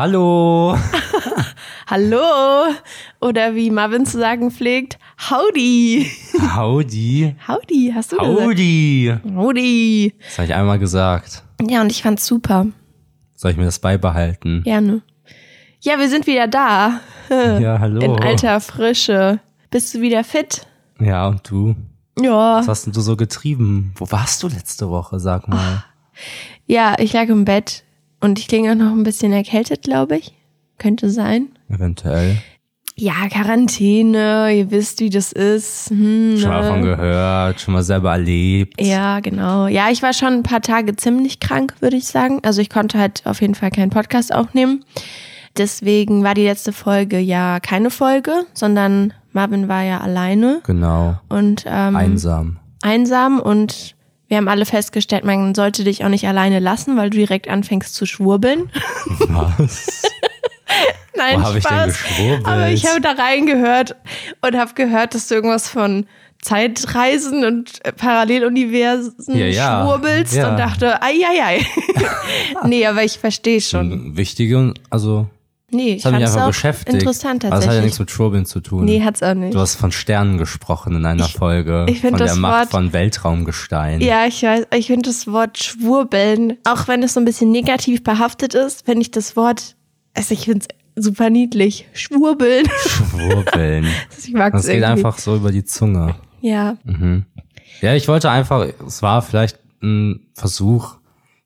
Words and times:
Hallo. 0.00 0.78
Hallo. 1.88 2.22
Oder 3.20 3.56
wie 3.56 3.68
Marvin 3.68 4.06
zu 4.06 4.16
sagen 4.16 4.52
pflegt, 4.52 4.96
Howdy. 5.28 6.08
Howdy. 6.54 7.34
Howdy, 7.48 7.90
hast 7.92 8.12
du 8.12 8.18
Howdy. 8.18 9.06
gesagt? 9.06 9.34
Howdy. 9.34 10.14
Das 10.22 10.38
habe 10.38 10.46
ich 10.46 10.54
einmal 10.54 10.78
gesagt. 10.78 11.42
Ja, 11.68 11.80
und 11.80 11.90
ich 11.90 12.04
fand's 12.04 12.24
super. 12.26 12.68
Soll 13.34 13.50
ich 13.50 13.56
mir 13.56 13.64
das 13.64 13.80
beibehalten? 13.80 14.62
Gerne. 14.62 15.02
Ja, 15.80 15.98
wir 15.98 16.08
sind 16.08 16.28
wieder 16.28 16.46
da. 16.46 17.00
Ja, 17.28 17.80
hallo. 17.80 18.00
In 18.00 18.22
alter 18.22 18.60
Frische. 18.60 19.40
Bist 19.70 19.94
du 19.94 20.00
wieder 20.00 20.22
fit? 20.22 20.64
Ja, 21.00 21.26
und 21.26 21.50
du? 21.50 21.74
Ja. 22.16 22.58
Was 22.58 22.68
hast 22.68 22.86
denn 22.86 22.92
du 22.92 23.00
so 23.00 23.16
getrieben? 23.16 23.94
Wo 23.96 24.08
warst 24.12 24.44
du 24.44 24.48
letzte 24.48 24.90
Woche, 24.90 25.18
sag 25.18 25.48
mal? 25.48 25.82
Ja, 26.66 26.94
ich 27.00 27.12
lag 27.12 27.28
im 27.28 27.44
Bett 27.44 27.82
und 28.20 28.38
ich 28.38 28.48
klinge 28.48 28.72
auch 28.72 28.76
noch 28.76 28.92
ein 28.92 29.02
bisschen 29.04 29.32
erkältet, 29.32 29.82
glaube 29.82 30.16
ich. 30.18 30.32
Könnte 30.78 31.10
sein. 31.10 31.48
Eventuell. 31.68 32.36
Ja, 33.00 33.28
Quarantäne, 33.30 34.52
ihr 34.52 34.70
wisst, 34.72 34.98
wie 35.00 35.10
das 35.10 35.30
ist. 35.32 35.90
Hm, 35.90 36.36
Schon 36.38 36.50
mal 36.50 36.62
ne? 36.62 36.68
von 36.68 36.82
gehört, 36.82 37.60
schon 37.60 37.74
mal 37.74 37.82
selber 37.82 38.10
erlebt. 38.12 38.80
Ja, 38.80 39.20
genau. 39.20 39.68
Ja, 39.68 39.88
ich 39.90 40.02
war 40.02 40.12
schon 40.12 40.32
ein 40.32 40.42
paar 40.42 40.62
Tage 40.62 40.96
ziemlich 40.96 41.38
krank, 41.38 41.74
würde 41.80 41.96
ich 41.96 42.06
sagen. 42.06 42.40
Also 42.42 42.60
ich 42.60 42.70
konnte 42.70 42.98
halt 42.98 43.22
auf 43.24 43.40
jeden 43.40 43.54
Fall 43.54 43.70
keinen 43.70 43.90
Podcast 43.90 44.34
aufnehmen. 44.34 44.84
Deswegen 45.56 46.22
war 46.24 46.34
die 46.34 46.44
letzte 46.44 46.72
Folge 46.72 47.18
ja 47.18 47.60
keine 47.60 47.90
Folge, 47.90 48.32
sondern 48.54 49.12
Marvin 49.32 49.68
war 49.68 49.82
ja 49.82 50.00
alleine 50.00 50.60
Genau. 50.66 51.18
und 51.28 51.64
ähm, 51.66 51.96
Einsam. 51.96 52.58
einsam 52.82 53.40
und 53.40 53.94
wir 54.28 54.36
haben 54.36 54.48
alle 54.48 54.66
festgestellt, 54.66 55.24
man 55.24 55.54
sollte 55.54 55.84
dich 55.84 56.04
auch 56.04 56.08
nicht 56.10 56.26
alleine 56.28 56.58
lassen, 56.58 56.96
weil 56.96 57.10
du 57.10 57.16
direkt 57.18 57.48
anfängst 57.48 57.94
zu 57.94 58.06
schwurbeln. 58.06 58.70
Was? 59.28 60.02
Nein, 61.16 61.42
Wo 61.42 61.56
ich 61.56 61.64
Spaß. 61.64 61.86
geschwurbelt? 61.86 62.46
Aber 62.46 62.68
ich 62.68 62.86
habe 62.86 63.00
da 63.00 63.12
reingehört 63.12 63.96
und 64.42 64.56
habe 64.56 64.74
gehört, 64.74 65.14
dass 65.14 65.26
du 65.28 65.34
irgendwas 65.34 65.68
von 65.68 66.06
Zeitreisen 66.42 67.44
und 67.44 67.84
äh, 67.84 67.90
Paralleluniversen 67.92 69.36
Ja, 69.36 69.46
ja. 69.46 69.82
schwurbelst 69.82 70.34
Ja. 70.34 70.50
und 70.50 70.56
dachte, 70.58 71.02
ei, 71.02 71.14
ei, 71.28 71.42
ei. 71.44 71.66
nee, 72.66 72.86
aber 72.86 73.02
ich 73.02 73.18
verstehe 73.18 73.60
schon. 73.60 74.16
Wichtige, 74.16 74.74
also, 74.90 75.26
Nee, 75.70 75.94
ich 75.96 76.02
das 76.02 76.12
hat 76.12 76.18
mich 76.20 76.28
einfach 76.28 76.46
beschäftigt. 76.46 76.94
interessant 77.02 77.44
Aber 77.44 77.56
das 77.56 77.66
hat 77.66 77.74
ja 77.74 77.80
nichts 77.82 77.98
tatsächlich. 77.98 77.98
mit 78.00 78.10
Schwurbeln 78.10 78.46
zu 78.46 78.60
tun. 78.60 78.84
Nee, 78.86 79.02
hat's 79.04 79.22
auch 79.22 79.34
nicht. 79.34 79.54
Du 79.54 79.58
hast 79.60 79.74
von 79.74 79.92
Sternen 79.92 80.38
gesprochen 80.38 80.96
in 80.96 81.04
einer 81.04 81.28
Folge. 81.28 81.84
ich 81.88 82.00
von 82.00 82.14
das 82.14 82.32
der 82.32 82.40
Macht 82.40 82.54
Wort- 82.60 82.70
von 82.70 82.92
Weltraumgestein. 82.94 84.00
Ja, 84.00 84.24
ich 84.26 84.42
weiß, 84.42 84.66
ich 84.74 84.86
finde 84.86 85.10
das 85.10 85.26
Wort 85.26 85.58
schwurbeln, 85.62 86.56
auch 86.64 86.88
wenn 86.88 87.02
es 87.02 87.14
so 87.14 87.20
ein 87.20 87.26
bisschen 87.26 87.50
negativ 87.52 88.02
behaftet 88.02 88.54
ist, 88.54 88.84
finde 88.86 89.02
ich 89.02 89.10
das 89.10 89.36
Wort, 89.36 89.76
also 90.14 90.32
ich 90.32 90.46
finde 90.46 90.66
es 90.94 91.04
super 91.04 91.28
niedlich. 91.30 91.86
Schwurbeln. 91.92 92.66
Schwurbeln. 92.86 93.86
Ich 94.26 94.32
mag 94.32 94.52
Das 94.52 94.62
es 94.64 94.70
geht 94.70 94.84
einfach 94.84 95.18
so 95.18 95.36
über 95.36 95.52
die 95.52 95.64
Zunge. 95.64 96.14
Ja. 96.40 96.76
Ja, 97.80 97.94
ich 97.94 98.08
wollte 98.08 98.30
einfach, 98.30 98.66
es 98.86 99.02
war 99.02 99.22
vielleicht 99.22 99.58
ein 99.82 100.20
Versuch, 100.34 100.97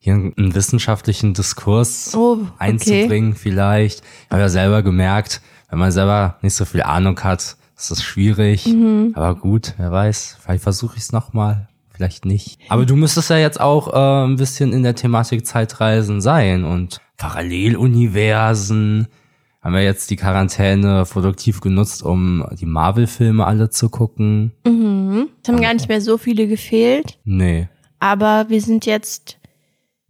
hier 0.04 0.14
einen 0.14 0.54
wissenschaftlichen 0.54 1.32
Diskurs 1.32 2.12
Oh, 2.16 2.32
okay. 2.42 2.50
einzubringen, 2.58 3.34
vielleicht. 3.36 4.00
Ich 4.24 4.30
habe 4.30 4.42
ja 4.42 4.48
selber 4.48 4.82
gemerkt, 4.82 5.40
wenn 5.70 5.78
man 5.78 5.92
selber 5.92 6.38
nicht 6.42 6.54
so 6.54 6.64
viel 6.64 6.82
Ahnung 6.82 7.18
hat, 7.20 7.56
ist 7.76 7.90
das 7.90 8.02
schwierig. 8.02 8.66
Mhm. 8.66 9.12
Aber 9.14 9.36
gut, 9.36 9.74
wer 9.78 9.92
weiß, 9.92 10.38
vielleicht 10.42 10.64
versuche 10.64 10.96
ich 10.96 11.02
es 11.04 11.12
nochmal, 11.12 11.68
vielleicht 11.92 12.24
nicht. 12.24 12.58
Aber 12.68 12.84
du 12.84 12.96
müsstest 12.96 13.30
ja 13.30 13.36
jetzt 13.38 13.60
auch 13.60 13.92
äh, 13.92 14.26
ein 14.26 14.36
bisschen 14.36 14.72
in 14.72 14.82
der 14.82 14.96
Thematik 14.96 15.46
Zeitreisen 15.46 16.20
sein 16.20 16.64
und 16.64 17.00
Paralleluniversen. 17.16 19.06
Haben 19.62 19.74
wir 19.74 19.82
jetzt 19.84 20.10
die 20.10 20.16
Quarantäne 20.16 21.04
produktiv 21.08 21.60
genutzt, 21.60 22.02
um 22.02 22.44
die 22.58 22.66
Marvel-Filme 22.66 23.46
alle 23.46 23.70
zu 23.70 23.88
gucken? 23.88 24.50
Es 24.64 25.48
haben 25.48 25.60
gar 25.60 25.74
nicht 25.74 25.88
mehr 25.88 26.00
so 26.00 26.18
viele 26.18 26.48
gefehlt, 26.48 27.18
Nee. 27.24 27.68
aber 28.00 28.46
wir 28.48 28.60
sind 28.60 28.84
jetzt, 28.86 29.38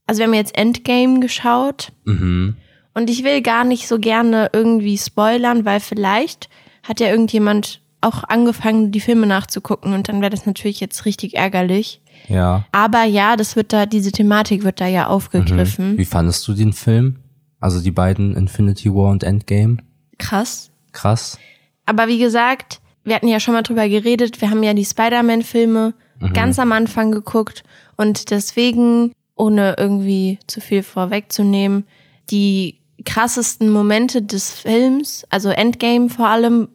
also 0.06 0.20
wir 0.20 0.26
haben 0.26 0.34
jetzt 0.34 0.56
Endgame 0.56 1.20
geschaut 1.20 1.92
Mhm. 2.04 2.56
und 2.94 3.08
ich 3.10 3.24
will 3.24 3.42
gar 3.42 3.64
nicht 3.64 3.88
so 3.88 3.98
gerne 3.98 4.50
irgendwie 4.52 4.98
spoilern, 4.98 5.64
weil 5.64 5.80
vielleicht 5.80 6.48
hat 6.82 7.00
ja 7.00 7.08
irgendjemand 7.08 7.80
auch 8.00 8.24
angefangen, 8.24 8.90
die 8.90 9.00
Filme 9.00 9.26
nachzugucken 9.26 9.92
und 9.94 10.08
dann 10.08 10.20
wäre 10.20 10.30
das 10.30 10.44
natürlich 10.44 10.80
jetzt 10.80 11.04
richtig 11.04 11.36
ärgerlich. 11.36 12.00
Ja. 12.28 12.64
Aber 12.72 13.04
ja, 13.04 13.36
das 13.36 13.54
wird 13.54 13.72
da, 13.72 13.86
diese 13.86 14.10
Thematik 14.10 14.64
wird 14.64 14.80
da 14.80 14.86
ja 14.88 15.06
aufgegriffen. 15.06 15.96
Wie 15.98 16.04
fandest 16.04 16.46
du 16.48 16.52
den 16.54 16.72
Film? 16.72 17.20
Also 17.60 17.80
die 17.80 17.92
beiden 17.92 18.34
Infinity 18.36 18.92
War 18.92 19.10
und 19.12 19.22
Endgame? 19.22 19.76
Krass. 20.18 20.70
Krass. 20.90 21.38
Aber 21.86 22.08
wie 22.08 22.18
gesagt, 22.18 22.80
wir 23.04 23.14
hatten 23.14 23.28
ja 23.28 23.38
schon 23.38 23.54
mal 23.54 23.62
drüber 23.62 23.88
geredet, 23.88 24.40
wir 24.40 24.50
haben 24.50 24.62
ja 24.64 24.74
die 24.74 24.84
Spider-Man-Filme 24.84 25.94
ganz 26.34 26.58
am 26.60 26.70
Anfang 26.72 27.10
geguckt 27.12 27.64
und 27.96 28.30
deswegen, 28.30 29.12
ohne 29.36 29.74
irgendwie 29.78 30.38
zu 30.46 30.60
viel 30.60 30.82
vorwegzunehmen, 30.82 31.84
die 32.30 32.78
krassesten 33.04 33.68
Momente 33.70 34.22
des 34.22 34.50
Films, 34.50 35.26
also 35.30 35.48
Endgame 35.48 36.08
vor 36.08 36.28
allem, 36.28 36.68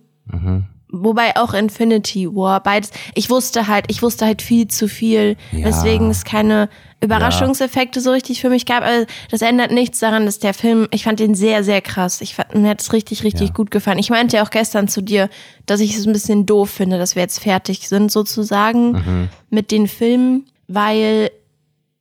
wobei 0.89 1.35
auch 1.37 1.53
Infinity 1.53 2.27
War, 2.33 2.61
beides, 2.63 2.91
ich 3.13 3.29
wusste 3.29 3.67
halt, 3.67 3.85
ich 3.89 4.01
wusste 4.01 4.25
halt 4.25 4.41
viel 4.41 4.67
zu 4.67 4.87
viel, 4.87 5.35
Ja. 5.51 5.65
weswegen 5.65 6.09
es 6.09 6.23
keine 6.25 6.69
Überraschungseffekte 7.01 8.01
so 8.01 8.11
richtig 8.11 8.41
für 8.41 8.49
mich 8.49 8.65
gab. 8.65 8.83
Aber 8.83 9.05
das 9.29 9.41
ändert 9.41 9.71
nichts 9.71 9.99
daran, 9.99 10.25
dass 10.25 10.39
der 10.39 10.53
Film, 10.53 10.87
ich 10.91 11.03
fand 11.03 11.19
den 11.19 11.35
sehr, 11.35 11.63
sehr 11.63 11.81
krass. 11.81 12.21
Ich 12.21 12.33
fand, 12.35 12.55
mir 12.55 12.69
hat 12.69 12.81
es 12.81 12.91
richtig, 12.91 13.23
richtig 13.23 13.49
Ja. 13.49 13.53
gut 13.53 13.69
gefallen. 13.69 13.99
Ich 13.99 14.09
meinte 14.09 14.37
ja 14.37 14.43
auch 14.43 14.49
gestern 14.49 14.87
zu 14.87 15.01
dir, 15.01 15.29
dass 15.65 15.79
ich 15.79 15.95
es 15.95 16.07
ein 16.07 16.13
bisschen 16.13 16.45
doof 16.45 16.69
finde, 16.71 16.97
dass 16.97 17.15
wir 17.15 17.21
jetzt 17.21 17.39
fertig 17.39 17.87
sind 17.87 18.11
sozusagen 18.11 18.91
Mhm. 18.93 19.29
mit 19.49 19.71
den 19.71 19.87
Filmen, 19.87 20.45
weil 20.67 21.29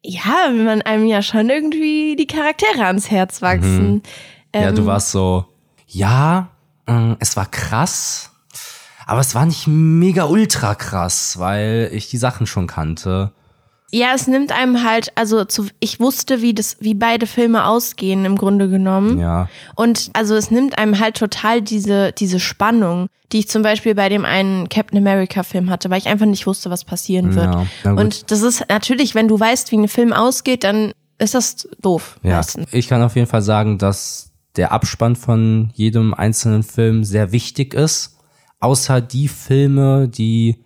ja, 0.06 0.50
man 0.50 0.83
einem 0.83 1.06
ja 1.06 1.22
schon 1.22 1.50
irgendwie 1.50 2.17
die 2.17 2.27
Charaktere 2.27 2.87
ans 2.87 3.11
Herz 3.11 3.43
wachsen. 3.43 4.03
ja, 4.55 4.69
Ähm. 4.69 4.75
du 4.77 4.87
warst 4.87 5.11
so, 5.11 5.47
ja, 5.87 6.49
äh, 6.87 7.15
es 7.19 7.37
war 7.37 7.47
krass, 7.47 8.31
aber 9.06 9.21
es 9.21 9.34
war 9.34 9.47
nicht 9.47 9.67
mega 9.67 10.25
ultra 10.25 10.75
krass, 10.75 11.39
weil 11.39 11.91
ich 11.93 12.09
die 12.09 12.19
Sachen 12.19 12.47
schon 12.47 12.67
kannte. 12.67 13.33
Ja, 13.92 14.08
es 14.14 14.26
nimmt 14.26 14.52
einem 14.52 14.82
halt, 14.82 15.12
also 15.14 15.44
zu, 15.44 15.66
ich 15.78 16.00
wusste, 16.00 16.42
wie 16.42 16.54
das, 16.54 16.76
wie 16.80 16.94
beide 16.94 17.26
Filme 17.26 17.66
ausgehen 17.66 18.24
im 18.24 18.36
Grunde 18.36 18.69
genommen. 18.69 19.19
Ja. 19.19 19.48
Und 19.76 20.10
also 20.12 20.34
es 20.34 20.50
nimmt 20.50 20.76
einem 20.78 20.98
halt 20.98 21.16
total 21.16 21.62
diese, 21.62 22.12
diese 22.12 22.41
Spannung, 22.41 23.08
die 23.32 23.38
ich 23.41 23.48
zum 23.48 23.62
Beispiel 23.62 23.94
bei 23.94 24.08
dem 24.08 24.25
einen 24.25 24.69
Captain 24.69 24.98
America 24.98 25.42
Film 25.44 25.70
hatte, 25.70 25.88
weil 25.91 25.98
ich 25.98 26.08
einfach 26.08 26.26
nicht 26.26 26.46
wusste, 26.46 26.70
was 26.70 26.84
passieren 26.84 27.34
wird. 27.34 27.54
Ja. 27.84 27.92
Und 27.92 28.30
das 28.30 28.42
ist 28.42 28.64
natürlich, 28.69 29.14
wenn 29.14 29.28
du 29.28 29.38
weißt, 29.38 29.70
wie 29.70 29.78
ein 29.78 29.88
Film 29.88 30.12
ausgeht, 30.12 30.64
dann 30.64 30.92
ist 31.19 31.34
das 31.34 31.69
doof. 31.80 32.19
Ja, 32.22 32.36
meistens. 32.36 32.72
ich 32.72 32.88
kann 32.88 33.02
auf 33.02 33.14
jeden 33.14 33.28
Fall 33.28 33.42
sagen, 33.42 33.78
dass 33.78 34.32
der 34.56 34.72
Abspann 34.72 35.16
von 35.16 35.70
jedem 35.75 36.14
einzelnen 36.14 36.62
Film 36.62 37.04
sehr 37.04 37.32
wichtig 37.32 37.75
ist. 37.75 38.19
Außer 38.58 39.00
die 39.00 39.28
Filme, 39.28 40.08
die 40.08 40.64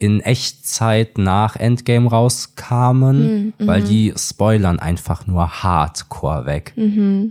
in 0.00 0.20
Echtzeit 0.20 1.18
nach 1.18 1.56
Endgame 1.56 2.08
rauskamen, 2.08 3.52
weil 3.58 3.82
die 3.82 4.12
spoilern 4.16 4.78
einfach 4.78 5.26
nur 5.26 5.62
hardcore 5.62 6.46
weg. 6.46 6.72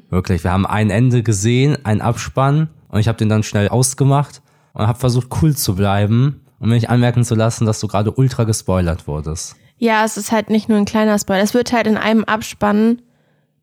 Wirklich, 0.09 0.43
wir 0.43 0.51
haben 0.51 0.65
ein 0.65 0.89
Ende 0.89 1.23
gesehen, 1.23 1.77
ein 1.85 2.01
Abspann 2.01 2.69
und 2.89 2.99
ich 2.99 3.07
habe 3.07 3.17
den 3.17 3.29
dann 3.29 3.43
schnell 3.43 3.69
ausgemacht 3.69 4.41
und 4.73 4.87
habe 4.87 4.99
versucht 4.99 5.29
cool 5.41 5.55
zu 5.55 5.75
bleiben 5.75 6.41
und 6.59 6.69
mir 6.69 6.75
nicht 6.75 6.89
anmerken 6.89 7.23
zu 7.23 7.35
lassen, 7.35 7.65
dass 7.65 7.79
du 7.79 7.87
gerade 7.87 8.11
ultra 8.11 8.43
gespoilert 8.43 9.07
wurdest. 9.07 9.55
Ja, 9.77 10.03
es 10.03 10.17
ist 10.17 10.31
halt 10.31 10.49
nicht 10.49 10.69
nur 10.69 10.77
ein 10.77 10.85
kleiner 10.85 11.17
Spoiler. 11.19 11.43
Es 11.43 11.53
wird 11.53 11.71
halt 11.71 11.85
in 11.87 11.97
einem 11.97 12.23
Abspann 12.23 13.01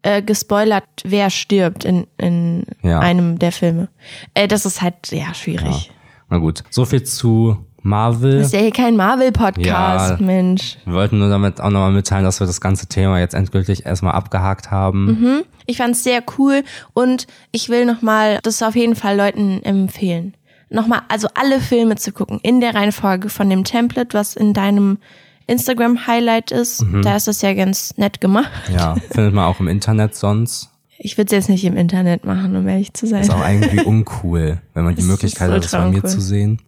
äh, 0.03 0.23
gespoilert, 0.23 0.85
wer 1.05 1.29
stirbt 1.31 1.85
in, 1.85 2.07
in 2.19 2.65
Ja. 2.83 3.01
einem 3.01 3.39
der 3.39 3.51
Filme. 3.53 3.89
Äh, 4.35 4.47
das 4.49 4.65
ist 4.65 4.81
halt, 4.81 4.95
ja, 5.11 5.35
schwierig. 5.35 5.91
Na 6.31 6.39
gut, 6.39 6.63
so 6.71 6.85
viel 6.85 7.03
zu 7.03 7.59
Marvel. 7.85 8.39
Das 8.39 8.47
ist 8.49 8.53
ja 8.55 8.61
hier 8.61 8.73
kein 8.73 8.97
Marvel-Podcast, 8.97 9.65
Ja. 9.67 10.17
Mensch. 10.19 10.79
Wir 10.87 10.95
wollten 10.95 11.19
nur 11.19 11.29
damit 11.29 11.61
auch 11.61 11.71
nochmal 11.71 11.93
mitteilen, 11.93 12.25
dass 12.25 12.41
wir 12.41 12.47
das 12.47 12.61
ganze 12.61 12.87
Thema 12.87 13.21
jetzt 13.21 13.35
endgültig 13.35 13.85
erstmal 13.85 14.15
abgehakt 14.15 14.71
haben. 14.71 15.45
Ich 15.67 15.77
fand's 15.77 16.03
sehr 16.03 16.23
cool 16.39 16.63
und 16.95 17.27
ich 17.53 17.69
will 17.69 17.85
nochmal 17.85 18.39
das 18.43 18.63
auf 18.63 18.75
jeden 18.75 18.97
Fall 18.97 19.17
Leuten 19.17 19.63
empfehlen. 19.63 20.35
Nochmal, 20.71 21.03
also 21.09 21.29
alle 21.35 21.61
Filme 21.61 21.97
zu 21.97 22.11
gucken 22.11 22.41
in 22.43 22.61
der 22.61 22.75
Reihenfolge 22.75 23.29
von 23.29 23.49
dem 23.51 23.65
Template, 23.65 24.17
was 24.17 24.35
in 24.35 24.55
deinem 24.55 24.99
Instagram-Highlight 25.47 26.51
ist. 26.53 26.85
Da 27.03 27.17
ist 27.17 27.29
das 27.29 27.43
ja 27.43 27.53
ganz 27.55 27.97
nett 27.99 28.21
gemacht. 28.21 28.51
Ja, 28.75 28.95
findet 29.11 29.35
man 29.35 29.45
auch 29.45 29.61
im 29.61 29.69
Internet 29.69 30.15
sonst. 30.15 30.71
Ich 30.99 31.19
würde 31.19 31.27
es 31.27 31.33
jetzt 31.33 31.49
nicht 31.51 31.65
im 31.65 31.77
Internet 31.77 32.25
machen, 32.25 32.57
um 32.57 32.67
ehrlich 32.67 32.95
zu 32.95 33.07
sein. 33.07 33.21
Ist 33.23 33.31
auch 33.31 33.47
irgendwie 33.47 33.81
uncool, 33.85 34.59
wenn 34.73 34.85
man 34.85 34.95
die 34.95 35.03
Möglichkeit 35.03 35.51
hat, 35.51 35.63
das 35.65 35.73
bei 35.73 35.91
mir 35.91 36.03
zu 36.05 36.21
sehen. 36.21 36.61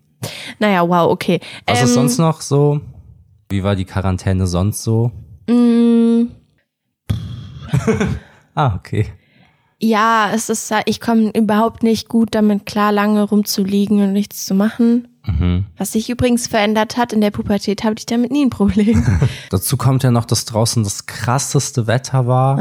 Naja, 0.59 0.89
wow, 0.89 1.11
okay. 1.11 1.41
Was 1.67 1.81
Ähm, 1.81 1.85
ist 1.87 1.95
sonst 1.95 2.19
noch 2.19 2.41
so? 2.41 2.81
Wie 3.49 3.63
war 3.63 3.77
die 3.77 3.85
Quarantäne 3.85 4.47
sonst 4.47 4.83
so? 4.83 5.13
Mm. 5.49 6.27
ah, 8.55 8.75
okay. 8.75 9.07
Ja, 9.79 10.31
es 10.35 10.49
ist, 10.49 10.73
ich 10.87 11.01
komme 11.01 11.31
überhaupt 11.35 11.83
nicht 11.83 12.09
gut 12.09 12.35
damit 12.35 12.65
klar, 12.65 12.93
lange 12.93 13.23
rumzuliegen 13.23 14.03
und 14.03 14.13
nichts 14.13 14.47
zu 14.47 14.55
machen. 14.55 15.09
Mhm. 15.27 15.67
Was 15.77 15.93
sich 15.93 16.09
übrigens 16.09 16.47
verändert 16.47 16.97
hat 16.97 17.13
in 17.13 17.21
der 17.21 17.31
Pubertät, 17.31 17.85
habe 17.85 17.97
ich 17.99 18.07
damit 18.07 18.31
nie 18.31 18.45
ein 18.45 18.51
Problem. 18.51 19.05
Dazu 19.51 19.77
kommt 19.77 20.03
ja 20.03 20.11
noch, 20.11 20.25
dass 20.25 20.45
draußen 20.45 20.83
das 20.83 21.07
krasseste 21.07 21.87
Wetter 21.87 22.27
war. 22.27 22.59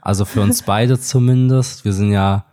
Also 0.00 0.24
für 0.24 0.40
uns 0.40 0.62
beide 0.62 0.98
zumindest. 0.98 1.84
Wir 1.84 1.92
sind 1.92 2.12
ja 2.12 2.44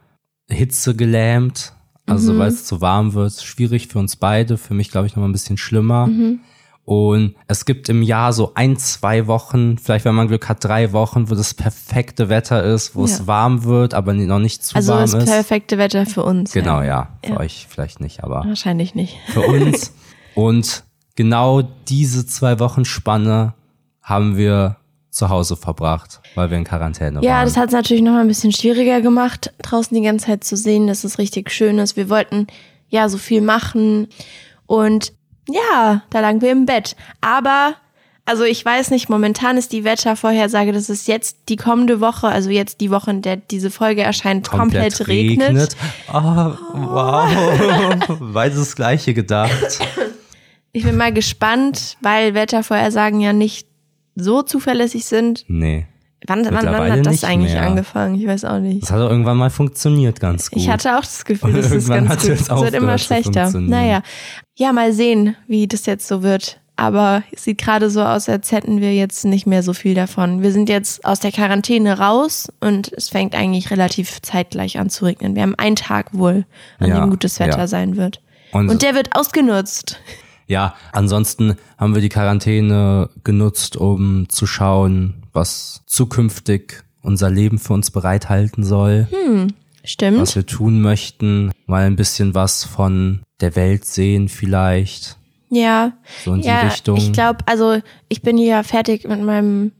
hitzegelähmt. 0.49 1.73
Also 2.07 2.33
Mhm. 2.33 2.39
weil 2.39 2.47
es 2.49 2.65
zu 2.65 2.81
warm 2.81 3.13
wird, 3.13 3.33
schwierig 3.41 3.87
für 3.87 3.99
uns 3.99 4.15
beide. 4.15 4.57
Für 4.57 4.73
mich 4.73 4.91
glaube 4.91 5.07
ich 5.07 5.15
noch 5.15 5.21
mal 5.21 5.29
ein 5.29 5.33
bisschen 5.33 5.57
schlimmer. 5.57 6.07
Mhm. 6.07 6.39
Und 6.83 7.33
es 7.47 7.65
gibt 7.65 7.89
im 7.89 8.03
Jahr 8.03 8.31
so 8.31 8.51
ein, 8.53 8.77
zwei 8.77 9.25
Wochen, 9.25 9.79
vielleicht 9.79 10.05
wenn 10.05 10.13
man 10.13 10.27
Glück 10.27 10.47
hat, 10.47 10.63
drei 10.63 10.91
Wochen, 10.93 11.31
wo 11.31 11.35
das 11.35 11.55
perfekte 11.55 12.29
Wetter 12.29 12.63
ist, 12.63 12.95
wo 12.95 13.05
es 13.05 13.19
Ja. 13.19 13.27
warm 13.27 13.63
wird, 13.63 13.95
aber 13.95 14.13
noch 14.13 14.37
nicht 14.37 14.63
zu 14.63 14.75
Also 14.75 14.91
warm 14.93 15.01
das 15.01 15.13
ist. 15.15 15.25
perfekte 15.25 15.79
Wetter 15.79 16.05
für 16.05 16.23
uns. 16.23 16.51
Genau, 16.53 16.83
ja. 16.83 17.09
Für 17.23 17.31
Ja. 17.33 17.39
euch 17.39 17.65
vielleicht 17.67 18.01
nicht, 18.01 18.23
aber 18.23 18.43
Wahrscheinlich 18.45 18.93
nicht. 18.93 19.17
für 19.29 19.41
uns. 19.41 19.93
Und 20.35 20.83
genau 21.15 21.63
diese 21.87 22.27
zwei 22.27 22.59
Wochen 22.59 22.85
Spanne 22.85 23.55
haben 24.03 24.37
wir 24.37 24.77
zu 25.15 25.29
Hause 25.29 25.55
verbracht, 25.55 26.19
weil 26.35 26.49
wir 26.51 26.57
in 26.57 26.65
Quarantäne 26.65 27.21
Ja, 27.21 27.35
waren. 27.35 27.45
das 27.45 27.55
hat 27.55 27.67
es 27.67 27.73
natürlich 27.73 28.03
noch 28.03 28.11
mal 28.11 28.19
ein 28.21 28.27
bisschen 28.27 28.51
schwieriger 28.51 28.99
gemacht, 28.99 29.53
draußen 29.61 29.95
die 29.95 30.03
ganze 30.03 30.25
Zeit 30.25 30.43
zu 30.43 30.57
sehen, 30.57 30.87
dass 30.87 31.05
es 31.05 31.17
richtig 31.17 31.51
schön 31.51 31.79
ist. 31.79 31.95
Wir 31.95 32.09
wollten 32.09 32.47
ja 32.89 33.07
so 33.07 33.17
viel 33.17 33.39
machen 33.41 34.09
und 34.65 35.13
ja, 35.49 36.01
da 36.09 36.19
lagen 36.19 36.41
wir 36.41 36.51
im 36.51 36.65
Bett. 36.65 36.97
Aber, 37.21 37.75
also 38.25 38.43
ich 38.43 38.65
weiß 38.65 38.91
nicht, 38.91 39.07
momentan 39.07 39.55
ist 39.57 39.71
die 39.71 39.85
Wettervorhersage, 39.85 40.73
dass 40.73 40.89
es 40.89 41.07
jetzt 41.07 41.37
die 41.47 41.55
kommende 41.55 42.01
Woche, 42.01 42.27
also 42.27 42.49
jetzt 42.49 42.81
die 42.81 42.91
Woche, 42.91 43.11
in 43.11 43.21
der 43.21 43.37
diese 43.37 43.71
Folge 43.71 44.01
erscheint, 44.01 44.49
komplett, 44.49 45.07
regnet. 45.07 45.77
Ah, 46.11 46.57
wow. 46.73 48.19
Beides 48.33 48.57
das 48.57 48.75
gleiche 48.75 49.13
gedacht. 49.13 49.79
Ich 50.73 50.83
bin 50.83 50.97
mal 50.97 51.13
gespannt, 51.13 51.95
weil 52.01 52.33
Wettervorhersagen 52.33 53.21
ja 53.21 53.31
nicht 53.31 53.67
so 54.15 54.41
zuverlässig 54.41 55.05
sind. 55.05 55.45
Nee. 55.47 55.85
Wann, 56.27 56.43
wann, 56.45 56.65
wann 56.65 56.91
hat 56.91 57.05
das 57.05 57.23
eigentlich 57.23 57.53
mehr. 57.53 57.61
angefangen? 57.67 58.15
Ich 58.15 58.25
weiß 58.25 58.45
auch 58.45 58.59
nicht. 58.59 58.81
Das 58.83 58.91
hat 58.91 58.99
doch 58.99 59.11
irgendwann 59.11 59.37
mal 59.37 59.51
funktioniert 59.51 60.19
ganz 60.19 60.49
gut. 60.49 60.59
Ich 60.59 60.69
hatte 60.69 60.95
auch 60.97 61.01
das 61.01 61.23
Gefühl, 61.23 61.49
Und 61.49 61.57
das 61.57 61.67
ist 61.67 61.87
irgendwann 61.89 62.07
ganz 62.07 62.21
gut. 62.23 62.31
es 62.31 62.41
Es 62.41 62.49
wird 62.49 62.73
immer 62.73 62.97
schlechter. 62.97 63.51
Naja. 63.59 64.01
Ja, 64.55 64.73
mal 64.73 64.91
sehen, 64.91 65.35
wie 65.47 65.67
das 65.67 65.85
jetzt 65.85 66.07
so 66.07 66.23
wird. 66.23 66.59
Aber 66.77 67.23
es 67.31 67.43
sieht 67.45 67.59
gerade 67.59 67.89
so 67.89 68.01
aus, 68.01 68.27
als 68.27 68.51
hätten 68.51 68.81
wir 68.81 68.93
jetzt 68.93 69.23
nicht 69.23 69.45
mehr 69.45 69.63
so 69.63 69.71
viel 69.73 69.93
davon. 69.93 70.41
Wir 70.41 70.51
sind 70.51 70.67
jetzt 70.67 71.05
aus 71.05 71.19
der 71.21 71.31
Quarantäne 71.31 71.99
raus 71.99 72.51
und 72.59 72.91
es 72.91 73.07
fängt 73.09 73.33
eigentlich 73.35 73.69
relativ 73.71 74.21
zeitgleich 74.21 74.77
an 74.79 74.89
zu 74.89 75.05
regnen. 75.05 75.35
Wir 75.35 75.43
haben 75.43 75.55
einen 75.55 75.77
Tag 75.77 76.07
wohl, 76.13 76.45
an 76.79 76.89
Ja, 76.89 76.99
dem 77.01 77.11
gutes 77.11 77.39
Wetter 77.39 77.59
ja. 77.59 77.67
sein 77.67 77.95
wird. 77.95 78.19
Und- 78.51 78.69
Und, 78.69 78.81
der 78.81 78.93
wird 78.95 79.15
ausgenutzt. 79.15 79.99
Ja, 80.47 80.75
ansonsten 80.91 81.55
haben 81.77 81.95
wir 81.95 82.01
die 82.01 82.09
Quarantäne 82.09 83.09
genutzt, 83.23 83.77
um 83.77 84.29
zu 84.29 84.45
schauen, 84.45 85.23
was 85.33 85.81
zukünftig 85.87 86.83
unser 87.01 87.29
Leben 87.29 87.57
für 87.59 87.73
uns 87.73 87.91
bereithalten 87.91 88.63
soll, 88.63 89.07
Stimmt. 89.83 90.19
was 90.19 90.35
wir 90.35 90.45
tun 90.45 90.81
möchten, 90.81 91.51
mal 91.65 91.83
ein 91.85 91.95
bisschen 91.95 92.33
was 92.35 92.63
von 92.63 93.21
der 93.41 93.55
Welt 93.55 93.85
sehen 93.85 94.27
vielleicht, 94.29 95.17
Ja. 95.49 95.93
so 96.23 96.33
in 96.33 96.41
ja, 96.41 96.61
die 96.61 96.67
Richtung. 96.67 96.97
Ich 96.97 97.11
glaube, 97.11 97.39
also 97.47 97.79
ich 98.07 98.21
bin 98.21 98.37
hier 98.37 98.63
fertig 98.63 99.07
mit 99.07 99.21
meinem 99.21 99.71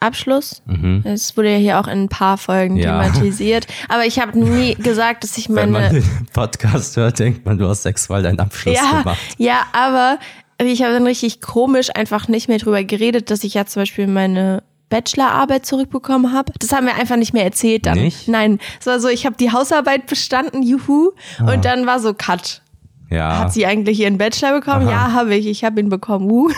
Abschluss. 0.00 0.62
Es 1.04 1.36
wurde 1.36 1.52
ja 1.52 1.58
hier 1.58 1.78
auch 1.80 1.86
in 1.86 2.04
ein 2.04 2.08
paar 2.08 2.38
Folgen 2.38 2.74
Mhm. 2.74 2.80
Ja. 2.80 3.02
thematisiert. 3.02 3.66
Aber 3.88 4.06
ich 4.06 4.18
habe 4.18 4.38
nie 4.38 4.74
gesagt, 4.78 5.24
dass 5.24 5.36
ich 5.38 5.48
Wenn 5.48 5.70
man 5.70 5.72
meine. 5.72 6.00
den 6.00 6.26
Podcast 6.32 6.96
hört, 6.96 7.18
denkt 7.18 7.44
man, 7.44 7.58
du 7.58 7.68
hast 7.68 7.82
sexuell 7.82 8.22
deinen 8.22 8.40
Abschluss 8.40 8.74
Ja, 8.76 9.00
gemacht. 9.02 9.18
ja, 9.38 9.62
aber 9.72 10.18
ich 10.62 10.82
habe 10.82 10.92
dann 10.94 11.06
richtig 11.06 11.40
komisch 11.40 11.88
einfach 11.94 12.28
nicht 12.28 12.48
mehr 12.48 12.58
drüber 12.58 12.82
geredet, 12.84 13.30
dass 13.30 13.44
ich 13.44 13.54
ja 13.54 13.66
zum 13.66 13.82
Beispiel 13.82 14.06
meine 14.06 14.62
Bachelorarbeit 14.88 15.64
zurückbekommen 15.66 16.32
habe. 16.32 16.52
Das 16.58 16.72
haben 16.72 16.86
wir 16.86 16.96
einfach 16.96 17.16
nicht 17.16 17.32
mehr 17.32 17.44
erzählt 17.44 17.86
dann. 17.86 17.98
Nicht? 17.98 18.26
Nein, 18.26 18.58
es 18.80 18.86
war 18.86 18.98
so, 19.00 19.08
ich 19.08 19.24
habe 19.24 19.36
die 19.38 19.52
Hausarbeit 19.52 20.06
bestanden, 20.06 20.62
juhu. 20.62 21.12
Und 21.40 21.64
dann 21.64 21.86
war 21.86 22.00
so 22.00 22.12
Cut. 22.12 22.62
Ja, 23.08 23.38
Hat 23.38 23.52
sie 23.52 23.66
eigentlich 23.66 24.00
ihren 24.00 24.18
Bachelor 24.18 24.52
bekommen? 24.60 24.86
Aha. 24.88 24.90
Ja, 25.08 25.12
habe 25.12 25.34
ich. 25.34 25.46
Ich 25.46 25.64
habe 25.64 25.80
ihn 25.80 25.88
bekommen. 25.88 26.30
Uh. 26.30 26.50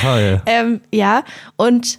toll. 0.00 0.40
Ähm, 0.46 0.80
ja, 0.92 1.22
und 1.56 1.98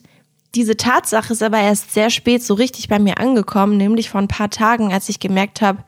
diese 0.56 0.78
Tatsache 0.78 1.34
ist 1.34 1.42
aber 1.44 1.60
erst 1.60 1.94
sehr 1.94 2.10
spät 2.10 2.44
so 2.44 2.54
richtig 2.54 2.88
bei 2.88 3.00
mir 3.00 3.18
angekommen, 3.20 3.78
nämlich 3.78 4.10
vor 4.10 4.22
ein 4.22 4.28
paar 4.28 4.50
Tagen, 4.50 4.94
als 4.94 5.10
ich 5.10 5.20
gemerkt 5.20 5.62
habe, 5.62 5.84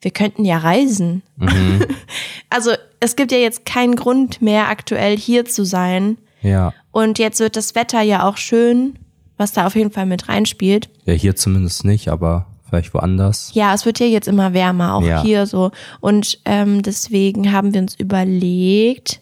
wir 0.00 0.10
könnten 0.12 0.44
ja 0.44 0.58
reisen. 0.58 1.22
also 2.50 2.70
es 3.00 3.16
gibt 3.16 3.32
ja 3.32 3.38
jetzt 3.38 3.64
keinen 3.66 3.96
Grund 3.96 4.40
mehr, 4.40 4.68
aktuell 4.68 5.16
hier 5.16 5.44
zu 5.44 5.64
sein. 5.64 6.18
Ja. 6.42 6.72
Und 6.92 7.18
jetzt 7.18 7.40
wird 7.40 7.56
das 7.56 7.74
Wetter 7.74 8.00
ja 8.02 8.26
auch 8.26 8.36
schön, 8.36 8.98
was 9.36 9.52
da 9.52 9.66
auf 9.66 9.74
jeden 9.74 9.90
Fall 9.90 10.06
mit 10.06 10.28
reinspielt. 10.28 10.88
Ja, 11.04 11.14
hier 11.14 11.36
zumindest 11.36 11.84
nicht, 11.84 12.08
aber 12.08 12.46
vielleicht 12.68 12.94
woanders. 12.94 13.50
Ja, 13.54 13.74
es 13.74 13.86
wird 13.86 13.98
ja 13.98 14.06
jetzt 14.06 14.28
immer 14.28 14.52
wärmer, 14.52 14.94
auch 14.94 15.02
Ja. 15.02 15.22
hier 15.22 15.46
so. 15.46 15.70
Und 16.00 16.38
ähm, 16.44 16.82
deswegen 16.82 17.52
haben 17.52 17.74
wir 17.74 17.80
uns 17.80 17.94
überlegt, 17.96 19.20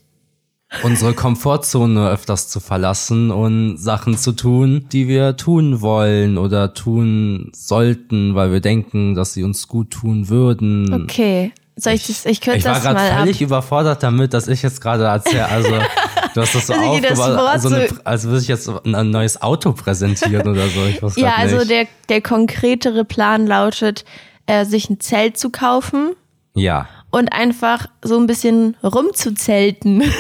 unsere 0.82 1.14
Komfortzone 1.14 2.08
öfters 2.10 2.48
zu 2.48 2.60
verlassen 2.60 3.30
und 3.30 3.76
Sachen 3.78 4.18
zu 4.18 4.32
tun, 4.32 4.86
die 4.92 5.08
wir 5.08 5.36
tun 5.36 5.80
wollen 5.80 6.38
oder 6.38 6.74
tun 6.74 7.50
sollten, 7.54 8.34
weil 8.34 8.52
wir 8.52 8.60
denken, 8.60 9.14
dass 9.14 9.32
sie 9.32 9.44
uns 9.44 9.68
gut 9.68 9.90
tun 9.90 10.28
würden. 10.28 10.92
okay, 11.04 11.52
soll 11.76 11.92
ich 11.92 12.06
das, 12.06 12.26
ich 12.26 12.40
kürze 12.40 12.58
Ich 12.58 12.64
war 12.64 12.74
das 12.74 12.82
gerade 12.82 12.94
mal 12.98 13.10
ab. 13.10 13.18
völlig 13.20 13.40
überfordert 13.42 14.02
damit, 14.02 14.32
dass 14.34 14.48
ich 14.48 14.62
jetzt 14.62 14.80
gerade 14.80 15.04
erzähle, 15.04 15.46
also 15.48 15.70
du 16.34 16.40
hast 16.40 16.54
das 16.54 16.66
so 16.66 16.72
Also 16.72 16.84
aufgebaut, 16.84 17.18
also 17.48 17.68
eine, 17.74 17.88
so- 17.88 17.96
als 18.04 18.24
würde 18.24 18.40
ich 18.40 18.48
jetzt 18.48 18.68
ein, 18.84 19.10
neues 19.10 19.40
Auto 19.42 19.72
präsentieren 19.72 20.48
oder 20.48 20.68
so. 20.68 20.84
Ich 20.86 21.02
weiß 21.02 21.16
Ja, 21.16 21.34
also 21.36 21.58
nicht. 21.58 21.70
der, 21.70 21.86
der 22.08 22.22
konkretere 22.22 23.04
Plan 23.04 23.46
lautet, 23.46 24.04
äh, 24.46 24.64
sich 24.64 24.90
ein 24.90 25.00
Zelt 25.00 25.36
zu 25.38 25.50
kaufen 25.50 26.12
ja, 26.58 26.88
und 27.16 27.32
einfach 27.32 27.86
so 28.02 28.18
ein 28.18 28.26
bisschen 28.26 28.76
rumzuzelten. 28.82 30.02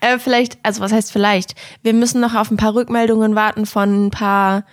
äh, 0.00 0.18
vielleicht, 0.18 0.58
also 0.62 0.80
was 0.80 0.92
heißt 0.92 1.12
vielleicht? 1.12 1.54
Wir 1.82 1.94
müssen 1.94 2.20
noch 2.20 2.34
auf 2.34 2.50
ein 2.50 2.56
paar 2.56 2.74
Rückmeldungen 2.74 3.34
warten 3.34 3.66
von 3.66 4.06
ein 4.06 4.10
paar 4.10 4.64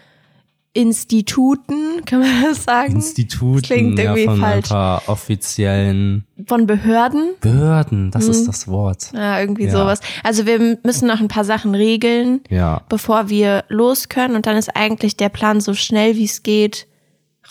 Instituten, 0.74 2.02
kann 2.06 2.20
man 2.20 2.44
das 2.44 2.64
sagen? 2.64 2.96
Instituten, 2.96 3.62
Klingt 3.62 3.98
ja, 3.98 4.06
irgendwie 4.16 4.26
von 4.26 4.40
falsch. 4.40 4.66
ein 4.66 4.70
paar 4.70 5.04
offiziellen 5.08 6.26
Von 6.48 6.68
Behörden. 6.68 7.32
Behörden, 7.42 8.12
das 8.12 8.28
ist 8.28 8.48
das 8.48 8.68
Wort. 8.68 9.12
Ja, 9.14 9.40
irgendwie 9.40 9.66
Ja. 9.66 9.72
sowas. 9.72 10.00
Also 10.24 10.46
wir 10.46 10.78
müssen 10.84 11.08
noch 11.08 11.20
ein 11.22 11.28
paar 11.28 11.46
Sachen 11.46 11.76
regeln, 11.76 12.42
Ja. 12.50 12.82
bevor 12.90 13.30
wir 13.30 13.64
los 13.70 14.10
können. 14.10 14.36
Und 14.36 14.46
dann 14.46 14.58
ist 14.58 14.76
eigentlich 14.76 15.18
der 15.18 15.30
Plan, 15.30 15.60
so 15.62 15.74
schnell 15.74 16.16
wie 16.16 16.26
es 16.26 16.44
geht, 16.44 16.88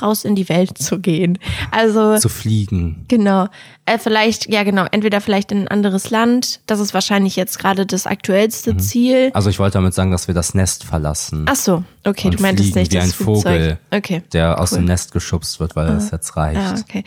raus 0.02 0.25
in 0.25 0.35
die 0.35 0.49
Welt 0.49 0.78
zu 0.78 0.99
gehen. 1.00 1.38
Also 1.71 2.17
Zu 2.19 2.28
fliegen. 2.28 3.05
Genau. 3.09 3.49
Äh, 3.87 3.99
vielleicht, 3.99 4.49
ja 4.52 4.62
genau, 4.64 4.85
entweder 4.90 5.21
vielleicht 5.21 5.50
in 5.52 5.62
ein 5.62 5.69
anderes 5.69 6.11
Land. 6.11 6.61
Das 6.67 6.78
ist 6.81 6.95
wahrscheinlich 6.95 7.37
jetzt 7.37 7.59
gerade 7.59 7.87
das 7.87 8.07
aktuellste 8.07 8.75
Mhm. 8.75 8.78
Ziel. 8.81 9.31
Also 9.35 9.50
ich 9.50 9.59
wollte 9.59 9.75
damit 9.75 9.95
sagen, 9.95 10.11
dass 10.11 10.28
wir 10.28 10.35
das 10.35 10.55
Nest 10.55 10.85
verlassen. 10.85 11.47
Ach 11.49 11.57
so, 11.57 11.83
okay, 12.05 12.31
du 12.31 12.40
meintest 12.43 12.75
nicht 12.75 12.93
wie 12.93 12.97
das 12.97 13.05
ein 13.05 13.11
Flugzeug. 13.12 13.52
Vogel, 13.55 13.78
Okay. 13.90 14.23
der 14.33 14.61
aus 14.61 14.73
cool. 14.73 14.78
dem 14.78 14.85
Nest 14.87 15.12
geschubst 15.12 15.59
wird, 15.61 15.75
weil 15.76 15.88
es 15.90 16.11
jetzt 16.11 16.37
reicht. 16.37 16.61
Ja, 16.61 16.75
okay. 16.81 17.05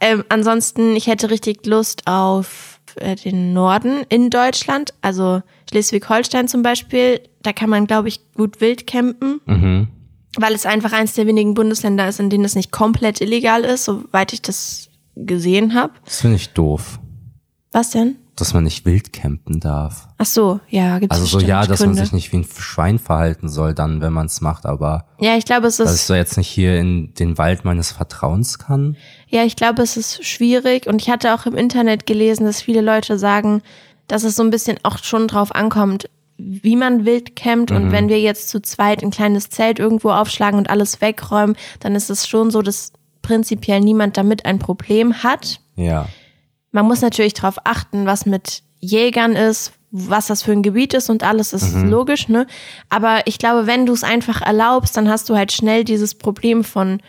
Ähm, 0.00 0.24
ansonsten, 0.28 0.96
ich 0.96 1.06
hätte 1.06 1.30
richtig 1.30 1.64
Lust 1.66 2.02
auf 2.06 2.80
äh, 2.96 3.14
den 3.16 3.52
Norden 3.52 4.02
in 4.08 4.30
Deutschland, 4.30 4.92
also 5.02 5.42
Schleswig-Holstein 5.70 6.48
zum 6.48 6.62
Beispiel. 6.62 7.20
Da 7.42 7.52
kann 7.52 7.68
man, 7.70 7.86
glaube 7.86 8.08
ich, 8.08 8.20
gut 8.34 8.60
wild 8.60 8.86
campen. 8.86 9.40
Mhm. 9.46 9.88
Weil 10.38 10.54
es 10.54 10.66
einfach 10.66 10.92
eins 10.92 11.14
der 11.14 11.26
wenigen 11.26 11.54
Bundesländer 11.54 12.08
ist, 12.08 12.20
in 12.20 12.30
denen 12.30 12.44
es 12.44 12.54
nicht 12.54 12.72
komplett 12.72 13.20
illegal 13.20 13.62
ist, 13.64 13.84
soweit 13.84 14.32
ich 14.32 14.42
das 14.42 14.88
gesehen 15.16 15.74
habe. 15.74 15.92
Das 16.04 16.20
finde 16.20 16.36
ich 16.36 16.50
doof, 16.50 16.98
Was 17.72 17.90
denn? 17.90 18.16
dass 18.36 18.52
man 18.52 18.64
nicht 18.64 18.84
wild 18.84 19.12
campen 19.12 19.60
darf. 19.60 20.08
Ach 20.18 20.26
so, 20.26 20.58
ja, 20.68 20.98
gibt 20.98 21.12
es 21.12 21.20
Also 21.20 21.38
so 21.38 21.46
ja, 21.46 21.64
dass 21.68 21.86
man 21.86 21.94
sich 21.94 22.10
nicht 22.10 22.32
wie 22.32 22.38
ein 22.38 22.44
Schwein 22.44 22.98
verhalten 22.98 23.48
soll 23.48 23.74
dann, 23.74 24.00
wenn 24.00 24.12
man 24.12 24.26
es 24.26 24.40
macht, 24.40 24.66
aber 24.66 25.06
Ja, 25.20 25.36
ich 25.36 25.44
glaube, 25.44 25.68
es 25.68 25.76
dass 25.76 25.90
ich 25.90 26.00
ist 26.00 26.06
so 26.08 26.14
jetzt 26.16 26.36
nicht 26.36 26.48
hier 26.48 26.76
in 26.80 27.14
den 27.14 27.38
Wald 27.38 27.64
meines 27.64 27.92
Vertrauens 27.92 28.58
kann. 28.58 28.96
ja, 29.28 29.44
ich 29.44 29.54
glaube, 29.54 29.82
es 29.82 29.96
ist 29.96 30.24
schwierig 30.26 30.88
und 30.88 31.00
ich 31.00 31.10
hatte 31.10 31.32
auch 31.32 31.46
im 31.46 31.54
Internet 31.54 32.06
gelesen, 32.06 32.44
dass 32.44 32.60
viele 32.60 32.80
Leute 32.80 33.18
sagen, 33.20 33.62
dass 34.08 34.24
es 34.24 34.34
so 34.34 34.42
ein 34.42 34.50
bisschen 34.50 34.78
auch 34.82 34.98
schon 34.98 35.28
drauf 35.28 35.54
ankommt, 35.54 36.10
wie 36.36 36.76
man 36.76 37.04
wild 37.04 37.36
campt 37.36 37.70
Mhm. 37.70 37.76
und 37.76 37.92
wenn 37.92 38.08
wir 38.08 38.20
jetzt 38.20 38.48
zu 38.48 38.60
zweit 38.60 39.02
ein 39.02 39.10
kleines 39.10 39.50
Zelt 39.50 39.78
irgendwo 39.78 40.10
aufschlagen 40.10 40.58
und 40.58 40.68
alles 40.70 41.00
wegräumen, 41.00 41.56
dann 41.80 41.94
ist 41.94 42.10
es 42.10 42.26
schon 42.26 42.50
so, 42.50 42.60
dass 42.62 42.92
prinzipiell 43.22 43.80
niemand 43.80 44.16
damit 44.16 44.44
ein 44.44 44.58
Problem 44.58 45.22
hat. 45.22 45.60
Ja. 45.76 46.06
Man 46.72 46.86
muss 46.86 47.00
natürlich 47.02 47.34
darauf 47.34 47.56
achten, 47.64 48.04
was 48.06 48.26
mit 48.26 48.62
Jägern 48.80 49.36
ist, 49.36 49.72
was 49.92 50.26
das 50.26 50.42
für 50.42 50.50
ein 50.52 50.62
Gebiet 50.64 50.92
ist 50.92 51.08
und 51.08 51.22
alles 51.22 51.52
ist 51.52 51.72
Mhm. 51.72 51.88
logisch, 51.88 52.28
ne? 52.28 52.46
Aber 52.90 53.26
ich 53.26 53.38
glaube, 53.38 53.68
wenn 53.68 53.86
du 53.86 53.92
es 53.92 54.02
einfach 54.02 54.42
erlaubst, 54.42 54.96
dann 54.96 55.08
hast 55.08 55.28
du 55.30 55.36
halt 55.36 55.52
schnell 55.52 55.84
dieses 55.84 56.16
Problem 56.16 56.64
von 56.64 57.00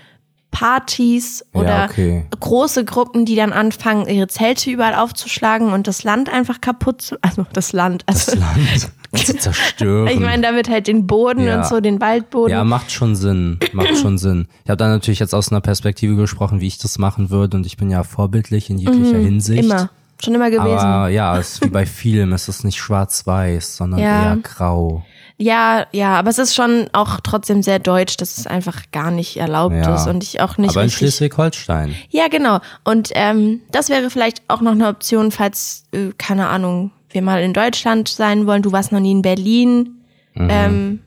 Partys 0.51 1.43
Ja, 1.53 1.59
oder 1.61 1.87
okay. 1.89 2.25
große 2.39 2.85
Gruppen, 2.85 3.25
die 3.25 3.35
dann 3.35 3.51
anfangen, 3.51 4.07
ihre 4.07 4.27
Zelte 4.27 4.69
überall 4.71 4.95
aufzuschlagen 4.95 5.73
und 5.73 5.85
das 5.87 6.03
Land 6.03 6.29
einfach 6.31 6.61
kaputt 6.61 7.01
zu, 7.01 7.17
also 7.21 7.45
das 7.51 7.73
Land, 7.73 8.03
also 8.05 8.31
Das 8.31 8.39
Land 8.39 8.91
zu 9.15 9.37
zerstören. 9.37 10.07
ich 10.07 10.19
meine 10.19 10.41
damit 10.43 10.69
halt 10.69 10.87
den 10.87 11.07
Boden 11.07 11.45
Ja. 11.45 11.57
und 11.57 11.65
so, 11.67 11.79
den 11.79 11.99
Waldboden. 12.01 12.51
Ja, 12.51 12.63
macht 12.63 12.91
schon 12.91 13.15
Sinn. 13.15 13.59
Macht 13.73 13.97
schon 14.01 14.17
Sinn. 14.17 14.47
Ich 14.63 14.69
habe 14.69 14.77
da 14.77 14.87
natürlich 14.87 15.19
jetzt 15.19 15.33
aus 15.35 15.51
einer 15.51 15.61
Perspektive 15.61 16.15
gesprochen, 16.15 16.61
wie 16.61 16.67
ich 16.67 16.77
das 16.77 16.97
machen 16.97 17.29
würde. 17.29 17.57
Und 17.57 17.65
ich 17.65 17.77
bin 17.77 17.89
ja 17.89 18.03
vorbildlich 18.03 18.69
in 18.69 18.77
jeglicher 18.77 19.17
Hinsicht. 19.17 19.63
Mhm. 19.63 19.69
Immer. 19.71 19.89
Schon 20.23 20.33
immer 20.33 20.49
gewesen. 20.49 20.77
Aber 20.85 21.09
ja, 21.09 21.37
es 21.37 21.53
ist 21.55 21.65
wie 21.65 21.69
bei 21.69 21.85
Filmen. 21.85 22.31
Es 22.31 22.47
ist 22.47 22.63
nicht 22.63 22.77
schwarz-weiß, 22.77 23.75
sondern 23.77 23.99
Ja. 23.99 24.23
eher 24.23 24.37
grau. 24.37 25.05
Ja, 25.37 25.85
ja, 25.91 26.13
aber 26.17 26.29
es 26.29 26.37
ist 26.37 26.55
schon 26.55 26.87
auch 26.93 27.19
trotzdem 27.21 27.61
sehr 27.61 27.79
deutsch, 27.79 28.15
dass 28.15 28.37
es 28.37 28.47
einfach 28.47 28.83
gar 28.93 29.11
nicht 29.11 29.35
erlaubt 29.35 29.75
Ja. 29.75 29.95
ist 29.95 30.07
und 30.07 30.23
ich 30.23 30.39
auch 30.39 30.57
nicht 30.57 30.69
Aber 30.69 30.83
in. 30.83 30.89
Schleswig-Holstein. 30.89 31.93
Ja, 32.09 32.29
genau. 32.29 32.59
Und 32.85 33.09
ähm, 33.15 33.59
das 33.71 33.89
wäre 33.89 34.09
vielleicht 34.09 34.41
auch 34.47 34.61
noch 34.61 34.71
eine 34.71 34.87
Option, 34.87 35.31
falls, 35.31 35.83
äh, 35.91 36.11
keine 36.17 36.47
Ahnung, 36.47 36.91
wir 37.15 37.21
mal 37.23 37.41
in 37.41 37.53
Deutschland 37.53 38.07
sein 38.07 38.45
wollen. 38.45 38.61
Du 38.61 38.71
warst 38.71 38.91
noch 38.91 38.99
nie 38.99 39.11
in 39.11 39.23
Berlin. 39.23 40.03
Mhm. 40.35 40.47
Ähm, 40.51 40.99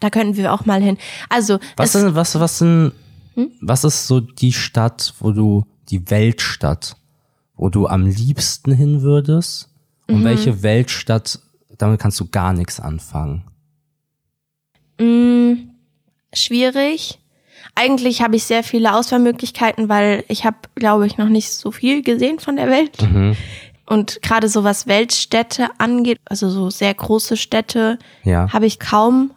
da 0.00 0.10
könnten 0.10 0.36
wir 0.36 0.52
auch 0.52 0.64
mal 0.66 0.80
hin. 0.80 0.96
Also, 1.28 1.58
Was 1.76 1.92
sind, 1.92 2.14
was, 2.14 2.38
was 2.38 2.58
sind, 2.58 2.92
Hm? 3.34 3.50
was 3.60 3.82
ist 3.84 4.06
so 4.06 4.20
die 4.20 4.52
Stadt, 4.52 5.14
wo 5.20 5.32
du, 5.32 5.64
die 5.88 6.08
Weltstadt, 6.10 6.96
wo 7.56 7.68
du 7.70 7.86
am 7.88 8.06
liebsten 8.06 8.72
hin 8.72 9.02
würdest? 9.02 9.68
Und 10.06 10.20
Mhm. 10.20 10.24
welche 10.24 10.62
Weltstadt, 10.62 11.38
damit 11.78 11.98
kannst 12.00 12.20
du 12.20 12.26
gar 12.28 12.52
nichts 12.52 12.78
anfangen? 12.78 13.44
mh, 14.98 15.56
schwierig. 16.34 17.18
Eigentlich 17.74 18.20
habe 18.22 18.36
ich 18.36 18.44
sehr 18.44 18.62
viele 18.62 18.94
Auswahlmöglichkeiten, 18.94 19.88
weil 19.88 20.24
ich 20.28 20.44
habe, 20.44 20.58
glaube 20.74 21.06
ich, 21.06 21.16
noch 21.16 21.28
nicht 21.28 21.50
so 21.52 21.70
viel 21.70 22.02
gesehen 22.02 22.38
von 22.38 22.56
der 22.56 22.68
Welt. 22.68 23.00
Mhm. 23.02 23.36
Und 23.86 24.22
gerade 24.22 24.48
so 24.48 24.64
was 24.64 24.86
Weltstädte 24.86 25.68
angeht, 25.78 26.18
also 26.24 26.48
so 26.50 26.70
sehr 26.70 26.94
große 26.94 27.36
Städte, 27.36 27.98
Ja. 28.24 28.52
habe 28.52 28.66
ich 28.66 28.78
kaum 28.78 29.32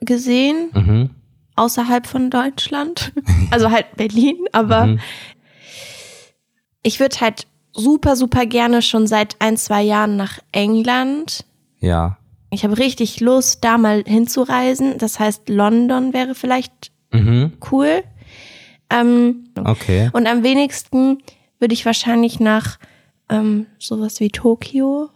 gesehen 0.00 0.68
Mhm. 0.74 1.10
außerhalb 1.56 2.06
von 2.06 2.30
Deutschland. 2.30 3.12
Also 3.50 3.70
halt 3.70 3.96
Berlin, 3.96 4.36
aber 4.52 4.86
Mhm. 4.86 5.00
ich 6.82 7.00
würde 7.00 7.16
halt 7.20 7.46
super, 7.74 8.16
super 8.16 8.46
gerne 8.46 8.82
schon 8.82 9.06
seit 9.06 9.36
ein, 9.40 9.56
zwei 9.56 9.82
Jahren 9.82 10.16
nach 10.16 10.38
England. 10.52 11.44
Ja. 11.80 12.18
Ich 12.50 12.64
habe 12.64 12.78
richtig 12.78 13.20
Lust, 13.20 13.64
da 13.64 13.76
mal 13.76 14.02
hinzureisen. 14.06 14.98
Das 14.98 15.18
heißt, 15.18 15.48
London 15.48 16.12
wäre 16.12 16.34
vielleicht 16.34 16.90
Mhm. 17.12 17.52
cool. 17.70 18.02
Ähm, 18.90 19.48
Okay. 19.64 20.10
und 20.12 20.26
am 20.26 20.42
wenigsten 20.42 21.18
würde 21.58 21.74
ich 21.74 21.84
wahrscheinlich 21.86 22.38
nach 22.40 22.78
ähm, 23.28 23.66
sowas 23.78 24.20
wie 24.20 24.30
Tokio, 24.30 25.08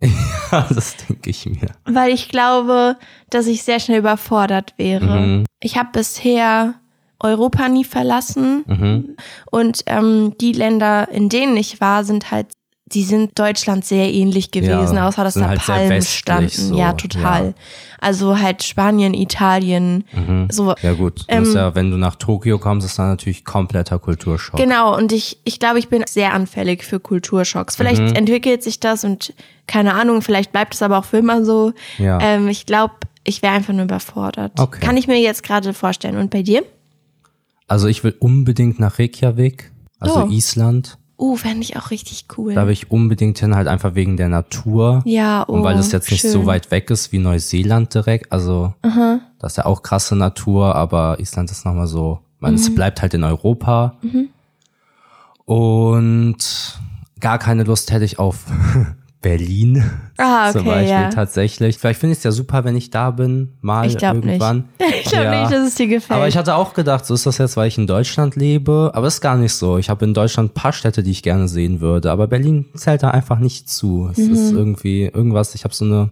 das 0.50 0.96
denke 1.08 1.30
ich 1.30 1.46
mir. 1.46 1.68
weil 1.84 2.12
ich 2.12 2.28
glaube, 2.28 2.96
dass 3.30 3.46
ich 3.46 3.62
sehr 3.62 3.80
schnell 3.80 3.98
überfordert 4.00 4.74
wäre. 4.76 5.04
Mhm. 5.20 5.44
Ich 5.60 5.76
habe 5.78 5.88
bisher 5.92 6.74
Europa 7.18 7.68
nie 7.68 7.84
verlassen 7.84 8.62
Mhm. 8.66 9.16
und 9.50 9.82
ähm, 9.86 10.34
die 10.40 10.52
Länder, 10.52 11.08
in 11.10 11.28
denen 11.30 11.56
ich 11.56 11.80
war, 11.80 12.04
sind 12.04 12.30
halt, 12.30 12.48
die 12.92 13.02
sind 13.02 13.36
Deutschland 13.36 13.84
sehr 13.84 14.12
ähnlich 14.14 14.52
gewesen, 14.52 14.96
Ja, 14.96 15.08
außer 15.08 15.24
dass 15.24 15.34
da 15.34 15.48
halt 15.48 15.60
Palmen 15.60 16.02
standen. 16.02 16.48
so, 16.48 16.76
ja, 16.78 16.92
total. 16.92 17.46
ja. 17.46 17.54
Also 18.00 18.38
halt 18.38 18.62
Spanien, 18.62 19.12
Italien, 19.12 20.04
so. 20.50 20.72
Ja 20.82 20.92
gut, 20.92 21.24
Ähm, 21.26 21.40
musst 21.42 21.56
ja, 21.56 21.74
wenn 21.74 21.90
du 21.90 21.96
nach 21.96 22.14
Tokio 22.14 22.58
kommst, 22.58 22.86
ist 22.86 22.98
da 22.98 23.08
natürlich 23.08 23.44
kompletter 23.44 23.98
Kulturschock. 23.98 24.56
Genau, 24.60 24.96
und 24.96 25.10
ich, 25.10 25.38
ich 25.42 25.58
glaube, 25.58 25.80
ich 25.80 25.88
bin 25.88 26.04
sehr 26.08 26.32
anfällig 26.32 26.84
für 26.84 27.00
Kulturschocks. 27.00 27.74
Vielleicht 27.74 28.00
Mhm. 28.02 28.14
entwickelt 28.14 28.62
sich 28.62 28.78
das 28.78 29.02
und 29.02 29.34
keine 29.66 29.94
Ahnung, 29.94 30.22
vielleicht 30.22 30.52
bleibt 30.52 30.74
es 30.74 30.82
aber 30.82 30.98
auch 30.98 31.04
für 31.06 31.18
immer 31.18 31.44
so. 31.44 31.72
Ja. 31.98 32.20
Ähm, 32.20 32.46
ich 32.46 32.66
glaube, 32.66 32.94
ich 33.24 33.42
wäre 33.42 33.54
einfach 33.54 33.72
nur 33.74 33.82
überfordert. 33.84 34.52
Okay. 34.60 34.78
Kann 34.80 34.96
ich 34.96 35.08
mir 35.08 35.18
jetzt 35.20 35.42
gerade 35.42 35.74
vorstellen. 35.74 36.16
Und 36.18 36.30
bei 36.30 36.42
dir? 36.42 36.62
Also 37.66 37.88
ich 37.88 38.04
will 38.04 38.14
unbedingt 38.20 38.78
nach 38.78 39.00
Reykjavik, 39.00 39.72
also 39.98 40.24
Oh. 40.24 40.28
Island. 40.30 40.98
Uh, 41.18 41.36
fände 41.36 41.62
ich 41.62 41.76
auch 41.78 41.90
richtig 41.90 42.26
cool. 42.36 42.52
Da 42.54 42.66
will 42.66 42.72
ich 42.74 42.90
unbedingt 42.90 43.38
hin, 43.38 43.54
halt 43.56 43.68
einfach 43.68 43.94
wegen 43.94 44.16
der 44.18 44.28
Natur. 44.28 45.02
ja, 45.06 45.44
oh, 45.48 45.52
Und 45.54 45.62
weil 45.64 45.74
das 45.76 45.90
jetzt 45.92 46.10
nicht 46.10 46.20
schön. 46.20 46.30
so 46.30 46.44
weit 46.46 46.70
weg 46.70 46.90
ist 46.90 47.10
wie 47.10 47.18
Neuseeland 47.18 47.94
direkt. 47.94 48.30
Also 48.32 48.74
das 49.38 49.52
ist 49.52 49.56
ja 49.56 49.64
auch 49.66 49.82
krasse 49.82 50.14
Natur, 50.14 50.74
aber 50.74 51.18
Island 51.18 51.50
ist 51.50 51.64
nochmal 51.64 51.86
so, 51.86 52.20
man, 52.38 52.50
Mhm. 52.52 52.56
es 52.60 52.74
bleibt 52.74 53.00
halt 53.00 53.14
in 53.14 53.24
Europa. 53.24 53.96
Und 55.46 56.80
gar 57.20 57.38
keine 57.38 57.62
Lust 57.64 57.92
hätte 57.92 58.04
ich 58.04 58.18
auf 58.18 58.44
Berlin 59.28 59.82
Ah, 60.18 60.50
zum 60.52 60.60
okay, 60.62 60.70
Beispiel 60.70 60.90
ja. 60.90 61.08
tatsächlich. 61.10 61.78
Vielleicht 61.78 61.98
finde 61.98 62.12
ich 62.12 62.18
es 62.18 62.24
ja 62.24 62.30
super, 62.30 62.64
wenn 62.64 62.76
ich 62.76 62.90
da 62.90 63.10
bin, 63.10 63.54
mal 63.60 63.86
Ich 63.86 63.96
glaub 63.98 64.14
nicht. 64.14 64.24
irgendwann. 64.26 64.64
Ich 65.02 65.10
glaube 65.10 65.24
Ja. 65.24 65.40
nicht, 65.40 65.52
dass 65.52 65.66
es 65.66 65.74
dir 65.74 65.88
gefällt. 65.88 66.16
Aber 66.16 66.28
ich 66.28 66.36
hatte 66.36 66.54
auch 66.54 66.74
gedacht, 66.74 67.04
so 67.06 67.14
ist 67.14 67.26
das 67.26 67.38
jetzt, 67.38 67.56
weil 67.56 67.66
ich 67.68 67.76
in 67.78 67.86
Deutschland 67.88 68.36
lebe. 68.36 68.92
Aber 68.94 69.08
ist 69.08 69.20
gar 69.20 69.36
nicht 69.36 69.52
so. 69.54 69.78
Ich 69.78 69.90
habe 69.90 70.04
in 70.04 70.14
Deutschland 70.14 70.50
ein 70.52 70.54
paar 70.54 70.72
Städte, 70.72 71.02
die 71.02 71.10
ich 71.10 71.22
gerne 71.24 71.48
sehen 71.48 71.80
würde. 71.80 72.10
Aber 72.12 72.28
Berlin 72.28 72.66
zählt 72.74 73.02
da 73.02 73.10
einfach 73.10 73.38
nicht 73.40 73.68
zu. 73.68 74.08
Es 74.12 74.18
ist 74.18 74.52
Mhm. 74.52 74.58
irgendwie 74.58 75.02
irgendwas, 75.06 75.54
ich 75.56 75.64
habe 75.64 75.74
so 75.74 75.84
eine 75.84 76.10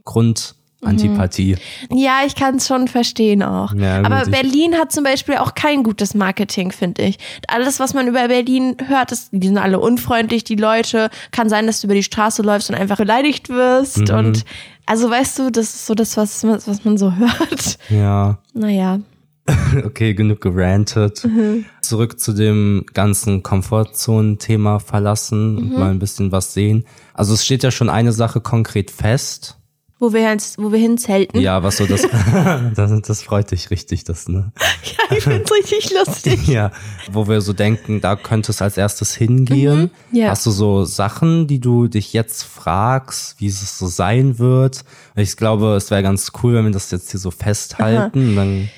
Grundantipathie. 0.85 1.57
ja, 1.91 2.19
ich 2.27 2.35
kann 2.35 2.57
es 2.57 2.67
schon 2.67 2.89
verstehen 2.89 3.43
auch. 3.43 3.73
Ja, 3.75 4.03
Aber 4.05 4.25
Berlin 4.31 4.75
hat 4.77 4.93
zum 4.93 5.05
Beispiel 5.05 5.37
auch 5.37 5.55
kein 5.55 5.83
gutes 5.83 6.15
Marketing, 6.15 6.73
finde 6.73 7.03
ich. 7.03 7.19
Alles, 7.49 7.81
was 7.81 7.95
man 7.95 8.07
über 8.09 8.29
Berlin 8.29 8.77
hört, 8.87 9.13
ist, 9.13 9.29
die 9.33 9.47
sind 9.47 9.59
alle 9.59 9.81
unfreundlich, 9.81 10.45
die 10.45 10.57
Leute. 10.57 11.11
Kann 11.33 11.49
sein, 11.49 11.67
dass 11.67 11.81
du 11.81 11.87
über 11.87 11.95
die 11.95 12.03
Straße 12.03 12.43
läufst 12.43 12.71
und 12.71 12.77
einfach 12.77 12.97
beleidigt 12.99 13.49
wirst. 13.49 14.09
Mhm. 14.11 14.15
Und 14.17 14.45
also 14.87 15.09
weißt 15.11 15.39
du, 15.39 15.51
das 15.51 15.67
ist 15.75 15.87
so 15.87 15.95
das, 15.95 16.17
was, 16.17 16.45
was 16.45 16.85
man 16.85 16.97
so 16.99 17.13
hört. 17.17 17.79
Ja, 17.89 18.39
Naja. 18.53 19.01
okay, 19.85 20.15
genug 20.15 20.41
gerantet. 20.41 21.23
Mhm. 21.25 21.67
Zurück 21.83 22.19
zu 22.19 22.33
dem 22.33 22.87
ganzen 22.95 23.43
Komfortzonen-Thema 23.43 24.79
verlassen 24.81 25.59
und 25.59 25.71
Mhm. 25.73 25.79
mal 25.79 25.91
ein 25.91 25.99
bisschen 25.99 26.33
was 26.33 26.55
sehen. 26.55 26.85
Also 27.13 27.35
es 27.35 27.45
steht 27.45 27.63
ja 27.63 27.71
schon 27.71 27.89
eine 27.91 28.13
Sache 28.13 28.41
konkret 28.41 28.91
fest. 28.91 29.59
Wo 30.01 30.13
wir, 30.13 30.23
jetzt, 30.23 30.59
wo 30.59 30.73
wir 30.73 30.79
hinzelten. 30.79 31.41
Ja, 31.41 31.63
was 31.63 31.77
so 31.77 31.87
das, 31.87 32.03
das, 32.75 33.03
das 33.03 33.23
freut 33.23 33.51
dich 33.51 33.71
richtig, 33.71 34.05
das, 34.05 34.29
ne? 34.29 34.53
Ja, 34.85 35.17
ich 35.17 35.25
find's 35.25 35.53
richtig 35.53 35.93
lustig. 35.93 36.49
Ja, 36.49 36.73
wo 37.11 37.29
wir 37.29 37.41
so 37.41 37.53
denken, 37.53 38.01
da 38.01 38.17
könnte 38.17 38.51
es 38.53 38.61
als 38.61 38.77
erstes 38.77 39.15
hingehen. 39.15 39.91
Mhm, 40.11 40.19
ja. 40.19 40.29
Hast 40.31 40.45
du 40.47 40.51
so 40.51 40.85
Sachen, 40.85 41.47
die 41.47 41.61
du 41.61 41.87
dich 41.87 42.13
jetzt 42.13 42.43
fragst, 42.43 43.41
wie 43.41 43.47
es 43.47 43.79
so 43.79 43.87
sein 43.87 44.39
wird? 44.39 44.85
Ich 45.17 45.37
glaube, 45.37 45.75
es 45.77 45.91
wäre 45.91 46.03
ganz 46.03 46.33
cool, 46.43 46.55
wenn 46.55 46.65
wir 46.65 46.73
das 46.73 46.91
jetzt 46.91 47.11
hier 47.13 47.21
so 47.21 47.31
festhalten. 47.31 48.37
Dann, 48.37 48.69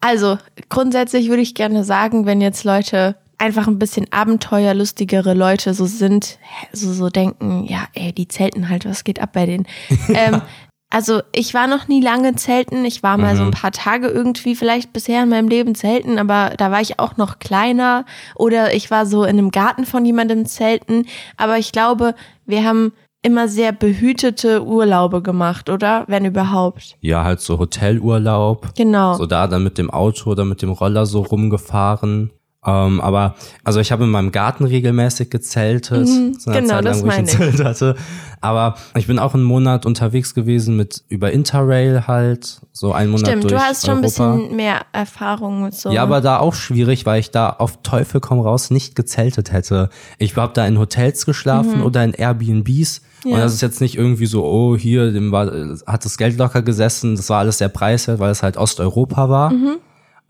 Also, 0.00 0.38
grundsätzlich 0.68 1.28
würde 1.28 1.42
ich 1.42 1.54
gerne 1.54 1.84
sagen, 1.84 2.26
wenn 2.26 2.40
jetzt 2.40 2.64
Leute 2.64 3.16
einfach 3.38 3.66
ein 3.66 3.78
bisschen 3.78 4.06
abenteuerlustigere 4.10 5.34
Leute 5.34 5.74
so 5.74 5.86
sind, 5.86 6.38
so, 6.72 6.92
so 6.92 7.08
denken, 7.10 7.64
ja, 7.68 7.86
ey, 7.94 8.12
die 8.12 8.28
zelten 8.28 8.68
halt, 8.68 8.86
was 8.86 9.04
geht 9.04 9.20
ab 9.20 9.32
bei 9.32 9.46
denen? 9.46 9.66
ähm, 10.08 10.42
also, 10.88 11.20
ich 11.32 11.52
war 11.52 11.66
noch 11.66 11.88
nie 11.88 12.00
lange 12.00 12.36
zelten. 12.36 12.84
Ich 12.84 13.02
war 13.02 13.18
mal 13.18 13.36
so 13.36 13.42
ein 13.42 13.50
paar 13.50 13.72
Tage 13.72 14.06
irgendwie 14.06 14.54
vielleicht 14.54 14.92
bisher 14.92 15.24
in 15.24 15.28
meinem 15.28 15.48
Leben 15.48 15.74
zelten, 15.74 16.18
aber 16.18 16.54
da 16.56 16.70
war 16.70 16.80
ich 16.80 17.00
auch 17.00 17.16
noch 17.16 17.40
kleiner. 17.40 18.04
Oder 18.36 18.72
ich 18.72 18.90
war 18.90 19.04
so 19.04 19.24
in 19.24 19.30
einem 19.30 19.50
Garten 19.50 19.84
von 19.84 20.04
jemandem 20.04 20.46
zelten. 20.46 21.06
Aber 21.36 21.58
ich 21.58 21.72
glaube, 21.72 22.14
wir 22.46 22.64
haben 22.64 22.92
immer 23.20 23.48
sehr 23.48 23.72
behütete 23.72 24.64
Urlaube 24.64 25.22
gemacht, 25.22 25.68
oder? 25.68 26.04
Wenn 26.06 26.24
überhaupt. 26.24 26.96
ja, 27.00 27.24
halt 27.24 27.40
so 27.40 27.58
Hotelurlaub. 27.58 28.72
Genau. 28.76 29.14
So 29.14 29.26
da 29.26 29.48
dann 29.48 29.64
mit 29.64 29.78
dem 29.78 29.90
Auto 29.90 30.30
oder 30.30 30.44
mit 30.44 30.62
dem 30.62 30.70
Roller 30.70 31.04
so 31.04 31.22
rumgefahren. 31.22 32.30
Ähm, 32.66 33.00
aber, 33.00 33.36
also 33.64 33.80
ich 33.80 33.92
habe 33.92 34.04
in 34.04 34.10
meinem 34.10 34.32
Garten 34.32 34.64
regelmäßig 34.64 35.30
gezeltet. 35.30 36.06
zu 36.08 36.50
einer 36.50 36.60
genau, 36.60 36.74
Zeit 36.74 36.84
lang, 36.84 36.84
das 36.84 37.02
wo 37.02 37.06
ich 37.08 37.12
ein. 37.14 37.26
Zelt 37.26 37.64
hatte. 37.64 37.96
Aber 38.40 38.76
ich 38.96 39.06
bin 39.06 39.18
auch 39.18 39.34
einen 39.34 39.44
Monat 39.44 39.86
unterwegs 39.86 40.34
gewesen 40.34 40.76
mit 40.76 41.02
über 41.08 41.32
Interrail 41.32 42.06
halt. 42.06 42.60
So 42.72 42.92
einen 42.92 43.10
Monat 43.10 43.28
Stimmt, 43.28 43.44
durch 43.44 43.52
du 43.52 43.58
hast 43.58 43.86
schon 43.86 43.96
ein 43.96 44.02
bisschen 44.02 44.54
mehr 44.54 44.82
Erfahrung 44.92 45.62
mit 45.62 45.74
so. 45.74 45.90
Ja, 45.90 46.02
aber 46.02 46.20
da 46.20 46.38
auch 46.38 46.54
schwierig, 46.54 47.06
weil 47.06 47.20
ich 47.20 47.30
da 47.30 47.50
auf 47.50 47.82
Teufel 47.82 48.20
komm 48.20 48.40
raus 48.40 48.70
nicht 48.70 48.94
gezeltet 48.94 49.52
hätte. 49.52 49.88
Ich 50.18 50.36
habe 50.36 50.52
da 50.52 50.66
in 50.66 50.78
Hotels 50.78 51.24
geschlafen 51.24 51.82
oder 51.82 52.04
in 52.04 52.12
Airbnbs. 52.12 53.00
Und 53.24 53.30
Mhm. 53.30 53.36
Ja. 53.38 53.38
das 53.42 53.54
ist 53.54 53.62
jetzt 53.62 53.80
nicht 53.80 53.96
irgendwie 53.96 54.26
so, 54.26 54.44
oh, 54.44 54.76
hier, 54.76 55.10
dem 55.10 55.32
war, 55.32 55.50
hat 55.86 56.04
das 56.04 56.16
Geld 56.18 56.36
locker 56.38 56.62
gesessen. 56.62 57.16
Das 57.16 57.28
war 57.30 57.38
alles 57.40 57.58
sehr 57.58 57.68
preiswert, 57.70 58.20
weil 58.20 58.30
es 58.30 58.42
halt 58.42 58.56
Osteuropa 58.56 59.28
war. 59.28 59.50
Mhm. 59.52 59.76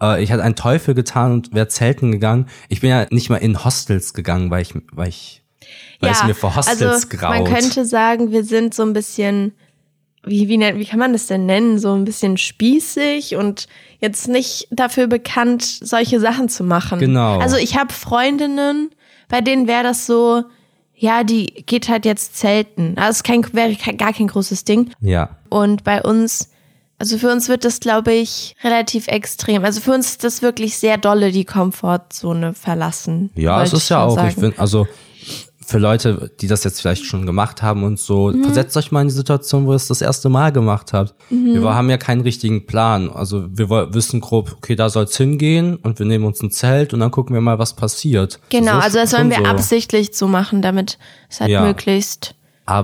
Äh, 0.00 0.22
ich 0.22 0.32
hatte 0.32 0.42
einen 0.42 0.56
Teufel 0.56 0.94
getan 0.94 1.32
und 1.32 1.54
wäre 1.54 1.68
zelten 1.68 2.12
gegangen. 2.12 2.46
Ich 2.68 2.80
bin 2.80 2.90
ja 2.90 3.06
nicht 3.10 3.30
mal 3.30 3.36
in 3.36 3.64
Hostels 3.64 4.14
gegangen, 4.14 4.50
weil 4.50 4.62
ich, 4.62 4.74
weil 4.92 5.08
ich, 5.08 5.42
weil 6.00 6.10
es 6.12 6.24
mir 6.24 6.34
vor 6.34 6.56
Hostels 6.56 6.82
also 6.82 7.08
graut. 7.08 7.30
man 7.30 7.44
könnte 7.44 7.84
sagen, 7.84 8.30
wir 8.30 8.44
sind 8.44 8.74
so 8.74 8.82
ein 8.82 8.92
bisschen 8.92 9.52
wie, 10.26 10.48
wie, 10.48 10.58
wie 10.58 10.84
kann 10.84 10.98
man 10.98 11.12
das 11.12 11.28
denn 11.28 11.46
nennen? 11.46 11.78
So 11.78 11.94
ein 11.94 12.04
bisschen 12.04 12.36
spießig 12.36 13.36
und 13.36 13.68
jetzt 14.00 14.28
nicht 14.28 14.66
dafür 14.70 15.06
bekannt, 15.06 15.62
solche 15.62 16.18
Sachen 16.20 16.48
zu 16.48 16.64
machen. 16.64 16.98
Genau. 16.98 17.38
Also 17.38 17.56
ich 17.56 17.78
habe 17.78 17.92
Freundinnen, 17.92 18.90
bei 19.28 19.40
denen 19.40 19.68
wäre 19.68 19.84
das 19.84 20.04
so, 20.04 20.42
ja, 20.94 21.22
die 21.22 21.46
geht 21.66 21.88
halt 21.88 22.04
jetzt 22.04 22.36
zelten. 22.36 22.94
Also 22.96 23.18
es 23.18 23.22
kein, 23.22 23.46
wäre 23.54 23.76
gar 23.96 24.12
kein 24.12 24.26
großes 24.26 24.64
Ding. 24.64 24.90
Ja. 25.00 25.36
Und 25.48 25.84
bei 25.84 26.02
uns, 26.02 26.50
also 26.98 27.18
für 27.18 27.30
uns 27.30 27.48
wird 27.48 27.64
das, 27.64 27.80
glaube 27.80 28.12
ich, 28.12 28.54
relativ 28.64 29.08
extrem. 29.08 29.64
Also 29.64 29.80
für 29.80 29.92
uns 29.92 30.10
ist 30.12 30.24
das 30.24 30.42
wirklich 30.42 30.78
sehr 30.78 30.96
dolle, 30.98 31.30
die 31.32 31.44
Komfortzone 31.44 32.54
verlassen. 32.54 33.30
Ja, 33.34 33.62
es 33.62 33.72
ist 33.72 33.88
ja 33.88 34.02
auch, 34.04 34.14
sagen. 34.14 34.28
ich 34.28 34.34
finde, 34.34 34.58
also 34.58 34.86
für 35.68 35.78
Leute, 35.78 36.30
die 36.40 36.46
das 36.46 36.62
jetzt 36.62 36.80
vielleicht 36.80 37.04
schon 37.04 37.26
gemacht 37.26 37.60
haben 37.60 37.82
und 37.82 37.98
so, 37.98 38.28
Mhm. 38.28 38.44
versetzt 38.44 38.76
euch 38.76 38.92
mal 38.92 39.02
in 39.02 39.08
die 39.08 39.14
Situation, 39.14 39.66
wo 39.66 39.72
ihr 39.72 39.76
es 39.76 39.88
das 39.88 40.00
erste 40.00 40.28
Mal 40.28 40.52
gemacht 40.52 40.92
habt. 40.92 41.14
Mhm. 41.28 41.54
Wir 41.60 41.74
haben 41.74 41.90
ja 41.90 41.96
keinen 41.96 42.20
richtigen 42.20 42.66
Plan. 42.66 43.10
Also 43.10 43.46
wir 43.50 43.68
wissen 43.92 44.20
grob, 44.20 44.52
okay, 44.56 44.76
da 44.76 44.88
soll's 44.88 45.16
hingehen 45.16 45.74
und 45.74 45.98
wir 45.98 46.06
nehmen 46.06 46.24
uns 46.24 46.40
ein 46.40 46.52
Zelt 46.52 46.94
und 46.94 47.00
dann 47.00 47.10
gucken 47.10 47.34
wir 47.34 47.40
mal, 47.40 47.58
was 47.58 47.74
passiert. 47.74 48.38
Genau, 48.50 48.78
ist 48.78 48.84
also 48.84 48.98
das 48.98 49.10
schon 49.10 49.18
wollen 49.18 49.30
wir 49.30 49.38
so 49.38 49.44
absichtlich 49.44 50.10
so 50.14 50.28
machen, 50.28 50.62
damit 50.62 50.98
es 51.28 51.40
halt 51.40 51.50
Ja. 51.50 51.62
möglichst. 51.62 52.36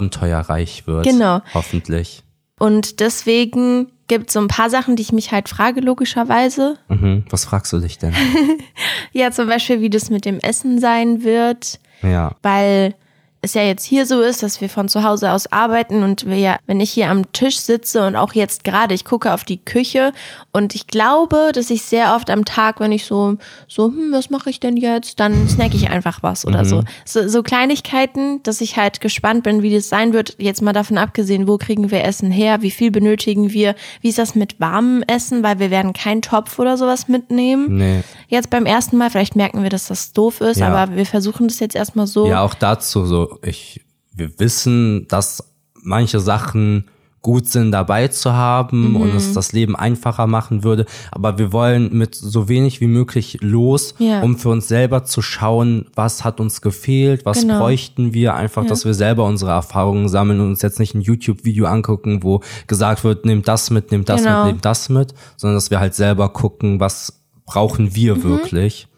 abenteuerreich 0.02 0.86
wird. 0.86 1.04
Genau. 1.04 1.40
Hoffentlich. 1.54 2.22
Und 2.58 3.00
deswegen 3.00 3.90
gibt 4.18 4.28
es 4.28 4.34
so 4.34 4.40
ein 4.40 4.48
paar 4.48 4.70
Sachen, 4.70 4.96
die 4.96 5.02
ich 5.02 5.12
mich 5.12 5.32
halt 5.32 5.48
frage, 5.48 5.80
logischerweise. 5.80 6.76
Mhm. 6.88 7.24
Was 7.30 7.44
fragst 7.44 7.72
du 7.72 7.78
dich 7.78 7.98
denn? 7.98 8.14
Ja, 9.12 9.30
zum 9.30 9.46
Beispiel, 9.46 9.80
wie 9.80 9.90
das 9.90 10.08
mit 10.10 10.24
dem 10.24 10.38
Essen 10.38 10.78
sein 10.78 11.22
wird. 11.22 11.78
ja. 12.02 12.32
weil 12.42 12.94
es 13.44 13.54
ja 13.54 13.62
jetzt 13.62 13.84
hier 13.84 14.06
so 14.06 14.20
ist, 14.20 14.42
dass 14.44 14.60
wir 14.60 14.68
von 14.68 14.88
zu 14.88 15.02
Hause 15.02 15.32
aus 15.32 15.50
arbeiten 15.50 16.04
und 16.04 16.26
wir 16.26 16.36
ja, 16.38 16.56
wenn 16.68 16.78
ich 16.78 16.92
hier 16.92 17.10
am 17.10 17.32
Tisch 17.32 17.58
sitze 17.58 18.06
und 18.06 18.14
auch 18.14 18.34
jetzt 18.34 18.62
gerade, 18.62 18.94
ich 18.94 19.04
gucke 19.04 19.34
auf 19.34 19.42
die 19.42 19.58
Küche 19.58 20.12
und 20.52 20.76
ich 20.76 20.86
glaube, 20.86 21.50
dass 21.52 21.68
ich 21.70 21.82
sehr 21.82 22.14
oft 22.14 22.30
am 22.30 22.44
Tag, 22.44 22.78
wenn 22.78 22.92
ich 22.92 23.04
so, 23.04 23.36
so, 23.66 23.86
hm, 23.86 24.12
was 24.12 24.30
mache 24.30 24.48
ich 24.48 24.60
denn 24.60 24.76
jetzt, 24.76 25.18
dann 25.18 25.48
snack 25.48 25.74
ich 25.74 25.90
einfach 25.90 26.22
was 26.22 26.46
oder 26.46 26.64
so. 26.64 26.84
so. 27.04 27.28
So 27.28 27.42
Kleinigkeiten, 27.42 28.40
dass 28.44 28.60
ich 28.60 28.76
halt 28.76 29.00
gespannt 29.00 29.42
bin, 29.42 29.62
wie 29.62 29.74
das 29.74 29.88
sein 29.88 30.12
wird. 30.12 30.36
Jetzt 30.38 30.62
mal 30.62 30.72
davon 30.72 30.96
abgesehen, 30.96 31.48
wo 31.48 31.58
kriegen 31.58 31.90
wir 31.90 32.04
Essen 32.04 32.30
her, 32.30 32.62
wie 32.62 32.70
viel 32.70 32.92
benötigen 32.92 33.52
wir, 33.52 33.74
wie 34.02 34.10
ist 34.10 34.18
das 34.18 34.36
mit 34.36 34.60
warmem 34.60 35.02
Essen, 35.08 35.42
weil 35.42 35.58
wir 35.58 35.70
werden 35.72 35.92
keinen 35.94 36.22
Topf 36.22 36.60
oder 36.60 36.76
sowas 36.76 37.08
mitnehmen. 37.08 37.76
Nee. 37.76 38.02
Jetzt 38.28 38.50
beim 38.50 38.66
ersten 38.66 38.96
Mal, 38.98 39.10
vielleicht 39.10 39.34
merken 39.34 39.64
wir, 39.64 39.70
dass 39.70 39.88
das 39.88 40.12
doof 40.12 40.40
ist, 40.40 40.58
Ja. 40.58 40.68
aber 40.72 40.94
wir 40.94 41.06
versuchen 41.06 41.48
das 41.48 41.58
jetzt 41.58 41.74
erstmal 41.74 42.06
so. 42.06 42.28
Ja, 42.28 42.42
auch 42.42 42.54
dazu 42.54 43.04
so, 43.04 43.31
ich, 43.42 43.80
wir 44.14 44.38
wissen, 44.38 45.06
dass 45.08 45.52
manche 45.82 46.20
Sachen 46.20 46.84
gut 47.22 47.46
sind, 47.46 47.70
dabei 47.70 48.08
zu 48.08 48.32
haben 48.32 48.96
und 48.96 49.10
Mhm. 49.10 49.16
es 49.16 49.32
das 49.32 49.52
Leben 49.52 49.76
einfacher 49.76 50.26
machen 50.26 50.64
würde. 50.64 50.86
Aber 51.12 51.38
wir 51.38 51.52
wollen 51.52 51.96
mit 51.96 52.16
so 52.16 52.48
wenig 52.48 52.80
wie 52.80 52.88
möglich 52.88 53.38
los, 53.40 53.94
Ja. 53.98 54.22
um 54.22 54.36
für 54.36 54.48
uns 54.48 54.66
selber 54.66 55.04
zu 55.04 55.22
schauen, 55.22 55.86
was 55.94 56.24
hat 56.24 56.40
uns 56.40 56.60
gefehlt, 56.62 57.24
was 57.24 57.42
Genau. 57.42 57.60
bräuchten 57.60 58.12
wir, 58.12 58.34
einfach, 58.34 58.66
dass 58.66 58.84
wir 58.84 58.92
selber 58.94 59.24
unsere 59.24 59.52
Erfahrungen 59.52 60.08
sammeln 60.08 60.40
und 60.40 60.48
uns 60.48 60.62
jetzt 60.62 60.80
nicht 60.80 60.96
ein 60.96 61.00
YouTube-Video 61.00 61.66
angucken, 61.66 62.24
wo 62.24 62.40
gesagt 62.66 63.04
wird, 63.04 63.24
nehmt 63.24 63.46
das 63.46 63.70
mit, 63.70 63.92
nehmt 63.92 64.08
das 64.08 64.24
Genau. 64.24 64.38
mit, 64.44 64.54
nehmt 64.54 64.64
das 64.64 64.88
mit, 64.88 65.14
sondern 65.36 65.56
dass 65.56 65.70
wir 65.70 65.78
halt 65.78 65.94
selber 65.94 66.28
gucken, 66.30 66.80
was 66.80 67.22
brauchen 67.46 67.94
wir 67.94 68.16
Mhm. 68.16 68.22
wirklich. 68.24 68.88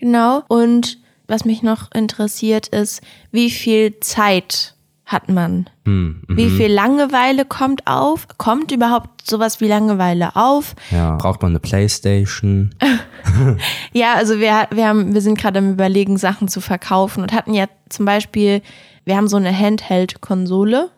Genau. 0.00 0.42
Und 0.48 0.98
was 1.28 1.44
mich 1.44 1.62
noch 1.62 1.90
interessiert 1.92 2.68
ist, 2.68 3.02
wie 3.30 3.50
viel 3.50 3.98
Zeit 4.00 4.74
hat 5.04 5.28
man? 5.28 5.70
Hm, 5.84 6.22
mhm. 6.26 6.36
Wie 6.36 6.50
viel 6.50 6.72
Langeweile 6.72 7.44
kommt 7.44 7.86
auf? 7.86 8.26
Kommt 8.38 8.72
überhaupt 8.72 9.28
sowas 9.28 9.60
wie 9.60 9.68
Langeweile 9.68 10.34
auf? 10.34 10.74
Ja, 10.90 11.16
braucht 11.16 11.42
man 11.42 11.52
eine 11.52 11.60
Playstation? 11.60 12.74
Ja, 13.92 14.14
also 14.14 14.38
wir, 14.40 14.68
wir, 14.70 14.88
haben, 14.88 15.14
wir 15.14 15.20
sind 15.20 15.38
gerade 15.38 15.58
am 15.58 15.72
überlegen, 15.72 16.16
Sachen 16.16 16.48
zu 16.48 16.60
verkaufen 16.60 17.22
und 17.22 17.32
hatten 17.32 17.54
ja 17.54 17.66
zum 17.88 18.04
Beispiel, 18.04 18.62
wir 19.04 19.16
haben 19.16 19.28
so 19.28 19.36
eine 19.36 19.56
Handheld-Konsole. 19.56 20.90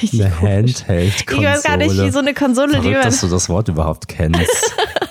Richtig 0.00 0.24
Eine. 0.24 0.40
Handheld-Konsole. 0.40 1.48
Ich 1.48 1.54
weiß 1.54 1.62
gar 1.62 1.76
nicht, 1.76 1.96
wie 1.96 2.10
so 2.10 2.18
eine 2.18 2.34
Konsole, 2.34 2.68
die 2.68 2.74
Verrückt, 2.74 2.94
man, 2.94 3.02
dass 3.04 3.20
du 3.20 3.28
das 3.28 3.48
Wort 3.48 3.68
überhaupt 3.68 4.08
kennst. 4.08 4.74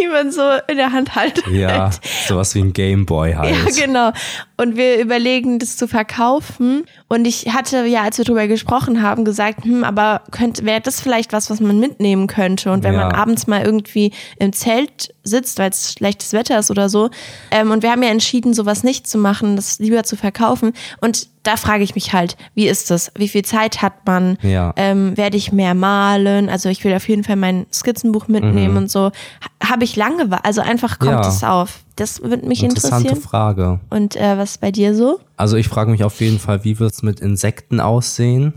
die 0.00 0.06
man 0.08 0.30
so 0.32 0.42
in 0.68 0.76
der 0.76 0.92
Hand 0.92 1.14
haltet. 1.14 1.46
ja, 1.48 1.90
sowas 2.26 2.54
wie 2.54 2.60
ein 2.60 2.72
Gameboy 2.72 3.34
halt. 3.34 3.54
Ja, 3.76 3.84
genau. 3.86 4.12
Und 4.56 4.76
wir 4.76 4.98
überlegen, 5.00 5.58
das 5.58 5.76
zu 5.76 5.86
verkaufen. 5.88 6.84
Und 7.08 7.26
ich 7.26 7.52
hatte 7.52 7.84
ja, 7.86 8.02
als 8.02 8.18
wir 8.18 8.24
drüber 8.24 8.46
gesprochen 8.46 9.02
haben, 9.02 9.24
gesagt, 9.24 9.64
hm, 9.64 9.84
aber 9.84 10.22
könnte, 10.30 10.64
wäre 10.64 10.80
das 10.80 11.00
vielleicht 11.00 11.32
was, 11.32 11.50
was 11.50 11.60
man 11.60 11.78
mitnehmen 11.80 12.26
könnte? 12.26 12.70
Und 12.72 12.82
wenn 12.84 12.94
Ja. 12.94 13.06
man 13.06 13.12
abends 13.12 13.46
mal 13.46 13.62
irgendwie 13.62 14.12
im 14.38 14.52
Zelt 14.52 15.14
sitzt, 15.22 15.58
weil 15.58 15.70
es 15.70 15.92
schlechtes 15.94 16.32
Wetter 16.32 16.58
ist 16.58 16.70
oder 16.70 16.88
so. 16.88 17.10
Ähm, 17.50 17.70
und 17.70 17.82
wir 17.82 17.90
haben 17.90 18.02
ja 18.02 18.10
entschieden, 18.10 18.54
sowas 18.54 18.82
nicht 18.84 19.06
zu 19.06 19.18
machen, 19.18 19.56
das 19.56 19.78
lieber 19.78 20.02
zu 20.04 20.16
verkaufen. 20.16 20.72
Und 21.00 21.28
da 21.42 21.56
frage 21.56 21.82
ich 21.84 21.94
mich 21.94 22.12
halt, 22.12 22.36
wie 22.54 22.68
ist 22.68 22.90
das? 22.90 23.10
Wie 23.16 23.28
viel 23.28 23.44
Zeit 23.44 23.80
hat 23.82 24.06
man? 24.06 24.36
Ja. 24.42 24.74
Ähm, 24.76 25.16
werde 25.16 25.36
ich 25.38 25.52
mehr 25.52 25.74
malen? 25.74 26.48
Also 26.48 26.68
ich 26.68 26.84
will 26.84 26.94
auf 26.94 27.08
jeden 27.08 27.24
Fall 27.24 27.36
mein 27.36 27.66
Skizzenbuch 27.72 28.28
mitnehmen 28.28 28.76
und 28.76 28.90
so. 28.90 29.06
Ha- 29.06 29.70
Habe 29.70 29.84
ich 29.84 29.96
Langeweile? 29.96 30.44
Also 30.44 30.60
einfach 30.60 30.98
kommt 30.98 31.12
Mhm. 31.12 31.22
Ja. 31.22 31.28
es 31.28 31.42
auf. 31.44 31.80
Das 31.96 32.22
würde 32.22 32.46
mich 32.46 32.62
Interessante 32.62 33.08
interessieren. 33.08 33.22
Frage. 33.22 33.80
Und 33.90 34.16
äh, 34.16 34.36
was 34.38 34.52
ist 34.52 34.60
bei 34.60 34.70
dir 34.70 34.94
so? 34.94 35.18
Also 35.36 35.56
ich 35.56 35.68
frage 35.68 35.90
mich 35.90 36.04
auf 36.04 36.20
jeden 36.20 36.38
Fall, 36.38 36.64
wie 36.64 36.78
wird's 36.78 37.02
mit 37.02 37.20
Insekten 37.20 37.80
aussehen? 37.80 38.54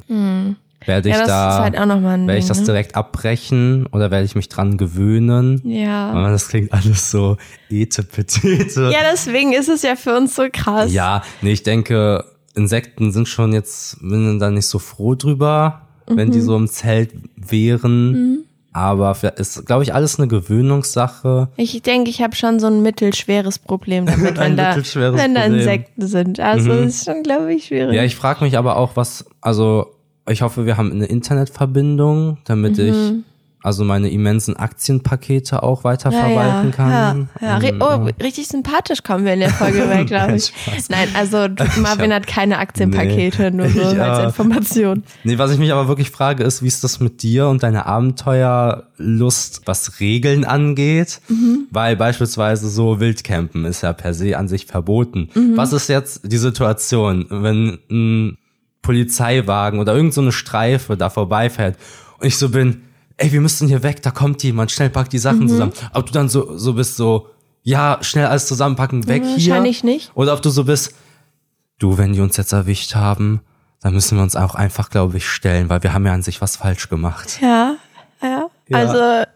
Werde 0.85 1.07
ich 1.09 1.15
Hm. 1.15 1.21
Ja, 1.21 1.25
das 1.25 1.27
da, 1.27 1.59
halt 1.63 1.73
werde 1.75 2.37
ich 2.37 2.43
Ding, 2.43 2.47
das 2.49 2.59
ne? 2.59 2.65
direkt 2.65 2.95
abbrechen 2.95 3.85
oder 3.93 4.11
werde 4.11 4.25
ich 4.25 4.35
mich 4.35 4.49
dran 4.49 4.77
gewöhnen? 4.77 5.61
Ja. 5.63 6.11
Aber 6.11 6.29
das 6.31 6.49
klingt 6.49 6.73
alles 6.73 7.11
so 7.11 7.37
etepetete. 7.69 8.89
Ja, 8.91 8.99
deswegen 9.11 9.53
ist 9.53 9.69
es 9.69 9.81
ja 9.83 9.95
für 9.95 10.15
uns 10.17 10.35
so 10.35 10.43
krass. 10.51 10.91
Ja, 10.91 11.21
nee, 11.41 11.51
ich 11.53 11.63
denke, 11.63 12.25
Insekten 12.55 13.11
sind 13.11 13.27
schon 13.27 13.53
jetzt, 13.53 13.99
bin 14.01 14.39
da 14.39 14.49
nicht 14.51 14.67
so 14.67 14.79
froh 14.79 15.15
drüber, 15.15 15.81
wenn 16.07 16.27
Mhm. 16.27 16.31
die 16.31 16.41
so 16.41 16.55
im 16.55 16.67
Zelt 16.67 17.11
wären. 17.35 18.45
Aber 18.75 19.13
für- 19.13 19.27
ist, 19.27 19.65
glaube 19.67 19.83
ich, 19.83 19.93
alles 19.93 20.17
eine 20.19 20.27
Gewöhnungssache. 20.27 21.49
Ich 21.57 21.79
denke, 21.83 22.09
ich 22.09 22.21
habe 22.21 22.35
schon 22.35 22.59
so 22.59 22.67
ein 22.67 22.81
mittelschweres 22.81 23.59
Problem 23.59 24.05
damit, 24.07 24.37
wenn, 24.37 24.57
da, 24.57 24.75
wenn 24.75 25.33
da 25.35 25.41
Problem. 25.41 25.51
Mhm. 25.53 25.53
Insekten 25.59 26.07
sind. 26.07 26.39
Also 26.39 26.69
das 26.69 26.95
ist 26.95 27.05
schon, 27.05 27.21
glaube 27.23 27.53
ich, 27.53 27.65
schwierig. 27.65 27.95
Ja, 27.95 28.03
ich 28.03 28.15
frage 28.15 28.43
mich 28.43 28.57
aber 28.57 28.77
auch, 28.77 28.95
was, 28.95 29.25
also 29.41 29.87
ich 30.27 30.41
hoffe, 30.41 30.65
wir 30.65 30.77
haben 30.77 30.91
eine 30.91 31.05
Internetverbindung, 31.05 32.37
damit 32.45 32.77
ich 32.79 32.95
also 33.63 33.83
meine 33.83 34.09
immensen 34.11 34.55
Aktienpakete 34.57 35.63
auch 35.63 35.83
weiterverwalten 35.83 36.71
kann. 36.71 37.29
Ja, 37.41 37.47
ja. 37.47 37.57
Ri- 37.57 37.77
Oh, 37.79 38.09
richtig 38.21 38.47
sympathisch 38.47 39.01
kommen 39.03 39.25
wir 39.25 39.33
in 39.33 39.39
der 39.39 39.49
Folge 39.49 39.79
weg, 39.89 40.07
glaube 40.07 40.35
ich. 40.35 40.53
Nein, 40.89 41.07
also 41.15 41.47
Marvin 41.81 42.13
hat 42.13 42.27
keine 42.27 42.57
Aktienpakete, 42.59 43.51
nur 43.51 43.69
so 43.69 43.79
Ich, 43.93 43.99
als 44.01 44.25
Information. 44.25 45.03
Nee, 45.23 45.37
was 45.37 45.51
ich 45.51 45.57
mich 45.59 45.71
aber 45.71 45.87
wirklich 45.87 46.11
frage, 46.11 46.43
ist, 46.43 46.61
wie 46.61 46.67
ist 46.67 46.83
das 46.83 46.99
mit 46.99 47.23
dir 47.23 47.47
und 47.47 47.63
deiner 47.63 47.85
Abenteuerlust, 47.87 49.61
was 49.65 49.99
Regeln 49.99 50.45
angeht? 50.45 51.21
Weil 51.71 51.95
beispielsweise 51.95 52.69
so 52.69 52.99
Wildcampen 52.99 53.65
ist 53.65 53.81
ja 53.81 53.93
per 53.93 54.13
se 54.13 54.37
an 54.37 54.47
sich 54.47 54.65
verboten. 54.65 55.29
Was 55.55 55.73
ist 55.73 55.89
jetzt 55.89 56.21
die 56.31 56.37
Situation, 56.37 57.25
wenn 57.29 57.79
ein 57.89 58.37
Polizeiwagen 58.81 59.79
oder 59.79 59.95
irgend 59.95 60.13
so 60.13 60.21
eine 60.21 60.31
Streife 60.31 60.97
da 60.97 61.09
vorbeifährt 61.09 61.77
und 62.19 62.27
ich 62.27 62.37
so 62.37 62.49
bin, 62.49 62.81
ey, 63.23 63.31
wir 63.31 63.41
müssen 63.41 63.69
hier 63.69 63.83
weg, 63.83 64.01
da 64.01 64.11
kommt 64.11 64.43
jemand, 64.43 64.71
schnell 64.71 64.89
pack 64.89 65.09
die 65.09 65.17
Sachen 65.17 65.47
zusammen. 65.47 65.71
Ob 65.93 66.07
du 66.07 66.11
dann 66.11 66.27
so, 66.27 66.57
so 66.57 66.73
bist 66.73 66.97
so, 66.97 67.29
ja, 67.61 67.99
schnell 68.01 68.25
alles 68.25 68.47
zusammenpacken, 68.47 69.07
weg 69.07 69.23
hier. 69.23 69.51
Wahrscheinlich 69.51 69.83
nicht. 69.83 70.11
Oder 70.13 70.33
ob 70.33 70.41
du 70.41 70.49
so 70.49 70.65
bist, 70.65 70.93
du, 71.79 71.97
wenn 71.97 72.11
die 72.11 72.19
uns 72.19 72.35
jetzt 72.35 72.51
erwischt 72.51 72.95
haben, 72.95 73.41
dann 73.79 73.93
müssen 73.93 74.17
wir 74.17 74.23
uns 74.23 74.35
auch 74.35 74.55
einfach, 74.55 74.89
glaube 74.89 75.17
ich, 75.17 75.27
stellen, 75.27 75.69
weil 75.69 75.83
wir 75.83 75.93
haben 75.93 76.05
ja 76.05 76.13
an 76.13 76.21
sich 76.21 76.41
was 76.41 76.57
falsch 76.57 76.89
gemacht. 76.89 77.39
Ja, 77.41 77.75
ja. 78.21 78.47
Ja. 78.67 78.77
Also 78.77 79.29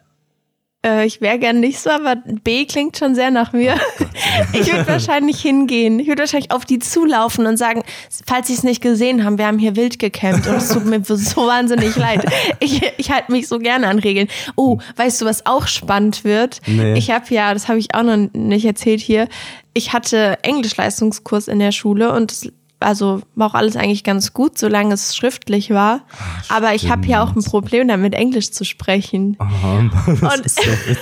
äh, 0.85 1.05
ich 1.05 1.21
wäre 1.21 1.39
gern 1.39 1.59
nicht 1.59 1.79
so, 1.79 1.89
aber 1.89 2.15
B 2.15 2.65
klingt 2.65 2.97
schon 2.97 3.15
sehr 3.15 3.31
nach 3.31 3.53
mir. 3.53 3.75
ich 4.53 4.71
würde 4.71 4.87
wahrscheinlich 4.87 5.41
hingehen. 5.41 5.99
Ich 5.99 6.07
würde 6.07 6.21
wahrscheinlich 6.21 6.51
auf 6.51 6.65
die 6.65 6.79
zulaufen 6.79 7.45
und 7.45 7.57
sagen, 7.57 7.83
falls 8.25 8.47
sie 8.47 8.53
es 8.53 8.63
nicht 8.63 8.81
gesehen 8.81 9.23
haben, 9.23 9.37
wir 9.37 9.47
haben 9.47 9.59
hier 9.59 9.75
wild 9.75 9.99
gecampt 9.99 10.47
und 10.47 10.55
es 10.55 10.69
tut 10.69 10.85
mir 10.85 11.03
so 11.03 11.15
wahnsinnig 11.47 11.95
leid. 11.95 12.25
Ich, 12.59 12.81
ich 12.97 13.11
halte 13.11 13.31
mich 13.31 13.47
so 13.47 13.59
gerne 13.59 13.87
an 13.87 13.99
Regeln. 13.99 14.27
Oh, 14.55 14.79
weißt 14.95 15.21
du, 15.21 15.25
was 15.25 15.45
auch 15.45 15.67
spannend 15.67 16.23
wird? 16.23 16.61
Nee. 16.67 16.97
Ich 16.97 17.11
habe 17.11 17.25
ja, 17.29 17.53
das 17.53 17.67
habe 17.67 17.79
ich 17.79 17.93
auch 17.93 18.03
noch 18.03 18.29
nicht 18.33 18.65
erzählt 18.65 19.01
hier, 19.01 19.27
ich 19.73 19.93
hatte 19.93 20.39
Englischleistungskurs 20.41 21.47
in 21.47 21.59
der 21.59 21.71
Schule 21.71 22.11
und 22.11 22.51
also 22.79 23.21
war 23.35 23.47
auch 23.47 23.53
alles 23.55 23.75
eigentlich 23.75 24.03
ganz 24.03 24.33
gut, 24.33 24.57
solange 24.57 24.93
es 24.93 25.15
schriftlich 25.15 25.71
war. 25.71 26.01
Aber 26.49 26.73
ich 26.75 26.89
habe 26.89 27.07
ja 27.07 27.23
auch 27.23 27.35
ein 27.35 27.43
Problem 27.43 27.87
damit, 27.87 28.13
Englisch 28.13 28.51
zu 28.51 28.63
sprechen. 28.65 29.37
das 30.21 30.35
Und- 30.37 30.45
ist 30.45 30.63
so 30.63 30.69
witzig. 30.71 30.97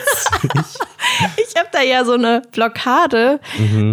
Ich 1.38 1.56
habe 1.60 1.70
da 1.72 1.82
ja 1.82 2.04
so 2.04 2.14
eine 2.14 2.42
Blockade, 2.52 3.40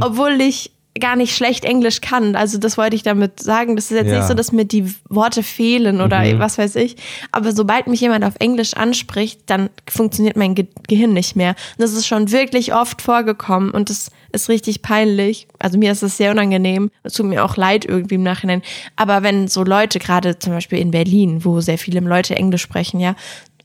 obwohl 0.00 0.40
ich 0.40 0.72
gar 1.00 1.16
nicht 1.16 1.34
schlecht 1.34 1.64
Englisch 1.64 2.00
kann. 2.00 2.36
Also 2.36 2.58
das 2.58 2.76
wollte 2.76 2.96
ich 2.96 3.02
damit 3.02 3.40
sagen. 3.40 3.76
Das 3.76 3.90
ist 3.90 3.96
jetzt 3.96 4.10
Ja. 4.10 4.18
nicht 4.18 4.28
so, 4.28 4.34
dass 4.34 4.52
mir 4.52 4.64
die 4.66 4.92
Worte 5.08 5.42
fehlen 5.42 6.00
oder 6.00 6.22
was 6.38 6.58
weiß 6.58 6.76
ich. 6.76 6.96
Aber 7.30 7.52
sobald 7.52 7.86
mich 7.86 8.00
jemand 8.00 8.24
auf 8.24 8.34
Englisch 8.40 8.74
anspricht, 8.74 9.40
dann 9.46 9.70
funktioniert 9.88 10.36
mein 10.36 10.54
Ge 10.54 10.66
Gehirn 10.88 11.12
nicht 11.14 11.34
mehr. 11.36 11.50
Und 11.50 11.82
das 11.82 11.92
ist 11.92 12.06
schon 12.06 12.30
wirklich 12.30 12.74
oft 12.74 13.00
vorgekommen 13.00 13.70
und 13.70 13.88
das 13.88 14.10
ist 14.32 14.48
richtig 14.48 14.82
peinlich. 14.82 15.46
Also 15.58 15.78
mir 15.78 15.92
ist 15.92 16.02
es 16.02 16.16
sehr 16.16 16.30
unangenehm. 16.30 16.90
Es 17.02 17.14
tut 17.14 17.26
mir 17.26 17.44
auch 17.44 17.56
leid 17.56 17.84
irgendwie 17.84 18.14
im 18.16 18.22
Nachhinein. 18.22 18.62
Aber 18.96 19.22
wenn 19.22 19.48
so 19.48 19.62
Leute, 19.62 19.98
gerade 19.98 20.38
zum 20.38 20.52
Beispiel 20.52 20.78
in 20.78 20.90
Berlin, 20.90 21.44
wo 21.44 21.60
sehr 21.60 21.78
viele 21.78 22.00
Leute 22.00 22.34
Englisch 22.36 22.62
sprechen, 22.62 22.98
ja, 23.00 23.14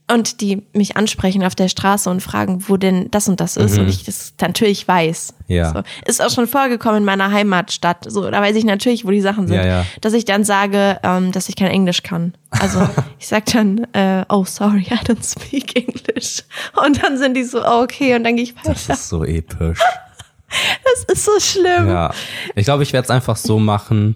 und 0.09 0.39
die 0.41 0.63
mich 0.73 0.95
ansprechen 0.95 1.43
auf 1.43 1.53
der 1.55 1.67
Straße 1.67 2.09
und 2.09 2.21
fragen, 2.21 2.63
wo 2.67 2.77
denn 2.77 3.11
das 3.11 3.27
und 3.27 3.41
das 3.41 3.57
ist 3.57 3.77
und 3.77 3.89
ich 3.89 4.05
das 4.05 4.33
natürlich 4.39 4.87
weiß. 4.87 5.33
Mhm. 5.47 5.55
Ja. 5.55 5.73
So. 5.73 5.81
Ist 6.05 6.21
auch 6.21 6.29
schon 6.29 6.47
vorgekommen 6.47 6.99
in 6.99 7.05
meiner 7.05 7.31
Heimatstadt. 7.31 8.05
So, 8.09 8.29
da 8.29 8.41
weiß 8.41 8.55
ich 8.55 8.63
natürlich, 8.63 9.05
wo 9.05 9.11
die 9.11 9.19
Sachen 9.21 9.47
sind. 9.47 9.57
Ja, 9.57 9.65
ja. 9.65 9.85
Dass 10.01 10.13
ich 10.13 10.23
dann 10.23 10.45
sage, 10.45 10.99
ähm, 11.03 11.31
dass 11.33 11.49
ich 11.49 11.55
kein 11.57 11.67
Englisch 11.67 12.03
kann. 12.03 12.33
Also 12.51 12.87
ich 13.19 13.27
sag 13.27 13.45
dann, 13.47 13.85
äh, 13.93 14.23
oh 14.29 14.45
sorry, 14.45 14.87
I 14.89 14.95
don't 15.05 15.29
speak 15.29 15.75
English. 15.75 16.43
Und 16.85 17.03
dann 17.03 17.17
sind 17.17 17.35
die 17.35 17.43
so, 17.43 17.61
oh, 17.61 17.83
okay, 17.83 18.15
und 18.15 18.23
dann 18.23 18.35
gehe 18.37 18.43
ich 18.45 18.55
Das 18.63 18.87
weiter. 18.87 18.93
ist 18.93 19.09
so 19.09 19.23
episch. 19.23 19.79
Das 20.49 21.17
ist 21.17 21.25
so 21.25 21.37
schlimm. 21.41 21.89
Ja. 21.89 22.13
Ich 22.55 22.63
glaube, 22.63 22.81
ich 22.81 22.93
werde 22.93 23.03
es 23.03 23.09
einfach 23.09 23.35
so 23.35 23.59
machen, 23.59 24.15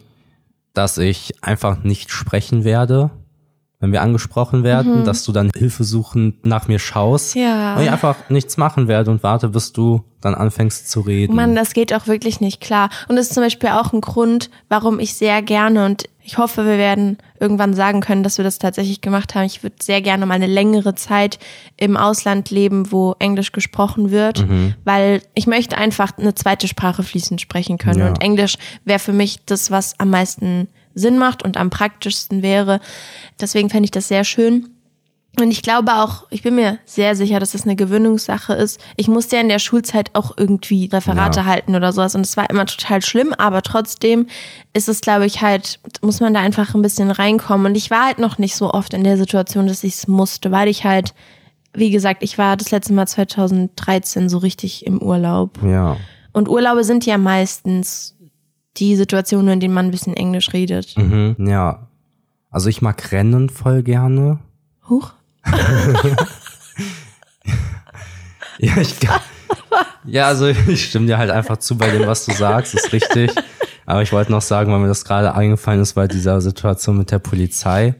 dass 0.73 0.97
ich 0.97 1.33
einfach 1.43 1.83
nicht 1.83 2.09
sprechen 2.09 2.63
werde, 2.63 3.11
wenn 3.81 3.91
wir 3.91 4.01
angesprochen 4.01 4.63
werden, 4.63 5.03
dass 5.03 5.23
du 5.25 5.31
dann 5.31 5.49
hilfesuchend 5.55 6.45
nach 6.45 6.67
mir 6.67 6.79
schaust. 6.79 7.35
Mhm. 7.35 7.41
Ja. 7.41 7.75
Und 7.75 7.83
ich 7.83 7.91
einfach 7.91 8.15
nichts 8.29 8.55
machen 8.55 8.87
werde 8.87 9.11
und 9.11 9.23
warte, 9.23 9.49
bis 9.49 9.73
du 9.73 10.03
dann 10.21 10.35
anfängst 10.35 10.89
zu 10.89 11.01
reden. 11.01 11.35
Mann, 11.35 11.55
das 11.55 11.73
geht 11.73 11.91
auch 11.93 12.05
wirklich 12.05 12.39
nicht 12.41 12.61
klar. 12.61 12.89
Und 13.09 13.15
das 13.15 13.27
ist 13.27 13.33
zum 13.33 13.43
Beispiel 13.43 13.69
auch 13.69 13.91
ein 13.91 14.01
Grund, 14.01 14.51
warum 14.69 14.99
ich 14.99 15.15
sehr 15.15 15.41
gerne 15.41 15.85
und 15.85 16.05
ich 16.23 16.37
hoffe, 16.37 16.63
wir 16.65 16.77
werden 16.77 17.17
irgendwann 17.39 17.73
sagen 17.73 17.99
können, 18.01 18.21
dass 18.21 18.37
wir 18.37 18.45
das 18.45 18.59
tatsächlich 18.59 19.01
gemacht 19.01 19.33
haben. 19.33 19.45
Ich 19.45 19.63
würde 19.63 19.77
sehr 19.81 20.03
gerne 20.03 20.27
mal 20.27 20.35
eine 20.35 20.45
längere 20.45 20.93
Zeit 20.93 21.39
im 21.77 21.97
Ausland 21.97 22.51
leben, 22.51 22.91
wo 22.91 23.15
Englisch 23.17 23.51
gesprochen 23.51 24.11
wird, 24.11 24.47
Mhm. 24.47 24.75
weil 24.83 25.23
ich 25.33 25.47
möchte 25.47 25.79
einfach 25.79 26.15
eine 26.19 26.35
zweite 26.35 26.67
Sprache 26.67 27.01
fließend 27.01 27.41
sprechen 27.41 27.79
können. 27.79 28.01
Ja. 28.01 28.07
Und 28.09 28.21
Englisch 28.21 28.57
wäre 28.85 28.99
für 28.99 29.13
mich 29.13 29.39
das, 29.47 29.71
was 29.71 29.99
am 29.99 30.11
meisten 30.11 30.67
Sinn 30.95 31.17
macht 31.17 31.43
und 31.43 31.57
am 31.57 31.69
praktischsten 31.69 32.41
wäre. 32.41 32.79
Deswegen 33.39 33.69
fände 33.69 33.85
ich 33.85 33.91
das 33.91 34.07
sehr 34.07 34.23
schön. 34.23 34.69
Und 35.39 35.49
ich 35.49 35.61
glaube 35.61 35.93
auch, 35.95 36.27
ich 36.29 36.41
bin 36.43 36.55
mir 36.55 36.77
sehr 36.83 37.15
sicher, 37.15 37.39
dass 37.39 37.53
es 37.53 37.63
eine 37.63 37.77
Gewöhnungssache 37.77 38.51
ist. 38.53 38.81
Ich 38.97 39.07
musste 39.07 39.37
ja 39.37 39.41
in 39.41 39.47
der 39.47 39.59
Schulzeit 39.59 40.13
auch 40.13 40.33
irgendwie 40.35 40.89
Referate 40.91 41.39
Ja. 41.39 41.45
halten 41.45 41.73
oder 41.73 41.93
sowas 41.93 42.15
und 42.15 42.21
es 42.25 42.35
war 42.35 42.49
immer 42.49 42.65
total 42.65 43.01
schlimm, 43.01 43.33
aber 43.37 43.61
trotzdem 43.61 44.27
ist 44.73 44.89
es, 44.89 44.99
glaube 44.99 45.25
ich, 45.25 45.41
halt, 45.41 45.79
muss 46.01 46.19
man 46.19 46.33
da 46.33 46.41
einfach 46.41 46.75
ein 46.75 46.81
bisschen 46.81 47.11
reinkommen. 47.11 47.67
Und 47.67 47.75
ich 47.77 47.89
war 47.89 48.07
halt 48.07 48.19
noch 48.19 48.39
nicht 48.39 48.57
so 48.57 48.73
oft 48.73 48.93
in 48.93 49.05
der 49.05 49.15
Situation, 49.17 49.67
dass 49.67 49.85
ich 49.85 49.93
es 49.93 50.07
musste, 50.09 50.51
weil 50.51 50.67
ich 50.67 50.83
halt, 50.83 51.13
wie 51.73 51.91
gesagt, 51.91 52.23
ich 52.23 52.37
war 52.37 52.57
das 52.57 52.71
letzte 52.71 52.91
Mal 52.91 53.07
2013 53.07 54.27
so 54.27 54.37
richtig 54.37 54.85
im 54.85 55.01
Urlaub. 55.01 55.59
ja. 55.63 55.95
Und 56.33 56.47
Urlaube 56.47 56.85
sind 56.85 57.05
ja 57.05 57.17
meistens 57.17 58.15
die 58.77 58.95
Situationen, 58.95 59.53
in 59.53 59.59
denen 59.59 59.73
man 59.73 59.85
ein 59.85 59.91
bisschen 59.91 60.15
Englisch 60.15 60.53
redet. 60.53 60.97
Mhm. 60.97 61.35
Ja. 61.47 61.87
Also 62.49 62.69
ich 62.69 62.81
mag 62.81 63.11
Rennen 63.11 63.49
voll 63.49 63.83
gerne. 63.83 64.39
Huch. 64.87 65.13
Ja, 68.61 68.77
ich 68.77 68.95
Ja, 70.05 70.27
also 70.27 70.47
ich 70.67 70.85
stimme 70.85 71.07
dir 71.07 71.17
halt 71.17 71.31
einfach 71.31 71.57
zu 71.57 71.77
bei 71.77 71.89
dem, 71.89 72.07
was 72.07 72.25
du 72.25 72.31
sagst, 72.31 72.75
ist 72.75 72.93
richtig. 72.93 73.31
Aber 73.85 74.03
ich 74.03 74.13
wollte 74.13 74.31
noch 74.31 74.41
sagen, 74.41 74.71
weil 74.71 74.79
mir 74.79 74.87
das 74.87 75.03
gerade 75.03 75.33
eingefallen 75.33 75.81
ist 75.81 75.93
bei 75.93 76.07
dieser 76.07 76.39
Situation 76.41 76.97
mit 76.97 77.11
der 77.11 77.19
Polizei. 77.19 77.95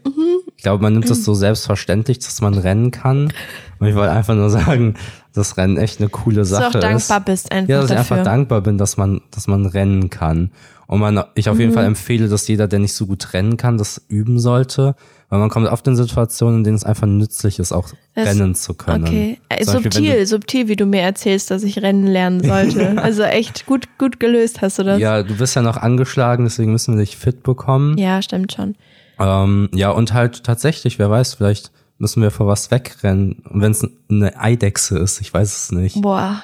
Ich 0.56 0.64
glaube, 0.64 0.84
man 0.84 0.94
nimmt 0.94 1.10
es 1.10 1.26
so 1.26 1.34
selbstverständlich, 1.34 2.20
dass 2.20 2.40
man 2.40 2.54
rennen 2.54 2.92
kann. 2.92 3.34
Und 3.80 3.88
ich 3.88 3.96
wollte 3.96 4.12
einfach 4.12 4.36
nur 4.36 4.52
sagen, 4.52 4.94
dass 5.34 5.58
Rennen 5.58 5.78
echt 5.78 6.00
eine 6.00 6.10
coole 6.10 6.38
Dass 6.38 6.50
du 6.50 6.56
Sache 6.56 6.78
auch 6.78 6.82
dankbar 6.82 7.18
ist. 7.20 7.26
bist 7.26 7.52
einfach 7.52 7.70
Ja, 7.70 7.82
dass 7.82 7.90
ich 7.92 7.96
dafür. 7.98 8.18
einfach 8.18 8.32
dankbar 8.32 8.62
bin, 8.62 8.78
dass 8.78 8.98
man, 8.98 9.22
dass 9.32 9.48
man 9.48 9.66
rennen 9.66 10.10
kann. 10.10 10.52
Und 10.88 11.00
man, 11.00 11.24
ich 11.36 11.48
auf 11.48 11.56
Mhm. 11.56 11.62
jeden 11.62 11.74
Fall 11.74 11.86
empfehle, 11.86 12.28
dass 12.28 12.48
jeder, 12.50 12.68
der 12.68 12.80
nicht 12.80 12.94
so 12.94 13.06
gut 13.06 13.34
rennen 13.34 13.56
kann, 13.56 13.78
das 13.78 14.02
üben 14.10 14.40
sollte. 14.40 14.96
Weil 15.30 15.40
man 15.40 15.50
kommt 15.50 15.68
oft 15.68 15.88
in 15.88 15.96
Situationen, 15.96 16.58
in 16.58 16.64
denen 16.66 16.76
es 16.76 16.84
einfach 16.84 17.08
nützlich 17.08 17.60
ist, 17.60 17.72
auch 17.72 17.88
Das- 18.14 18.28
rennen 18.28 18.54
zu 18.56 18.74
können. 18.74 19.06
Okay, 19.06 19.40
äh, 19.48 19.64
Zum 19.64 19.76
Beispiel, 19.76 19.84
wenn 19.86 19.92
subtil, 19.94 20.20
du- 20.20 20.26
subtil, 20.28 20.68
wie 20.68 20.76
du 20.76 20.86
mir 20.86 21.00
erzählst, 21.02 21.50
dass 21.50 21.64
ich 21.64 21.82
rennen 21.82 22.06
lernen 22.08 22.42
sollte. 22.44 23.02
also 23.02 23.24
echt 23.24 23.66
gut, 23.66 23.88
gut 23.98 24.20
gelöst 24.20 24.62
hast 24.62 24.80
du 24.80 24.84
das. 24.84 25.00
Ja, 25.00 25.24
du 25.24 25.34
bist 25.38 25.56
ja 25.56 25.62
noch 25.62 25.78
angeschlagen, 25.78 26.44
deswegen 26.44 26.74
müssen 26.74 26.96
wir 26.96 27.00
dich 27.06 27.16
fit 27.16 27.44
bekommen. 27.44 27.98
Ja, 27.98 28.22
stimmt 28.22 28.52
schon. 28.52 28.76
Ähm, 29.18 29.70
ja, 29.74 29.92
und 29.92 30.12
halt 30.14 30.44
tatsächlich, 30.44 31.00
wer 31.00 31.10
weiß, 31.10 31.36
vielleicht 31.36 31.72
müssen 32.02 32.22
wir 32.22 32.32
vor 32.32 32.48
was 32.48 32.72
wegrennen. 32.72 33.44
Und 33.50 33.62
wenn 33.62 33.72
es 33.72 33.88
eine 34.10 34.38
Eidechse 34.40 34.98
ist, 35.00 35.22
ich 35.22 35.34
weiß 35.34 35.48
es 35.56 35.72
nicht. 35.72 36.02
Boah. 36.02 36.42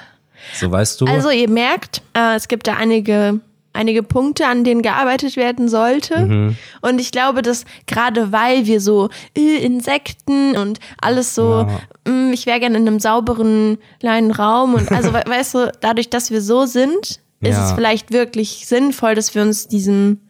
So 0.54 0.70
weißt 0.70 1.00
du. 1.00 1.06
Also 1.06 1.30
ihr 1.30 1.50
merkt, 1.50 2.00
äh, 2.14 2.36
es 2.36 2.46
gibt 2.46 2.68
da 2.68 2.74
einige, 2.74 3.40
einige 3.72 4.04
Punkte, 4.04 4.46
an 4.46 4.62
denen 4.62 4.82
gearbeitet 4.82 5.36
werden 5.36 5.68
sollte. 5.68 6.24
Mhm. 6.26 6.56
Und 6.80 7.00
ich 7.00 7.10
glaube, 7.10 7.42
dass 7.42 7.64
gerade 7.86 8.30
weil 8.30 8.66
wir 8.66 8.80
so 8.80 9.08
äh, 9.36 9.56
Insekten 9.56 10.56
und 10.56 10.78
alles 11.02 11.34
so, 11.34 11.66
mh, 12.06 12.30
ich 12.32 12.46
wäre 12.46 12.60
gerne 12.60 12.78
in 12.78 12.86
einem 12.86 13.00
sauberen 13.00 13.78
kleinen 13.98 14.30
Raum 14.30 14.74
und 14.74 14.90
also 14.92 15.12
we 15.12 15.22
weißt 15.26 15.54
du, 15.54 15.72
dadurch, 15.80 16.08
dass 16.08 16.30
wir 16.30 16.40
so 16.40 16.66
sind, 16.66 17.20
ist 17.40 17.56
Ja. 17.56 17.66
es 17.66 17.72
vielleicht 17.72 18.12
wirklich 18.12 18.66
sinnvoll, 18.66 19.16
dass 19.16 19.34
wir 19.34 19.42
uns 19.42 19.66
diesem 19.66 20.20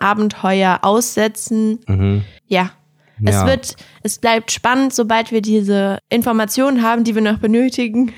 Abenteuer 0.00 0.80
aussetzen. 0.82 2.24
Ja. 2.48 2.70
Es 3.18 3.20
Mhm. 3.22 3.28
Ja. 3.28 3.46
wird, 3.46 3.76
es 4.02 4.18
bleibt 4.18 4.50
spannend, 4.50 4.92
sobald 4.94 5.30
wir 5.30 5.40
diese 5.40 5.98
Informationen 6.10 6.82
haben, 6.82 7.04
die 7.04 7.14
wir 7.14 7.22
noch 7.22 7.38
benötigen. 7.38 8.12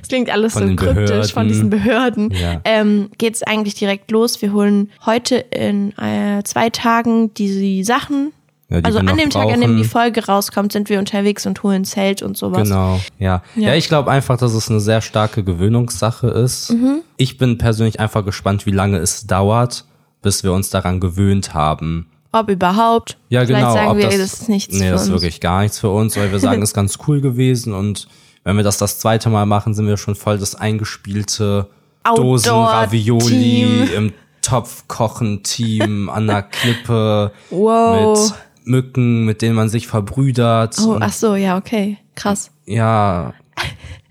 Es 0.00 0.08
klingt 0.08 0.30
alles 0.30 0.54
Mhm. 0.56 0.58
Von 0.60 0.68
so 0.70 0.76
kryptisch 0.76 1.32
von 1.32 1.46
Behörden. 1.46 1.48
diesen 1.48 1.70
Behörden. 1.70 2.30
Ja. 2.32 2.60
Ähm, 2.64 3.10
Geht 3.18 3.34
es 3.36 3.42
eigentlich 3.42 3.74
direkt 3.74 4.10
los. 4.10 4.42
Wir 4.42 4.52
holen 4.52 4.90
heute 5.06 5.36
in 5.36 5.96
äh, 5.98 6.42
zwei 6.44 6.70
Tagen 6.70 7.32
die 7.34 7.84
Sachen. 7.84 8.32
Ja, 8.68 8.80
also 8.84 9.00
an 9.00 9.16
dem 9.18 9.28
Tag, 9.28 9.52
an 9.52 9.60
dem 9.60 9.76
die 9.76 9.84
Folge 9.84 10.24
rauskommt, 10.26 10.72
sind 10.72 10.88
wir 10.88 10.98
unterwegs 10.98 11.44
und 11.46 11.62
holen 11.62 11.84
Zelt 11.84 12.22
und 12.22 12.38
sowas. 12.38 12.62
Genau, 12.68 13.00
ja. 13.18 13.42
Ja, 13.54 13.68
Ja. 13.68 13.74
ich 13.74 13.86
glaube 13.88 14.10
einfach, 14.10 14.38
dass 14.38 14.54
es 14.54 14.70
eine 14.70 14.80
sehr 14.80 15.02
starke 15.02 15.44
Gewöhnungssache 15.44 16.28
ist. 16.28 16.72
Mhm. 16.72 17.02
Ich 17.18 17.36
bin 17.36 17.58
persönlich 17.58 18.00
einfach 18.00 18.24
gespannt, 18.24 18.64
wie 18.64 18.70
lange 18.70 18.96
es 18.96 19.26
dauert, 19.26 19.84
bis 20.22 20.42
wir 20.42 20.52
uns 20.54 20.70
daran 20.70 21.00
gewöhnt 21.00 21.52
haben. 21.52 22.06
Ob 22.32 22.48
überhaupt. 22.48 23.18
Ja, 23.28 23.44
Vielleicht 23.44 23.60
genau. 23.62 23.74
sagen 23.74 23.88
ob 23.90 23.96
wir, 23.98 24.04
das, 24.06 24.14
ey, 24.14 24.20
das 24.20 24.32
ist 24.34 24.48
nichts 24.48 24.78
Nee, 24.78 24.90
das 24.90 25.02
ist 25.02 25.10
wirklich 25.10 25.40
gar 25.40 25.60
nichts 25.62 25.78
für 25.78 25.90
uns, 25.90 26.16
weil 26.16 26.32
wir 26.32 26.38
sagen, 26.38 26.62
ist 26.62 26.74
ganz 26.74 26.98
cool 27.06 27.20
gewesen 27.20 27.72
und 27.74 28.08
wenn 28.44 28.56
wir 28.56 28.64
das 28.64 28.78
das 28.78 28.98
zweite 28.98 29.28
Mal 29.28 29.46
machen, 29.46 29.74
sind 29.74 29.86
wir 29.86 29.96
schon 29.98 30.14
voll 30.14 30.38
das 30.38 30.54
eingespielte 30.54 31.68
Dosen 32.16 32.50
Ravioli 32.52 33.64
Outdoor-Team. 33.84 33.88
im 33.94 34.12
Topf 34.40 34.88
kochen 34.88 35.42
Team 35.44 36.08
an 36.08 36.26
der 36.26 36.42
Klippe 36.42 37.30
Wow. 37.50 38.32
mit 38.32 38.34
Mücken, 38.64 39.24
mit 39.24 39.42
denen 39.42 39.54
man 39.54 39.68
sich 39.68 39.86
verbrüdert. 39.86 40.76
Oh, 40.80 40.96
ach 41.00 41.12
so, 41.12 41.34
ja, 41.36 41.56
okay. 41.58 41.98
Krass. 42.14 42.50
ja, 42.66 43.34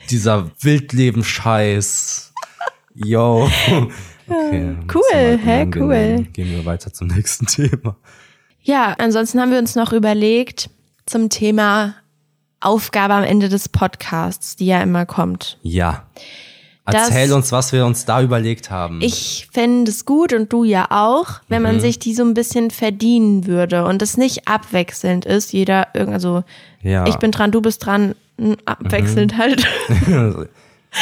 dieser 0.09 0.49
Wildleben-Scheiß. 0.61 2.33
Yo. 2.95 3.49
Okay, 4.27 4.75
das 4.87 4.95
cool, 4.95 5.37
hä, 5.37 5.61
unangenehm. 5.63 6.17
cool. 6.17 6.23
Gehen 6.33 6.49
wir 6.51 6.65
weiter 6.65 6.93
zum 6.93 7.07
nächsten 7.15 7.45
Thema. 7.47 7.95
Ja, 8.61 8.95
ansonsten 8.99 9.39
haben 9.41 9.51
wir 9.51 9.59
uns 9.59 9.75
noch 9.75 9.91
überlegt 9.93 10.69
zum 11.05 11.29
Thema 11.29 11.95
Aufgabe 12.59 13.15
am 13.15 13.23
Ende 13.23 13.49
des 13.49 13.69
Podcasts, 13.69 14.55
die 14.55 14.67
ja 14.67 14.81
immer 14.81 15.05
kommt. 15.05 15.57
Ja. 15.63 16.05
Das- 16.85 17.09
Erzähl 17.09 17.31
uns, 17.33 17.51
was 17.51 17.71
wir 17.73 17.85
uns 17.85 18.05
da 18.05 18.21
überlegt 18.21 18.69
haben. 18.69 19.01
Ich 19.01 19.47
fände 19.51 19.89
es 19.89 20.05
gut 20.05 20.33
und 20.33 20.51
du 20.51 20.63
ja 20.63 20.87
auch, 20.89 21.39
wenn 21.47 21.61
Mhm. 21.61 21.67
man 21.67 21.79
sich 21.79 21.99
die 21.99 22.13
so 22.13 22.23
ein 22.23 22.33
bisschen 22.33 22.69
verdienen 22.71 23.45
würde 23.47 23.85
und 23.85 24.01
es 24.01 24.17
nicht 24.17 24.47
abwechselnd 24.47 25.25
ist. 25.25 25.53
Jeder, 25.53 25.87
also 25.95 26.43
Ja. 26.81 27.05
ich 27.07 27.15
bin 27.17 27.31
dran, 27.31 27.51
du 27.51 27.61
bist 27.61 27.85
dran, 27.85 28.15
abwechselnd 28.65 29.37
halt. 29.37 29.65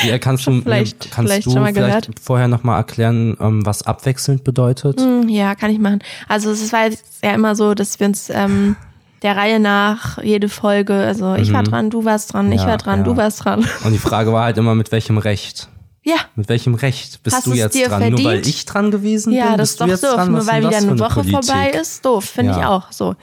ja, 0.06 0.18
kannst 0.20 0.46
du, 0.48 0.62
Vielleicht- 0.62 1.12
kannst 1.12 1.32
vielleicht 1.32 1.48
du 1.48 1.52
schon 1.52 1.62
mal 1.62 1.74
vielleicht 1.74 2.06
gehört. 2.08 2.20
vorher 2.22 2.48
nochmal 2.48 2.78
erklären, 2.78 3.36
ähm, 3.40 3.66
was 3.66 3.84
abwechselnd 3.84 4.44
bedeutet? 4.44 5.02
ja, 5.28 5.56
kann 5.56 5.72
ich 5.72 5.80
machen. 5.80 6.00
Also 6.28 6.52
es 6.52 6.72
war 6.72 6.86
jetzt 6.86 7.04
ja 7.24 7.32
immer 7.34 7.56
so, 7.56 7.74
dass 7.74 8.00
wir 8.00 8.08
uns 8.08 8.30
ähm, 8.30 8.76
der 9.22 9.36
Reihe 9.36 9.60
nach 9.60 10.18
jede 10.24 10.48
Folge, 10.48 10.94
also 10.94 11.36
ich 11.36 11.52
war 11.52 11.64
dran, 11.64 11.90
du 11.90 12.06
warst 12.06 12.34
dran, 12.34 12.52
ich 12.52 12.62
Mhm. 12.62 12.66
Ja, 12.66 12.68
war 12.68 12.78
dran, 12.78 13.00
ja. 13.00 13.04
du 13.06 13.18
warst 13.18 13.44
dran. 13.44 13.66
Und 13.84 13.92
die 13.92 13.98
Frage 13.98 14.32
war 14.32 14.46
halt 14.46 14.58
immer, 14.58 14.76
mit 14.76 14.92
welchem 14.92 15.18
Recht? 15.18 15.68
Ja, 16.02 16.16
Mit 16.36 16.48
welchem 16.48 16.76
Recht 16.76 17.22
bist 17.24 17.36
Hast 17.36 17.46
du 17.48 17.54
jetzt 17.54 17.76
dir 17.76 17.90
dran? 17.90 18.00
Nur 18.12 18.20
weil 18.20 18.24
verdient? 18.36 18.48
ich 18.48 18.66
dran 18.66 18.90
gewesen 18.90 19.34
Ja, 19.34 19.50
bin? 19.50 19.58
das 19.58 19.72
bist 19.72 19.72
ist 19.72 19.80
du 19.82 19.84
doch 19.84 19.90
jetzt 19.92 20.04
doof, 20.04 20.16
dran? 20.16 20.32
nur 20.32 20.48
weil 20.48 20.62
wieder 20.62 20.72
das 20.72 20.84
eine 20.84 20.98
Woche 21.00 21.14
Politik? 21.16 21.46
vorbei 21.46 21.70
ist. 21.72 22.06
Doof, 22.06 22.24
finde 22.24 22.52
ich 22.54 22.58
Ja. 22.58 22.70
auch 22.70 22.92
so. 22.92 23.16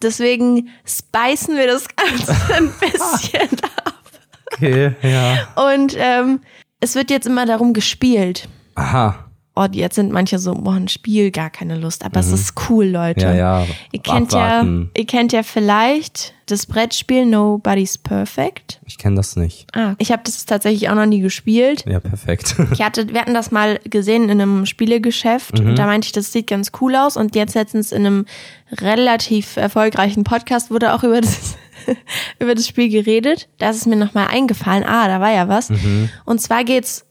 Deswegen 0.00 0.68
speisen 0.84 1.56
wir 1.56 1.66
das 1.66 1.84
Ganze 1.94 2.32
ein 2.54 2.72
bisschen 2.80 3.48
ab. 3.84 3.91
Okay, 4.54 4.92
ja. 5.02 5.48
Und 5.72 5.96
ähm, 5.98 6.40
es 6.80 6.94
wird 6.94 7.10
jetzt 7.10 7.26
immer 7.26 7.46
darum 7.46 7.72
gespielt. 7.72 8.48
Aha. 8.74 9.26
oh, 9.54 9.66
jetzt 9.70 9.96
sind 9.96 10.12
manche 10.12 10.38
so, 10.38 10.54
boah, 10.54 10.74
ein 10.74 10.88
Spiel, 10.88 11.30
gar 11.30 11.50
keine 11.50 11.76
Lust. 11.78 12.04
Aber 12.04 12.20
es 12.20 12.32
ist 12.32 12.54
cool, 12.68 12.86
Leute. 12.86 13.26
Mhm. 13.26 13.36
Ja, 13.36 13.60
ja. 13.60 13.66
Ihr 13.92 14.00
kennt 14.00 14.32
ja, 14.32 14.62
ihr 14.62 15.06
kennt 15.06 15.32
ja 15.32 15.42
vielleicht 15.42 16.34
das 16.46 16.66
Brettspiel 16.66 17.24
Nobody's 17.26 17.98
Perfect. 17.98 18.80
Ich 18.86 18.98
kenne 18.98 19.16
das 19.16 19.36
nicht. 19.36 19.66
Ah, 19.74 19.94
ich 19.98 20.10
habe 20.10 20.22
das 20.24 20.44
tatsächlich 20.44 20.88
auch 20.90 20.94
noch 20.94 21.06
nie 21.06 21.20
gespielt. 21.20 21.84
Ja, 21.86 22.00
perfekt. 22.00 22.56
Ich 22.72 22.80
hatte, 22.80 23.08
wir 23.08 23.20
hatten 23.20 23.34
das 23.34 23.50
mal 23.50 23.78
gesehen 23.84 24.28
in 24.28 24.40
einem 24.40 24.66
Spielegeschäft 24.66 25.60
und 25.60 25.76
da 25.76 25.86
meinte 25.86 26.06
ich, 26.06 26.12
das 26.12 26.32
sieht 26.32 26.46
ganz 26.46 26.72
cool 26.80 26.96
aus. 26.96 27.16
Und 27.16 27.36
jetzt 27.36 27.54
letztens 27.54 27.92
in 27.92 28.06
einem 28.06 28.26
relativ 28.80 29.56
erfolgreichen 29.56 30.24
Podcast 30.24 30.70
wurde 30.70 30.94
auch 30.94 31.04
über 31.04 31.20
das, 31.20 31.56
über 32.38 32.54
das 32.54 32.66
Spiel 32.66 32.88
geredet. 32.88 33.48
Da 33.58 33.70
ist 33.70 33.76
es 33.76 33.86
mir 33.86 33.96
nochmal 33.96 34.28
eingefallen, 34.28 34.84
ah, 34.84 35.08
da 35.08 35.20
war 35.20 35.32
ja 35.32 35.48
was. 35.48 35.70
Und 36.24 36.40
zwar 36.40 36.64
geht's 36.64 37.04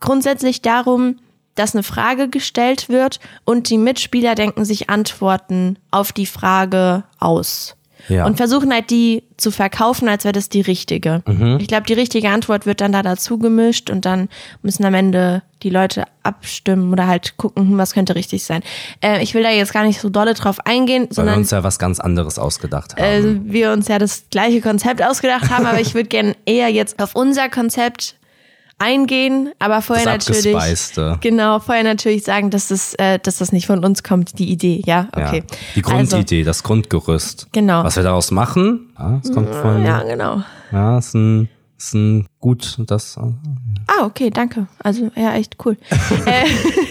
grundsätzlich 0.00 0.62
darum, 0.62 1.16
dass 1.54 1.74
eine 1.74 1.82
Frage 1.82 2.28
gestellt 2.28 2.88
wird 2.88 3.18
und 3.44 3.68
die 3.68 3.78
Mitspieler 3.78 4.34
denken 4.34 4.64
sich 4.64 4.90
Antworten 4.90 5.78
auf 5.90 6.12
die 6.12 6.26
Frage 6.26 7.04
aus. 7.18 7.74
Ja. 8.08 8.26
Und 8.26 8.36
versuchen 8.36 8.72
halt 8.72 8.90
die 8.90 9.22
zu 9.36 9.50
verkaufen, 9.50 10.08
als 10.08 10.24
wäre 10.24 10.32
das 10.32 10.48
die 10.48 10.60
richtige. 10.60 11.22
Ich 11.58 11.68
glaube, 11.68 11.86
die 11.86 11.92
richtige 11.92 12.28
Antwort 12.30 12.66
wird 12.66 12.80
dann 12.80 12.92
da 12.92 13.02
dazu 13.02 13.38
gemischt 13.38 13.90
und 13.90 14.04
dann 14.04 14.28
müssen 14.62 14.84
am 14.84 14.94
Ende 14.94 15.42
die 15.62 15.70
Leute 15.70 16.04
abstimmen 16.22 16.92
oder 16.92 17.06
halt 17.06 17.36
gucken, 17.36 17.68
hm, 17.68 17.78
was 17.78 17.92
könnte 17.92 18.14
richtig 18.14 18.44
sein. 18.44 18.62
Äh, 19.00 19.22
ich 19.22 19.34
will 19.34 19.42
da 19.42 19.50
jetzt 19.50 19.72
gar 19.72 19.84
nicht 19.84 20.00
so 20.00 20.08
dolle 20.08 20.34
drauf 20.34 20.58
eingehen, 20.64 21.02
Weil 21.02 21.08
wir 21.08 21.14
sondern 21.14 21.38
uns 21.38 21.50
ja 21.50 21.62
was 21.64 21.78
ganz 21.78 22.00
anderes 22.00 22.38
ausgedacht 22.38 22.96
haben. 22.96 23.04
äh, 23.04 23.52
wir 23.52 23.72
uns 23.72 23.88
ja 23.88 23.98
das 23.98 24.24
gleiche 24.30 24.60
Konzept 24.60 25.02
ausgedacht 25.02 25.50
haben, 25.50 25.66
aber 25.66 25.80
ich 25.80 25.94
würde 25.94 26.08
gerne 26.08 26.36
eher 26.46 26.68
jetzt 26.68 27.02
auf 27.02 27.14
unser 27.14 27.48
Konzept 27.48 28.14
eingehen, 28.78 29.52
aber 29.58 29.82
vorher 29.82 30.04
das 30.04 30.28
natürlich 30.28 31.20
genau 31.20 31.58
vorher 31.58 31.84
natürlich 31.84 32.24
sagen, 32.24 32.50
dass 32.50 32.68
das 32.68 32.94
äh, 32.94 33.18
dass 33.18 33.38
das 33.38 33.52
nicht 33.52 33.66
von 33.66 33.84
uns 33.84 34.02
kommt, 34.02 34.38
die 34.38 34.50
Idee, 34.50 34.82
ja, 34.86 35.08
okay. 35.12 35.42
Ja. 35.48 35.56
Die 35.74 35.82
Grundidee, 35.82 36.44
das 36.44 36.62
Grundgerüst. 36.62 37.48
Genau. 37.52 37.84
Was 37.84 37.96
wir 37.96 38.02
daraus 38.02 38.30
machen, 38.30 38.92
ja, 38.98 39.20
das 39.22 39.32
kommt 39.32 39.48
Also, 39.48 39.60
von, 39.60 39.84
ja, 39.84 40.02
genau. 40.02 40.42
ja, 40.72 40.98
ist 40.98 41.14
ein, 41.14 41.48
ist 41.76 41.94
ein 41.94 42.26
gut, 42.40 42.78
das, 42.86 43.18
Ah, 43.18 44.04
okay, 44.04 44.30
danke. 44.30 44.68
Also 44.82 45.10
ja, 45.16 45.34
echt 45.34 45.56
cool. 45.64 45.76
äh, 46.26 46.44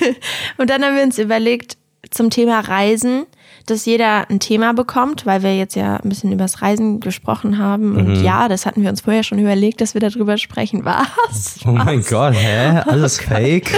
und 0.57 0.69
dann 0.69 0.83
haben 0.83 0.95
wir 0.95 1.03
uns 1.03 1.17
überlegt 1.19 1.77
zum 2.09 2.29
Thema 2.29 2.59
Reisen, 2.59 3.25
dass 3.67 3.85
jeder 3.85 4.29
ein 4.29 4.39
Thema 4.39 4.73
bekommt, 4.73 5.25
weil 5.25 5.43
wir 5.43 5.55
jetzt 5.55 5.75
ja 5.75 5.97
ein 5.97 6.09
bisschen 6.09 6.31
übers 6.31 6.61
Reisen 6.61 6.99
gesprochen 6.99 7.57
haben. 7.57 7.91
Mhm. 7.91 7.97
Und 7.97 8.23
ja, 8.23 8.47
das 8.47 8.65
hatten 8.65 8.81
wir 8.81 8.89
uns 8.89 9.01
vorher 9.01 9.23
schon 9.23 9.39
überlegt, 9.39 9.81
dass 9.81 9.93
wir 9.93 10.01
darüber 10.01 10.37
sprechen. 10.37 10.83
Was? 10.85 11.59
oh 11.65 11.71
mein 11.71 12.01
Gott, 12.01 12.33
hä? 12.33 12.79
Alles 12.85 13.19
fake? 13.21 13.71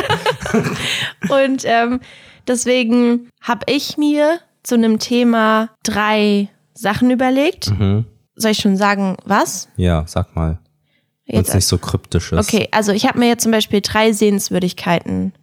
Und 1.30 1.64
ähm, 1.66 2.00
deswegen 2.48 3.30
habe 3.42 3.66
ich 3.68 3.98
mir 3.98 4.40
zu 4.64 4.76
einem 4.76 5.00
Thema 5.00 5.70
drei 5.84 6.50
Sachen 6.74 7.12
überlegt. 7.12 7.72
Mhm. 7.72 8.06
Soll 8.36 8.52
ich 8.52 8.60
schon 8.60 8.78
sagen, 8.78 9.18
was? 9.26 9.68
Ja, 9.76 10.06
sag 10.08 10.34
mal. 10.36 10.60
Es 11.26 11.54
nicht 11.54 11.68
so 11.68 11.78
kryptisch 11.78 12.32
ist. 12.32 12.48
Okay, 12.48 12.70
also 12.72 12.92
ich 12.92 13.06
habe 13.06 13.20
mir 13.20 13.28
jetzt 13.28 13.44
zum 13.44 13.52
Beispiel 13.52 13.82
drei 13.82 14.14
Sehenswürdigkeiten 14.14 15.34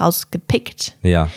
rausgepickt. 0.00 0.96
Ja. 1.02 1.28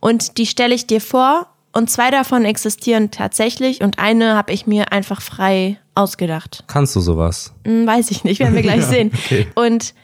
Und 0.00 0.36
die 0.36 0.46
stelle 0.46 0.74
ich 0.74 0.86
dir 0.86 1.00
vor 1.00 1.53
und 1.74 1.90
zwei 1.90 2.10
davon 2.10 2.44
existieren 2.44 3.10
tatsächlich 3.10 3.82
und 3.82 3.98
eine 3.98 4.34
habe 4.36 4.52
ich 4.52 4.66
mir 4.66 4.92
einfach 4.92 5.20
frei 5.20 5.78
ausgedacht. 5.94 6.64
Kannst 6.66 6.96
du 6.96 7.00
sowas? 7.00 7.52
Hm, 7.66 7.86
weiß 7.86 8.10
ich 8.10 8.24
nicht, 8.24 8.40
werden 8.40 8.54
wir 8.54 8.62
gleich 8.62 8.84
sehen. 8.86 9.12
Und 9.54 9.94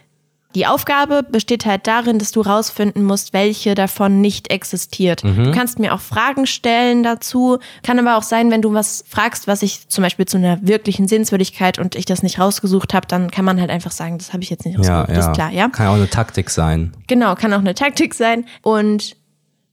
die 0.57 0.67
Aufgabe 0.67 1.23
besteht 1.23 1.65
halt 1.65 1.87
darin, 1.87 2.19
dass 2.19 2.33
du 2.33 2.41
rausfinden 2.41 3.05
musst, 3.05 3.33
welche 3.33 3.77
davon 3.77 4.21
nicht 4.21 4.51
existiert. 4.51 5.23
Du 5.23 5.53
kannst 5.53 5.79
mir 5.79 5.95
auch 5.95 6.01
Fragen 6.01 6.45
stellen 6.45 7.05
dazu. 7.05 7.59
Kann 7.85 8.01
aber 8.01 8.17
auch 8.19 8.25
sein, 8.25 8.51
wenn 8.51 8.61
du 8.61 8.73
was 8.75 9.05
fragst, 9.09 9.47
was 9.47 9.63
ich 9.63 9.89
zum 9.89 10.03
Beispiel 10.03 10.27
zu 10.27 10.39
einer 10.39 10.59
wirklichen 10.67 11.07
Sehenswürdigkeit 11.07 11.79
und 11.79 11.95
ich 11.95 12.05
das 12.05 12.25
nicht 12.25 12.41
rausgesucht 12.41 12.95
habe, 12.95 13.07
dann 13.07 13.31
kann 13.31 13.45
man 13.45 13.61
halt 13.61 13.71
einfach 13.71 13.93
sagen, 13.93 14.19
das 14.19 14.33
habe 14.33 14.43
ich 14.43 14.51
jetzt 14.51 14.65
nicht 14.67 14.75
Ja, 14.85 15.03
rausgesucht. 15.03 15.09
ja. 15.11 15.15
Das 15.15 15.27
ist 15.27 15.33
klar, 15.35 15.51
ja? 15.53 15.69
Kann 15.69 15.87
ja 15.87 15.93
auch 15.93 15.97
eine 15.97 16.11
Taktik 16.11 16.51
sein. 16.51 16.95
Genau, 17.07 17.37
kann 17.37 17.53
auch 17.53 17.59
eine 17.61 17.77
Taktik 17.77 18.15
sein. 18.15 18.45
Und 18.63 19.15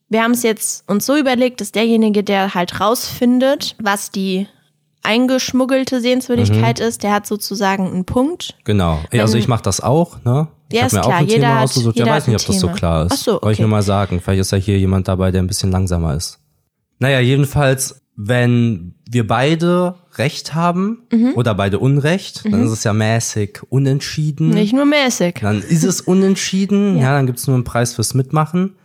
wir 0.09 0.23
haben 0.23 0.31
es 0.31 0.43
jetzt 0.43 0.83
uns 0.89 1.05
so 1.05 1.15
überlegt, 1.17 1.59
dass 1.61 1.71
derjenige, 1.71 2.23
der 2.23 2.53
halt 2.53 2.79
rausfindet, 2.79 3.75
was 3.81 4.11
die 4.11 4.47
eingeschmuggelte 5.03 6.01
Sehenswürdigkeit 6.01 6.79
ist, 6.79 7.03
der 7.03 7.13
hat 7.13 7.25
sozusagen 7.27 7.87
einen 7.87 8.05
Punkt. 8.05 8.55
Genau. 8.65 8.99
Ja, 9.11 9.21
also 9.23 9.37
ich 9.37 9.47
mache 9.47 9.63
das 9.63 9.79
auch, 9.81 10.23
ne? 10.25 10.47
Ich 10.69 10.75
Ja, 10.75 10.81
hab 10.81 10.87
ist 10.87 10.93
mir 10.93 11.01
klar. 11.01 11.13
auch 11.15 11.19
ein 11.19 11.27
Jeder 11.27 11.39
Thema 11.41 11.55
hat- 11.55 11.63
ausgesucht. 11.63 11.95
Ja, 11.97 12.05
jeder 12.05 12.15
weiß 12.15 12.27
nicht, 12.27 12.41
ob 12.41 12.45
das 12.47 12.59
so 12.59 12.67
klar 12.69 13.05
ist. 13.05 13.11
Ach 13.13 13.17
so, 13.17 13.31
Wollte 13.33 13.45
ich 13.51 13.55
okay. 13.57 13.61
nur 13.61 13.69
mal 13.71 13.81
sagen. 13.83 14.19
Vielleicht 14.21 14.41
ist 14.41 14.51
ja 14.51 14.57
hier 14.57 14.77
jemand 14.77 15.07
dabei, 15.07 15.31
der 15.31 15.41
ein 15.41 15.47
bisschen 15.47 15.71
langsamer 15.71 16.13
ist. 16.15 16.39
Naja, 16.99 17.19
jedenfalls, 17.21 18.01
wenn 18.17 18.95
wir 19.09 19.25
beide 19.25 19.95
Recht 20.15 20.55
haben 20.55 21.03
Mhm. 21.13 21.33
oder 21.35 21.53
beide 21.55 21.79
Unrecht, 21.79 22.43
dann 22.51 22.65
ist 22.65 22.71
es 22.71 22.83
ja 22.83 22.91
mäßig 22.91 23.59
unentschieden. 23.69 24.49
Nicht 24.49 24.73
nur 24.73 24.85
mäßig. 24.85 25.35
Dann 25.41 25.61
ist 25.61 25.83
es 25.85 26.01
unentschieden. 26.01 26.97
ja. 26.99 27.13
dann 27.15 27.27
gibt's 27.27 27.47
nur 27.47 27.55
einen 27.55 27.63
Preis 27.63 27.93
fürs 27.95 28.13
Mitmachen. 28.13 28.75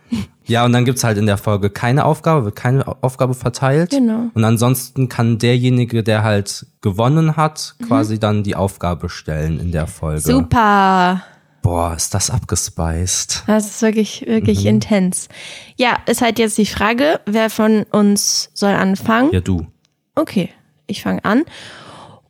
Ja, 0.45 0.65
und 0.65 0.73
dann 0.73 0.83
gibt's 0.85 1.03
halt 1.03 1.17
in 1.17 1.25
der 1.25 1.37
Folge 1.37 1.69
keine 1.69 2.03
Aufgabe, 2.05 2.45
wird 2.45 2.55
keine 2.57 2.85
Aufgabe 3.01 3.33
verteilt. 3.33 3.91
Genau. 3.91 4.29
Und 4.33 4.43
ansonsten 4.43 5.07
kann 5.09 5.37
derjenige, 5.37 6.03
der 6.03 6.23
halt 6.23 6.65
gewonnen 6.81 7.37
hat, 7.37 7.75
Mhm. 7.79 7.85
quasi 7.87 8.19
dann 8.19 8.43
die 8.43 8.55
Aufgabe 8.55 9.09
stellen 9.09 9.59
in 9.59 9.71
der 9.71 9.87
Folge. 9.87 10.21
Super. 10.21 11.23
Boah, 11.61 11.93
ist 11.95 12.13
das 12.13 12.29
abgespeist. 12.29 13.43
Das 13.47 13.65
ist 13.67 13.81
wirklich, 13.81 14.25
wirklich 14.27 14.61
Mhm. 14.63 14.67
intens. 14.69 15.29
Ja, 15.77 15.97
ist 16.07 16.21
halt 16.21 16.37
jetzt 16.39 16.57
die 16.57 16.65
Frage, 16.65 17.21
wer 17.25 17.49
von 17.49 17.83
uns 17.91 18.49
soll 18.53 18.73
anfangen? 18.73 19.31
Ja, 19.31 19.39
du. 19.39 19.65
Okay, 20.15 20.49
ich 20.87 21.01
fange 21.03 21.23
an. 21.23 21.43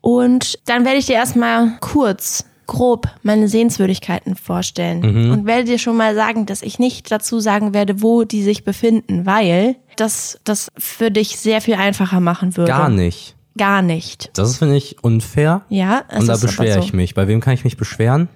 Und 0.02 0.60
dann 0.69 0.86
werde 0.86 0.98
ich 0.98 1.08
dir 1.08 1.15
erstmal 1.15 1.78
kurz, 1.80 2.46
grob 2.67 3.08
meine 3.23 3.47
Sehenswürdigkeiten 3.47 4.36
vorstellen. 4.36 4.99
Mhm. 5.02 5.32
Und 5.32 5.45
werde 5.45 5.65
dir 5.65 5.80
schon 5.80 5.97
mal 5.97 6.15
sagen, 6.15 6.45
dass 6.45 6.62
ich 6.62 6.80
nicht 6.80 7.12
dazu 7.12 7.39
sagen 7.39 7.73
werde, 7.73 8.02
wo 8.02 8.23
die 8.23 8.43
sich 8.43 8.63
befinden, 8.63 9.26
weil 9.26 9.76
das 9.97 10.39
das 10.43 10.71
für 10.78 11.12
dich 11.12 11.38
sehr 11.39 11.62
viel 11.62 11.76
einfacher 11.76 12.19
machen 12.19 12.58
würde. 12.58 12.71
Gar 12.71 12.89
nicht. 12.89 13.36
Gar 13.58 13.82
nicht. 13.84 14.32
Das 14.34 14.58
finde 14.58 14.78
ich 14.78 15.04
unfair. 15.04 15.62
Ja, 15.69 16.04
es 16.10 16.21
und 16.21 16.28
da 16.28 16.34
ist 16.34 16.41
beschwere 16.41 16.80
so. 16.82 16.86
ich 16.88 16.93
mich. 16.93 17.13
Bei 17.13 17.28
wem 17.28 17.39
kann 17.39 17.54
ich 17.54 17.63
mich 17.63 17.78
beschweren? 17.78 18.28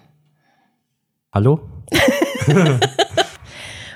Hallo? 1.34 1.62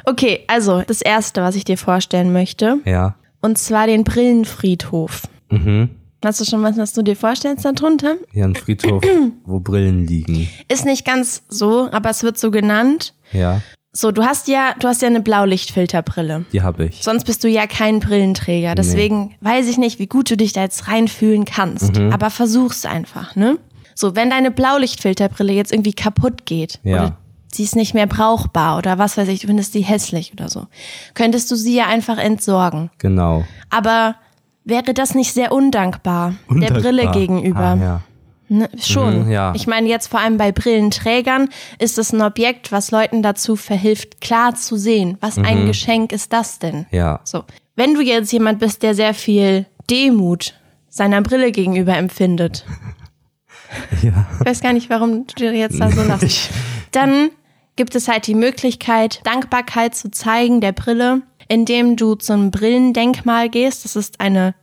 Okay, 0.04 0.44
also 0.48 0.82
das 0.82 1.02
erste, 1.02 1.42
was 1.44 1.56
ich 1.56 1.64
dir 1.64 1.78
vorstellen 1.78 2.34
möchte, 2.34 2.78
Ja. 2.86 3.16
und 3.42 3.60
zwar 3.60 3.86
den 3.86 4.04
Brillenfriedhof. 4.04 5.22
Mhm. 5.52 5.92
Hast 6.24 6.40
du 6.40 6.46
schon 6.46 6.62
was, 6.64 6.78
was 6.78 6.94
du 6.94 7.02
dir 7.02 7.16
vorstellst 7.16 7.66
darunter? 7.66 8.16
Hier 8.32 8.46
ein 8.46 8.56
Friedhof, 8.56 9.04
wo 9.46 9.60
Brillen 9.60 10.06
liegen. 10.06 10.48
Ist 10.68 10.86
nicht 10.86 11.06
ganz 11.06 11.44
so, 11.50 11.90
aber 11.92 12.10
es 12.12 12.24
wird 12.24 12.38
so 12.38 12.52
genannt. 12.52 13.14
Ja, 13.32 13.62
So, 13.94 14.12
du 14.12 14.24
hast 14.24 14.48
ja, 14.48 14.74
du 14.80 14.88
hast 14.88 15.02
ja 15.02 15.08
eine 15.08 15.22
Blaulichtfilterbrille. 15.22 16.46
die 16.54 16.62
habe 16.62 16.86
ich. 16.86 17.02
Sonst 17.04 17.24
bist 17.26 17.44
du 17.44 17.48
ja 17.50 17.66
kein 17.68 18.00
Brillenträger. 18.00 18.76
Deswegen 18.76 19.36
weiß 19.42 19.68
ich 19.68 19.78
nicht, 19.78 20.00
wie 20.00 20.08
gut 20.08 20.30
du 20.30 20.38
dich 20.38 20.54
da 20.54 20.62
jetzt 20.62 20.88
reinfühlen 20.88 21.46
kannst. 21.46 21.98
Mhm. 21.98 22.12
Aber 22.14 22.30
versuch's 22.30 22.86
einfach, 22.86 23.36
ne? 23.36 23.58
So, 23.96 24.16
wenn 24.16 24.30
deine 24.30 24.52
Blaulichtfilterbrille 24.52 25.54
jetzt 25.54 25.72
irgendwie 25.72 25.94
kaputt 25.94 26.46
geht 26.46 26.80
Ja. 26.84 26.94
oder 26.96 27.18
sie 27.52 27.64
ist 27.64 27.76
nicht 27.76 27.94
mehr 27.94 28.08
brauchbar 28.08 28.78
oder 28.78 28.98
was 28.98 29.18
weiß 29.18 29.28
ich, 29.28 29.42
du 29.42 29.48
findest 29.48 29.74
sie 29.74 29.82
hässlich 29.82 30.32
oder 30.34 30.50
so, 30.50 30.68
könntest 31.14 31.52
du 31.52 31.56
sie 31.56 31.76
ja 31.76 31.88
einfach 31.88 32.18
entsorgen. 32.18 32.90
Genau. 33.00 33.44
Aber 33.70 34.16
wäre 34.64 34.94
das 34.94 35.16
nicht 35.16 35.34
sehr 35.34 35.52
undankbar, 35.52 36.36
der 36.50 36.56
Undankbar. 36.56 36.82
Brille 36.82 37.12
gegenüber? 37.12 37.60
Ah, 37.60 37.76
ja. 37.76 38.02
Ne, 38.50 38.70
schon. 38.78 39.26
Mhm, 39.28 39.32
ja. 39.32 39.54
Ich 39.56 39.66
meine, 39.66 39.88
jetzt 39.88 40.08
vor 40.08 40.20
allem 40.20 40.36
bei 40.38 40.52
Brillenträgern 40.52 41.48
ist 41.80 41.98
es 41.98 42.12
ein 42.12 42.22
Objekt, 42.22 42.72
was 42.74 42.92
Leuten 42.92 43.24
dazu 43.24 43.56
verhilft, 43.56 44.20
klar 44.20 44.56
zu 44.56 44.76
sehen. 44.76 45.18
Was 45.22 45.38
Mhm. 45.38 45.46
ein 45.46 45.66
Geschenk 45.68 46.12
ist 46.12 46.34
das 46.34 46.60
denn? 46.60 46.86
Ja. 46.92 47.22
So. 47.24 47.44
Wenn 47.78 47.94
du 47.94 48.02
jetzt 48.02 48.32
jemand 48.34 48.60
bist, 48.60 48.84
der 48.84 48.94
sehr 48.94 49.14
viel 49.14 49.66
Demut 49.90 50.54
seiner 50.90 51.22
Brille 51.22 51.52
gegenüber 51.54 51.96
empfindet, 51.98 52.66
Ja. 54.02 54.26
ich 54.42 54.46
weiß 54.46 54.60
gar 54.62 54.74
nicht, 54.74 54.90
warum 54.90 55.26
du 55.28 55.34
dir 55.36 55.54
jetzt 55.54 55.80
da 55.80 55.90
so 55.90 56.04
lachst, 56.04 56.50
dann 56.92 57.30
gibt 57.78 57.96
es 57.96 58.10
halt 58.10 58.28
die 58.28 58.36
Möglichkeit, 58.36 59.22
Dankbarkeit 59.24 59.96
zu 59.96 60.12
zeigen 60.12 60.60
der 60.60 60.74
Brille, 60.74 61.22
indem 61.52 61.98
du 61.98 62.16
zum 62.16 62.50
Brillendenkmal 62.50 63.50
gehst. 63.50 63.84
Das 63.84 63.98
ist 63.98 64.22
eine 64.22 64.56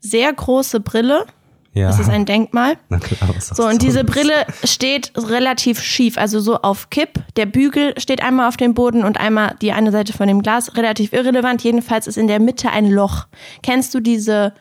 sehr 0.00 0.32
große 0.32 0.80
Brille. 0.80 1.24
Ja. 1.72 1.86
Das 1.86 2.00
ist 2.00 2.10
ein 2.10 2.26
Denkmal. 2.26 2.76
Na 2.88 2.98
klar, 2.98 3.30
was 3.34 3.48
So, 3.48 3.64
und 3.64 3.80
diese 3.80 4.02
Brille 4.02 4.44
steht 4.64 5.12
relativ 5.16 5.80
schief, 5.80 6.18
also 6.18 6.40
so 6.40 6.56
auf 6.56 6.90
Kipp. 6.90 7.10
Der 7.36 7.46
Bügel 7.46 7.94
steht 7.96 8.22
einmal 8.22 8.48
auf 8.48 8.56
dem 8.56 8.74
Boden 8.74 9.04
und 9.04 9.20
einmal 9.20 9.54
die 9.62 9.70
eine 9.72 9.92
Seite 9.92 10.12
von 10.12 10.26
dem 10.26 10.42
Glas. 10.42 10.76
Relativ 10.76 11.12
irrelevant. 11.12 11.62
Jedenfalls 11.62 12.08
ist 12.08 12.18
in 12.18 12.26
der 12.26 12.40
Mitte 12.40 12.70
ein 12.70 12.90
Loch. 12.90 13.26
Kennst 13.62 13.94
du 13.94 14.00
diese, 14.00 14.52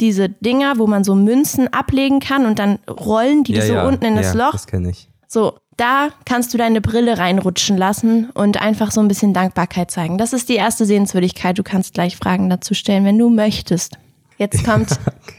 diese 0.00 0.28
Dinger, 0.28 0.78
wo 0.78 0.86
man 0.86 1.02
so 1.02 1.16
Münzen 1.16 1.66
ablegen 1.72 2.20
kann 2.20 2.46
und 2.46 2.60
dann 2.60 2.78
rollen 2.88 3.42
die 3.42 3.54
ja, 3.54 3.62
so 3.62 3.74
ja, 3.74 3.86
unten 3.88 4.04
in 4.04 4.14
das 4.14 4.34
ja, 4.34 4.46
Loch? 4.46 4.52
Das 4.52 4.68
kenne 4.68 4.88
ich. 4.88 5.10
So, 5.26 5.58
da 5.82 6.10
kannst 6.24 6.54
du 6.54 6.58
deine 6.58 6.80
Brille 6.80 7.18
reinrutschen 7.18 7.76
lassen 7.76 8.30
und 8.34 8.60
einfach 8.62 8.92
so 8.92 9.00
ein 9.00 9.08
bisschen 9.08 9.34
Dankbarkeit 9.34 9.90
zeigen. 9.90 10.16
Das 10.16 10.32
ist 10.32 10.48
die 10.48 10.54
erste 10.54 10.86
Sehenswürdigkeit. 10.86 11.58
Du 11.58 11.62
kannst 11.64 11.92
gleich 11.94 12.16
Fragen 12.16 12.48
dazu 12.48 12.72
stellen, 12.74 13.04
wenn 13.04 13.18
du 13.18 13.28
möchtest. 13.30 13.98
Jetzt 14.38 14.64
kommt, 14.64 14.90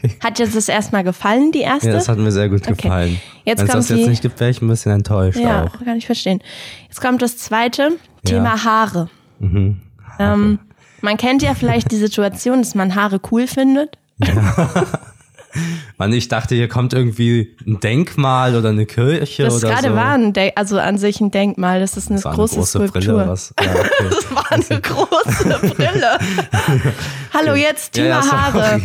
Okay. 0.02 0.16
hat 0.22 0.38
jetzt 0.38 0.54
das 0.54 0.68
erstmal 0.68 1.02
gefallen, 1.04 1.50
die 1.52 1.60
erste? 1.60 1.88
Ja, 1.88 1.94
das 1.94 2.08
hat 2.08 2.18
mir 2.18 2.30
sehr 2.30 2.48
gut 2.48 2.62
Okay. 2.68 2.74
gefallen. 2.74 3.20
Jetzt 3.44 3.58
Wenn 3.60 3.66
es 3.68 3.72
das 3.72 3.88
jetzt 3.88 3.98
die- 4.04 4.08
nicht 4.08 4.22
gibt, 4.22 4.38
wäre 4.40 4.50
ich 4.50 4.60
ein 4.62 4.68
bisschen 4.68 4.92
enttäuscht 4.92 5.38
Ja, 5.38 5.64
auch. 5.64 5.84
kann 5.84 5.96
ich 5.96 6.06
verstehen. 6.06 6.40
Jetzt 6.88 7.00
kommt 7.00 7.20
das 7.22 7.36
zweite 7.38 7.92
Thema 8.24 8.64
Haare. 8.64 9.08
Mhm. 9.40 9.80
Ähm, 10.18 10.58
man 11.00 11.16
kennt 11.16 11.42
ja 11.42 11.54
vielleicht 11.54 11.90
die 11.90 11.96
Situation, 11.96 12.58
dass 12.62 12.74
man 12.74 12.94
Haare 12.94 13.20
cool 13.30 13.46
findet. 13.46 13.98
Mann, 15.98 16.12
ich 16.12 16.28
dachte, 16.28 16.54
hier 16.54 16.68
kommt 16.68 16.92
irgendwie 16.92 17.56
ein 17.66 17.80
Denkmal 17.80 18.56
oder 18.56 18.70
eine 18.70 18.86
Kirche 18.86 19.44
Das 19.44 19.56
oder 19.62 19.70
gerade 19.74 19.88
so. 19.88 19.94
war 19.94 20.12
ein 20.12 20.32
De 20.32 20.52
also 20.56 20.78
an 20.78 20.98
sich 20.98 21.20
ein 21.20 21.30
Denkmal. 21.30 21.80
Das 21.80 21.96
ist 21.96 22.08
eine 22.10 22.16
Das 22.16 22.24
war 22.24 22.32
eine 22.32 22.38
große, 22.38 22.56
große 22.56 22.70
Skulptur. 22.88 23.00
Brille. 23.14 23.28
Was? 23.28 23.54
Ja, 23.62 23.70
okay. 23.72 23.90
Das 24.10 24.30
war 24.34 24.52
eine 24.52 24.80
große 25.60 25.74
Brille. 25.74 26.18
Hallo, 27.32 27.54
jetzt 27.54 27.96
Ja, 27.96 28.02
Thema 28.02 28.16
ja, 28.16 28.22
sorry. 28.22 28.82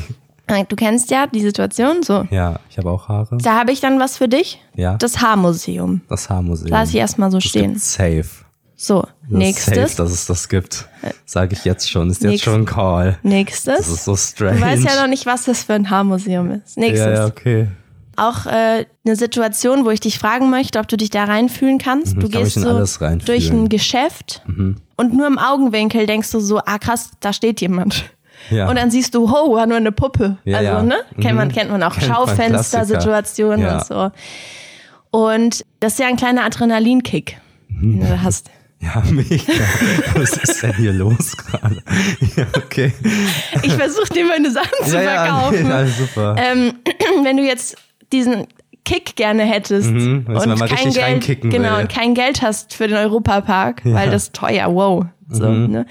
Haare. 0.47 0.65
Du 0.67 0.75
kennst 0.75 1.11
ja 1.11 1.27
die 1.27 1.41
Situation 1.41 2.01
so. 2.01 2.25
ja, 2.31 2.59
ich 2.71 2.77
habe 2.79 2.89
auch 2.89 3.07
Haare. 3.07 3.37
Da 3.39 3.59
habe 3.59 3.71
ich 3.71 3.81
dann 3.81 3.99
was 3.99 4.17
für 4.17 4.27
dich. 4.27 4.59
Ja. 4.75 4.95
Das 4.97 5.21
Haarmuseum. 5.21 6.01
Das 6.09 6.29
Haarmuseum. 6.29 6.71
Lass 6.71 6.89
ich 6.89 6.95
erstmal 6.95 7.29
so 7.29 7.37
Das 7.37 7.45
stehen. 7.47 7.77
safe. 7.77 8.25
So, 8.81 9.01
Das 9.01 9.11
nächstes. 9.29 9.75
Safe, 9.75 9.95
dass 9.97 10.11
es 10.11 10.25
das 10.25 10.47
gibt. 10.47 10.87
Sage 11.25 11.53
ich 11.53 11.65
jetzt 11.65 11.89
schon. 11.91 12.09
Ist 12.09 12.21
jetzt 12.23 12.29
Nächst- 12.31 12.45
schon 12.45 12.61
ein 12.61 12.65
Call. 12.65 13.17
Das 13.21 13.29
Nächstes. 13.29 13.87
ist 13.89 14.05
so 14.05 14.15
strange. 14.15 14.55
Du 14.55 14.61
weißt 14.61 14.83
ja 14.85 15.01
noch 15.01 15.09
nicht, 15.09 15.25
was 15.25 15.43
das 15.43 15.63
für 15.63 15.73
ein 15.73 15.89
Haarmuseum 15.89 16.49
ist. 16.51 16.77
Nächstes. 16.77 17.05
Ja, 17.05 17.13
ja, 17.13 17.25
okay. 17.25 17.67
Auch 18.15 18.45
äh, 18.45 18.85
eine 19.05 19.15
Situation, 19.17 19.83
wo 19.83 19.89
ich 19.89 19.99
dich 19.99 20.17
fragen 20.17 20.49
möchte, 20.49 20.79
ob 20.79 20.87
du 20.87 20.95
dich 20.95 21.09
da 21.09 21.25
reinfühlen 21.25 21.77
kannst. 21.77 22.15
Mhm, 22.15 22.19
du 22.21 22.29
kann 22.29 22.43
gehst 22.43 22.55
so. 22.55 22.73
Mhm. 22.73 23.19
durch 23.25 23.49
ein 23.49 23.67
Geschäft 23.67 24.43
und 24.47 25.13
nur 25.13 25.27
im 25.27 25.37
Augenwinkel 25.37 26.05
denkst 26.05 26.31
du 26.31 26.39
so, 26.39 26.59
ah 26.59 26.77
krass, 26.79 27.11
da 27.19 27.33
steht 27.33 27.59
jemand. 27.59 28.05
Ja. 28.49 28.69
Und 28.69 28.77
dann 28.77 28.91
siehst 28.91 29.13
du, 29.13 29.25
oh, 29.25 29.55
war 29.55 29.67
nur 29.67 29.75
eine 29.77 29.91
Puppe. 29.91 30.37
Ja, 30.45 30.57
also, 30.59 30.71
ja. 30.71 30.83
ne? 30.83 30.95
Kennt 31.21 31.35
man, 31.35 31.49
Mhm. 31.49 31.51
kennt 31.51 31.69
man 31.71 31.83
auch 31.83 31.95
Kennt 31.95 32.07
man, 32.07 32.15
Schaufenstersituationen 32.17 33.59
Klassiker. 33.59 34.05
und 34.05 34.13
so. 35.11 35.17
Und 35.19 35.65
das 35.81 35.93
ist 35.93 35.99
ja 35.99 36.07
ein 36.07 36.15
kleiner 36.15 36.45
Adrenalinkick, 36.45 37.37
Mhm. 37.67 37.99
den 37.99 38.09
du 38.09 38.23
hast. 38.23 38.49
Ja, 38.81 39.03
mega. 39.11 39.43
Was 40.15 40.37
ist 40.37 40.63
denn 40.63 40.73
hier 40.75 40.93
los 40.93 41.35
gerade? 41.35 41.81
Ja, 42.37 42.45
okay. 42.55 42.93
Ich 43.63 43.73
versuche 43.73 44.13
dir 44.13 44.25
meine 44.25 44.49
Sachen 44.51 44.85
zu 44.85 44.95
ja, 44.95 45.01
ja, 45.01 45.25
verkaufen. 45.25 45.63
nee, 45.67 45.73
alles 45.73 45.97
super. 45.97 46.35
ähm, 46.37 46.73
wenn 47.23 47.37
du 47.37 47.43
jetzt 47.43 47.75
diesen 48.13 48.47
Kick 48.85 49.15
gerne 49.17 49.43
hättest 49.43 49.89
Mhm, 49.91 50.25
und 50.27 50.65
kein 50.69 50.91
Geld, 50.93 51.41
genau, 51.41 51.75
will. 51.75 51.81
und 51.81 51.89
kein 51.89 52.13
Geld 52.15 52.41
hast 52.41 52.73
für 52.73 52.87
den 52.87 52.97
Europapark, 52.97 53.81
weil 53.85 54.09
das 54.09 54.31
teuer, 54.31 54.73
wow, 54.73 55.05
so, 55.29 55.47
Mhm. 55.47 55.71
ne? 55.71 55.85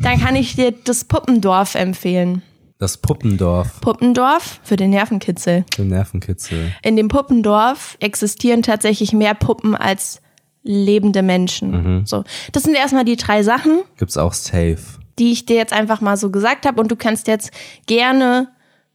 dann 0.00 0.20
kann 0.20 0.34
ich 0.36 0.56
dir 0.56 0.72
das 0.84 1.04
Puppendorf 1.04 1.76
empfehlen. 1.76 2.42
Das 2.78 2.96
Puppendorf. 2.98 3.80
Puppendorf 3.80 4.58
für 4.64 4.74
den 4.74 4.90
Nervenkitzel. 4.90 5.64
Der 5.78 5.84
Nervenkitzel. 5.84 6.72
In 6.82 6.96
dem 6.96 7.06
Puppendorf 7.06 7.96
existieren 8.00 8.62
tatsächlich 8.62 9.12
mehr 9.12 9.34
Puppen 9.34 9.76
als 9.76 10.20
lebende 10.62 11.22
Menschen. 11.22 11.70
Mhm. 11.98 12.06
So, 12.06 12.24
das 12.52 12.62
sind 12.64 12.74
erstmal 12.74 13.04
die 13.04 13.16
drei 13.16 13.42
Sachen, 13.42 13.82
Gibt's 13.98 14.16
auch 14.16 14.32
safe. 14.32 14.78
die 15.18 15.32
ich 15.32 15.44
dir 15.46 15.56
jetzt 15.56 15.72
einfach 15.72 16.00
mal 16.00 16.16
so 16.16 16.30
gesagt 16.30 16.66
habe 16.66 16.80
und 16.80 16.90
du 16.90 16.96
kannst 16.96 17.26
jetzt 17.28 17.50
gerne 17.86 18.48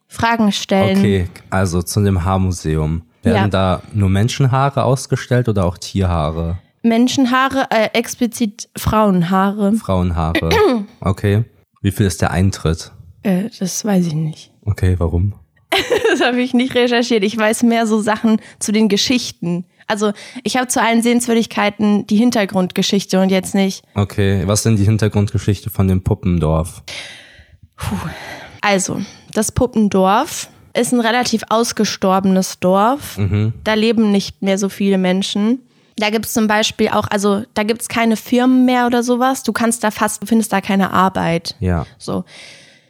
Fragen 0.07 0.51
stellen. 0.51 0.97
Okay, 0.99 1.27
also 1.49 1.81
zu 1.81 2.01
dem 2.03 2.23
Haarmuseum. 2.23 3.01
Werden 3.23 3.35
Ja. 3.35 3.47
da 3.49 3.81
nur 3.93 4.09
Menschenhaare 4.09 4.83
ausgestellt 4.83 5.49
oder 5.49 5.65
auch 5.65 5.77
Tierhaare? 5.77 6.59
Menschenhaare, 6.83 7.67
äh, 7.71 7.89
explizit 7.93 8.69
Frauenhaare. 8.77 9.73
Frauenhaare. 9.73 10.49
Okay. 11.01 11.43
Wie 11.81 11.91
viel 11.91 12.05
ist 12.05 12.21
der 12.21 12.31
Eintritt? 12.31 12.91
Äh, 13.23 13.49
das 13.59 13.83
weiß 13.83 14.07
ich 14.07 14.13
nicht. 14.13 14.51
Okay, 14.63 14.95
warum? 14.97 15.33
Das 16.11 16.21
habe 16.25 16.41
ich 16.41 16.53
nicht 16.53 16.73
recherchiert. 16.73 17.23
Ich 17.23 17.37
weiß 17.37 17.63
mehr 17.63 17.85
so 17.85 17.99
Sachen 18.01 18.39
zu 18.59 18.71
den 18.71 18.87
Geschichten. 18.87 19.65
Also 19.87 20.11
ich 20.43 20.57
habe 20.57 20.67
zu 20.67 20.81
allen 20.81 21.01
Sehenswürdigkeiten 21.01 22.05
die 22.07 22.17
Hintergrundgeschichte 22.17 23.19
und 23.21 23.29
jetzt 23.29 23.55
nicht. 23.55 23.83
Okay, 23.95 24.43
was 24.45 24.59
ist 24.59 24.65
denn 24.65 24.75
die 24.75 24.83
Hintergrundgeschichte 24.85 25.69
von 25.69 25.87
dem 25.87 26.03
Puppendorf? 26.03 26.83
Also, 28.61 29.01
das 29.33 29.51
Puppendorf 29.51 30.49
ist 30.73 30.93
ein 30.93 30.99
relativ 30.99 31.43
ausgestorbenes 31.49 32.59
Dorf. 32.59 33.17
Da 33.63 33.73
leben 33.73 34.11
nicht 34.11 34.41
mehr 34.41 34.57
so 34.57 34.69
viele 34.69 34.97
Menschen. 34.97 35.59
Da 35.95 36.11
gibt's 36.11 36.33
zum 36.33 36.47
Beispiel 36.47 36.89
auch, 36.89 37.07
also 37.09 37.43
da 37.55 37.63
gibt's 37.63 37.87
keine 37.87 38.17
Firmen 38.17 38.65
mehr 38.65 38.85
oder 38.85 39.01
sowas. 39.01 39.41
Du 39.43 39.51
kannst 39.51 39.83
da 39.83 39.89
fast, 39.89 40.21
du 40.21 40.27
findest 40.27 40.53
da 40.53 40.61
keine 40.61 40.91
Arbeit. 40.91 41.55
Ja. 41.59 41.85
So. 41.97 42.23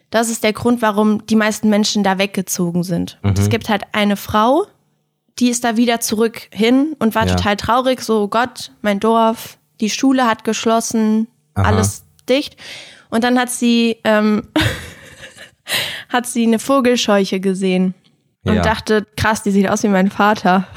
Das 0.10 0.30
ist 0.30 0.44
der 0.44 0.54
Grund, 0.54 0.82
warum 0.82 1.26
die 1.26 1.36
meisten 1.36 1.70
Menschen 1.70 2.04
da 2.04 2.18
weggezogen 2.18 2.84
sind. 2.84 3.18
Und 3.24 3.40
es 3.40 3.50
gibt 3.50 3.70
halt 3.70 3.84
eine 3.94 4.18
Frau, 4.18 4.66
die 5.40 5.50
ist 5.50 5.64
da 5.64 5.78
wieder 5.78 6.00
zurück 6.00 6.48
hin 6.52 6.96
und 7.00 7.16
war 7.16 7.28
Ja. 7.28 7.36
total 7.36 7.56
traurig, 7.58 8.02
so 8.02 8.24
"Oh 8.24 8.28
Gott, 8.28 8.72
mein 8.82 9.00
Dorf, 9.00 9.58
die 9.82 9.90
Schule 9.90 10.26
hat 10.26 10.44
geschlossen, 10.44 11.28
Aha. 11.54 11.68
alles 11.68 12.04
dicht. 12.28 12.58
Und 13.10 13.24
dann 13.24 13.40
hat 13.40 13.50
sie, 13.50 13.98
ähm, 14.04 14.48
hat 16.10 16.26
sie 16.26 16.44
eine 16.46 16.60
Vogelscheuche 16.60 17.40
gesehen 17.40 17.94
und 18.44 18.56
Ja. 18.56 18.62
dachte, 18.62 19.06
krass, 19.16 19.44
die 19.44 19.52
sieht 19.52 19.70
aus 19.70 19.84
wie 19.84 19.88
mein 19.90 20.10
Vater. 20.10 20.68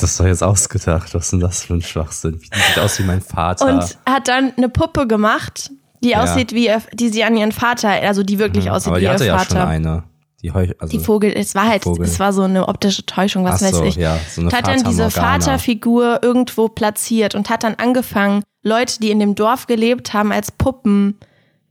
Das 0.00 0.10
ist 0.12 0.20
doch 0.20 0.26
jetzt 0.26 0.44
ausgedacht. 0.44 1.12
Was 1.14 1.24
ist 1.24 1.32
denn 1.32 1.40
das 1.40 1.64
für 1.64 1.74
ein 1.74 1.82
Schwachsinn? 1.82 2.38
Die 2.38 2.58
sieht 2.68 2.78
aus 2.78 2.98
wie 3.00 3.02
mein 3.02 3.20
Vater. 3.20 3.66
Und 3.66 3.98
hat 4.08 4.28
dann 4.28 4.52
eine 4.56 4.68
Puppe 4.68 5.08
gemacht, 5.08 5.70
die 6.04 6.10
Ja. 6.10 6.22
aussieht 6.22 6.52
wie, 6.52 6.70
die 6.92 7.08
sie 7.08 7.24
an 7.24 7.36
ihren 7.36 7.50
Vater, 7.50 7.88
also 7.88 8.22
die 8.22 8.38
wirklich 8.38 8.70
aussieht 8.70 8.88
Aber 8.88 8.96
wie 8.98 9.00
die 9.00 9.06
ihr 9.06 9.12
hatte 9.12 9.26
ja 9.26 9.36
Vater. 9.38 9.56
schon 9.62 9.68
eine. 9.68 10.04
Die, 10.42 10.52
Heu 10.52 10.68
also 10.78 10.96
Die 10.96 11.02
Vogel, 11.02 11.32
es 11.34 11.54
war 11.56 11.66
halt, 11.66 11.82
Vogel. 11.82 12.04
es 12.04 12.20
war 12.20 12.32
so 12.32 12.42
eine 12.42 12.68
optische 12.68 13.04
Täuschung, 13.04 13.44
was 13.44 13.56
Ach 13.62 13.66
weiß 13.66 13.74
so, 13.76 13.84
ich. 13.84 13.96
ja, 13.96 14.18
so 14.30 14.40
eine 14.40 14.50
und 14.50 14.56
hat 14.56 14.66
dann 14.68 14.84
diese 14.84 15.02
Morgana. 15.02 15.10
Vaterfigur 15.40 16.20
irgendwo 16.22 16.68
platziert 16.68 17.34
und 17.34 17.50
hat 17.50 17.64
dann 17.64 17.74
angefangen, 17.74 18.44
Leute, 18.62 19.00
die 19.00 19.10
in 19.10 19.18
dem 19.18 19.34
Dorf 19.34 19.66
gelebt 19.66 20.12
haben, 20.14 20.30
als 20.30 20.52
Puppen 20.52 21.18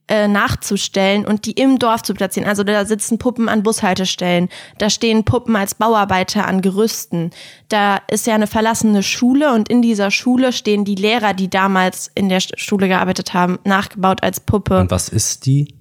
äh, 0.09 0.27
nachzustellen 0.27 1.25
und 1.25 1.45
die 1.45 1.51
im 1.51 1.79
Dorf 1.79 2.01
zu 2.01 2.13
platzieren. 2.13 2.47
Also 2.47 2.63
da 2.63 2.83
sitzen 2.85 3.17
Puppen 3.17 3.47
an 3.49 3.63
Bushaltestellen, 3.63 4.49
da 4.77 4.89
stehen 4.89 5.23
Puppen 5.23 5.55
als 5.55 5.75
Bauarbeiter 5.75 6.45
an 6.45 6.61
Gerüsten. 6.61 7.31
Da 7.69 7.99
ist 8.09 8.27
ja 8.27 8.35
eine 8.35 8.47
verlassene 8.47 9.01
Schule 9.03 9.53
und 9.53 9.69
in 9.69 9.81
dieser 9.81 10.11
Schule 10.11 10.51
stehen 10.53 10.83
die 10.85 10.95
Lehrer, 10.95 11.33
die 11.33 11.49
damals 11.49 12.09
in 12.15 12.27
der 12.29 12.41
Sch- 12.41 12.57
Schule 12.57 12.87
gearbeitet 12.89 13.33
haben, 13.33 13.59
nachgebaut 13.65 14.23
als 14.23 14.39
Puppe. 14.41 14.79
Und 14.79 14.91
was 14.91 15.07
ist 15.09 15.45
die? 15.45 15.73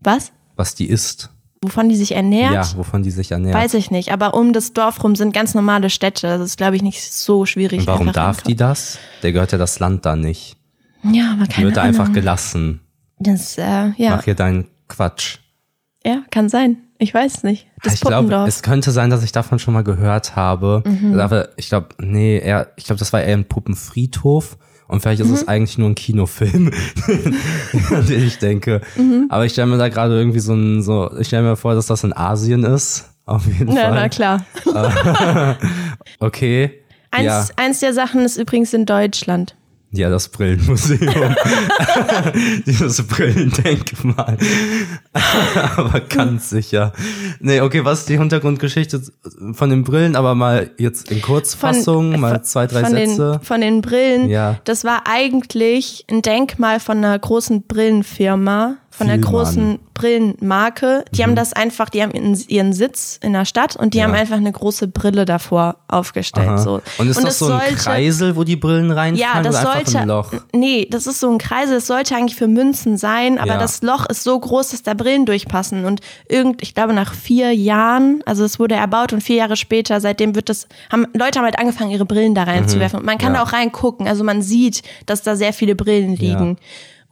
Was? 0.00 0.32
Was 0.56 0.74
die 0.74 0.88
ist? 0.88 1.30
Wovon 1.62 1.88
die 1.88 1.96
sich 1.96 2.12
ernährt? 2.12 2.52
Ja, 2.52 2.76
wovon 2.76 3.02
die 3.02 3.10
sich 3.12 3.30
ernährt. 3.30 3.54
Weiß 3.54 3.74
ich 3.74 3.90
nicht, 3.90 4.12
aber 4.12 4.34
um 4.34 4.52
das 4.52 4.72
Dorf 4.72 5.02
rum 5.04 5.14
sind 5.14 5.32
ganz 5.32 5.54
normale 5.54 5.90
Städte. 5.90 6.26
Das 6.26 6.40
ist, 6.40 6.56
glaube 6.56 6.74
ich, 6.76 6.82
nicht 6.82 7.00
so 7.12 7.46
schwierig. 7.46 7.80
Und 7.80 7.86
warum 7.86 8.12
darf 8.12 8.42
die 8.42 8.56
das? 8.56 8.98
Der 9.22 9.32
gehört 9.32 9.52
ja 9.52 9.58
das 9.58 9.78
Land 9.78 10.04
da 10.04 10.16
nicht. 10.16 10.56
Ja, 11.04 11.32
aber 11.32 11.44
Die 11.44 11.52
keine 11.52 11.66
wird 11.68 11.76
da 11.76 11.82
einfach 11.82 12.12
gelassen. 12.12 12.80
Das, 13.18 13.56
äh, 13.58 13.90
ja. 13.96 14.16
Mach 14.16 14.24
hier 14.24 14.34
deinen 14.34 14.66
Quatsch. 14.88 15.38
ja, 16.04 16.22
kann 16.30 16.48
sein. 16.48 16.78
Ich 16.98 17.12
weiß 17.14 17.42
nicht. 17.42 17.66
Das 17.82 17.94
ich 17.94 18.00
glaube, 18.00 18.32
es 18.46 18.62
könnte 18.62 18.92
sein, 18.92 19.10
dass 19.10 19.24
ich 19.24 19.32
davon 19.32 19.58
schon 19.58 19.74
mal 19.74 19.82
gehört 19.82 20.36
habe. 20.36 20.84
Mhm. 20.86 21.18
Aber 21.18 21.48
ich 21.56 21.68
glaube, 21.68 21.88
nee, 21.98 22.38
eher, 22.38 22.70
ich 22.76 22.84
glaube, 22.84 23.00
das 23.00 23.12
war 23.12 23.22
eher 23.22 23.36
ein 23.36 23.44
Puppenfriedhof. 23.44 24.56
Und 24.92 25.00
vielleicht 25.00 25.22
ist 25.22 25.28
Mhm. 25.28 25.34
es 25.34 25.48
eigentlich 25.48 25.78
nur 25.78 25.88
ein 25.88 25.94
Kinofilm, 25.94 26.70
an 27.90 28.06
den 28.08 28.24
ich 28.26 28.38
denke. 28.38 28.82
Mhm. 28.96 29.24
Aber 29.30 29.46
ich 29.46 29.52
stelle 29.52 29.66
mir 29.68 29.78
da 29.78 29.88
gerade 29.88 30.14
irgendwie 30.18 30.38
so 30.40 30.52
ein, 30.52 30.82
so, 30.82 31.10
ich 31.18 31.28
stelle 31.28 31.44
mir 31.44 31.56
vor, 31.56 31.74
dass 31.74 31.86
das 31.86 32.04
in 32.04 32.12
Asien 32.14 32.62
ist. 32.62 33.08
Auf 33.24 33.46
jeden 33.46 33.72
na, 33.72 33.80
Fall. 33.80 33.94
na 33.94 34.08
klar. 34.10 34.44
Okay. 36.20 36.72
Eins, 37.10 37.24
ja, 37.24 37.46
eins 37.56 37.80
der 37.80 37.92
Sachen 37.94 38.20
ist 38.20 38.36
übrigens 38.36 38.72
in 38.74 38.84
Deutschland. 38.86 39.54
Ja, 39.92 40.08
das 40.08 40.28
Brillenmuseum. 40.28 41.36
Dieses 42.66 43.02
Brillendenkmal. 43.06 44.38
aber 45.76 46.00
ganz 46.00 46.50
sicher. 46.50 46.92
Nee, 47.40 47.60
okay, 47.60 47.84
was 47.84 48.00
ist 48.00 48.08
die 48.08 48.18
Hintergrundgeschichte 48.18 49.02
von 49.52 49.68
den 49.70 49.84
Brillen? 49.84 50.16
Aber 50.16 50.34
mal 50.34 50.70
jetzt 50.78 51.10
in 51.10 51.20
Kurzfassung, 51.20 52.18
mal 52.18 52.36
von- 52.36 52.44
zwei, 52.44 52.66
drei 52.66 52.82
von 52.84 52.90
Sätze. 52.92 53.32
Den, 53.38 53.44
von 53.46 53.60
den 53.60 53.82
Brillen. 53.82 54.28
Ja. 54.28 54.58
Das 54.64 54.84
war 54.84 55.02
eigentlich 55.06 56.06
ein 56.10 56.22
Denkmal 56.22 56.80
von 56.80 56.98
einer 56.98 57.18
großen 57.18 57.62
Brillenfirma, 57.62 58.76
von 58.94 59.06
der 59.08 59.16
großen 59.18 59.78
Brillenmarke. 59.94 61.04
Die 61.12 61.22
haben 61.22 61.34
das 61.34 61.52
einfach, 61.52 61.88
die 61.88 62.02
haben 62.02 62.12
ihren, 62.48 62.72
Sitz 62.72 63.18
in 63.22 63.32
der 63.32 63.44
Stadt 63.44 63.74
und 63.74 63.94
die 63.94 63.98
Mhm. 63.98 64.00
Ja. 64.02 64.08
haben 64.08 64.14
einfach 64.14 64.36
eine 64.36 64.52
große 64.52 64.86
Brille 64.88 65.24
davor 65.24 65.76
aufgestellt. 65.88 66.48
Aha. 66.48 66.58
So. 66.58 66.80
Und 66.98 67.08
ist 67.08 67.16
das 67.22 67.32
es 67.34 67.38
so 67.38 67.46
ein 67.46 67.58
sollte- 67.60 67.74
Kreisel, 67.76 68.36
wo 68.36 68.44
die 68.44 68.56
Brillen 68.56 68.90
reinfallen 68.90 69.16
Ja, 69.16 69.42
das 69.42 69.62
sollte. 69.62 69.98
ein 69.98 70.08
Loch? 70.08 70.32
Nee, 70.54 70.86
das 70.90 71.06
ist 71.06 71.20
so 71.20 71.30
ein 71.30 71.38
Kreisel. 71.38 71.78
Es 71.78 71.86
sollte 71.86 72.14
eigentlich 72.14 72.36
für 72.36 72.48
Münzen 72.48 72.96
sein, 72.98 73.38
aber 73.38 73.54
Ja. 73.54 73.58
das 73.58 73.82
Loch 73.82 74.06
ist 74.06 74.22
so 74.24 74.38
groß, 74.38 74.70
dass 74.70 74.82
da 74.82 74.94
Brillen 74.94 75.24
durchpassen. 75.26 75.84
Und 75.86 76.00
irgend, 76.28 76.62
ich 76.62 76.74
glaube, 76.74 76.92
nach 76.92 77.14
vier 77.14 77.52
Jahren, 77.52 78.20
also 78.26 78.44
es 78.44 78.58
wurde 78.58 78.74
erbaut 78.74 79.12
und 79.12 79.22
vier 79.22 79.36
Jahre 79.36 79.56
später, 79.56 80.00
seitdem 80.00 80.34
wird 80.34 80.48
das, 80.48 80.66
haben 80.90 81.06
Leute 81.14 81.38
haben 81.38 81.46
halt 81.46 81.58
angefangen, 81.58 81.90
ihre 81.90 82.04
Brillen 82.04 82.34
da 82.34 82.42
reinzuwerfen. 82.44 83.00
Und 83.00 83.06
man 83.06 83.18
kann 83.18 83.32
Mhm. 83.32 83.36
Ja. 83.36 83.44
da 83.44 83.48
auch 83.48 83.52
reingucken. 83.54 84.06
Also 84.06 84.22
man 84.22 84.42
sieht, 84.42 84.82
dass 85.06 85.22
da 85.22 85.34
sehr 85.36 85.52
viele 85.52 85.74
Brillen 85.74 86.14
liegen. 86.16 86.58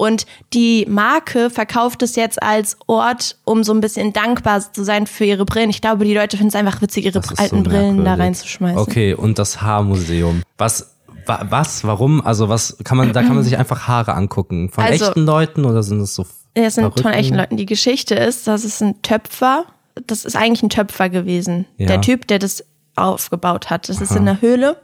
Und 0.00 0.24
die 0.54 0.86
Marke 0.88 1.50
verkauft 1.50 2.02
es 2.02 2.16
jetzt 2.16 2.42
als 2.42 2.78
Ort, 2.86 3.36
um 3.44 3.62
so 3.64 3.74
ein 3.74 3.82
bisschen 3.82 4.14
dankbar 4.14 4.60
zu 4.72 4.82
sein 4.82 5.06
für 5.06 5.26
ihre 5.26 5.44
Brillen. 5.44 5.68
Ich 5.68 5.82
glaube, 5.82 6.06
die 6.06 6.14
Leute 6.14 6.38
finden 6.38 6.48
es 6.48 6.54
einfach 6.54 6.80
witzig, 6.80 7.04
ihre 7.04 7.20
Das 7.20 7.30
ist 7.30 7.38
alten 7.38 7.64
so 7.64 7.70
Brillen 7.70 8.02
da 8.04 8.14
reinzuschmeißen. 8.14 8.78
Okay, 8.78 9.12
und 9.12 9.38
das 9.38 9.60
Haarmuseum. 9.60 10.42
Was, 10.56 10.94
wa, 11.26 11.44
was, 11.50 11.84
warum? 11.84 12.24
Also 12.24 12.48
was 12.48 12.78
kann 12.82 12.96
man, 12.96 13.12
da 13.12 13.22
kann 13.22 13.34
man 13.34 13.44
sich 13.44 13.58
einfach 13.58 13.88
Haare 13.88 14.14
angucken. 14.14 14.70
Von 14.70 14.84
Also- 14.84 15.04
echten 15.08 15.26
Leuten 15.26 15.66
oder 15.66 15.82
sind 15.82 16.00
es 16.00 16.14
so 16.14 16.24
Ja, 16.56 16.64
es 16.64 16.76
sind 16.76 16.84
Verrückten? 16.84 17.02
von 17.02 17.12
echten 17.12 17.34
Leuten. 17.36 17.56
Die 17.58 17.66
Geschichte 17.66 18.14
ist, 18.14 18.46
dass 18.46 18.64
es 18.64 18.80
ein 18.80 19.02
Töpfer, 19.02 19.66
das 20.06 20.24
ist 20.24 20.34
eigentlich 20.34 20.62
ein 20.62 20.70
Töpfer 20.70 21.10
gewesen. 21.10 21.66
Ja. 21.76 21.88
Der 21.88 22.00
Typ, 22.00 22.26
der 22.26 22.38
das 22.38 22.64
aufgebaut 22.96 23.68
hat. 23.68 23.88
Das 23.90 24.00
ist 24.00 24.12
in 24.16 24.24
der 24.24 24.40
Höhle. 24.40 24.76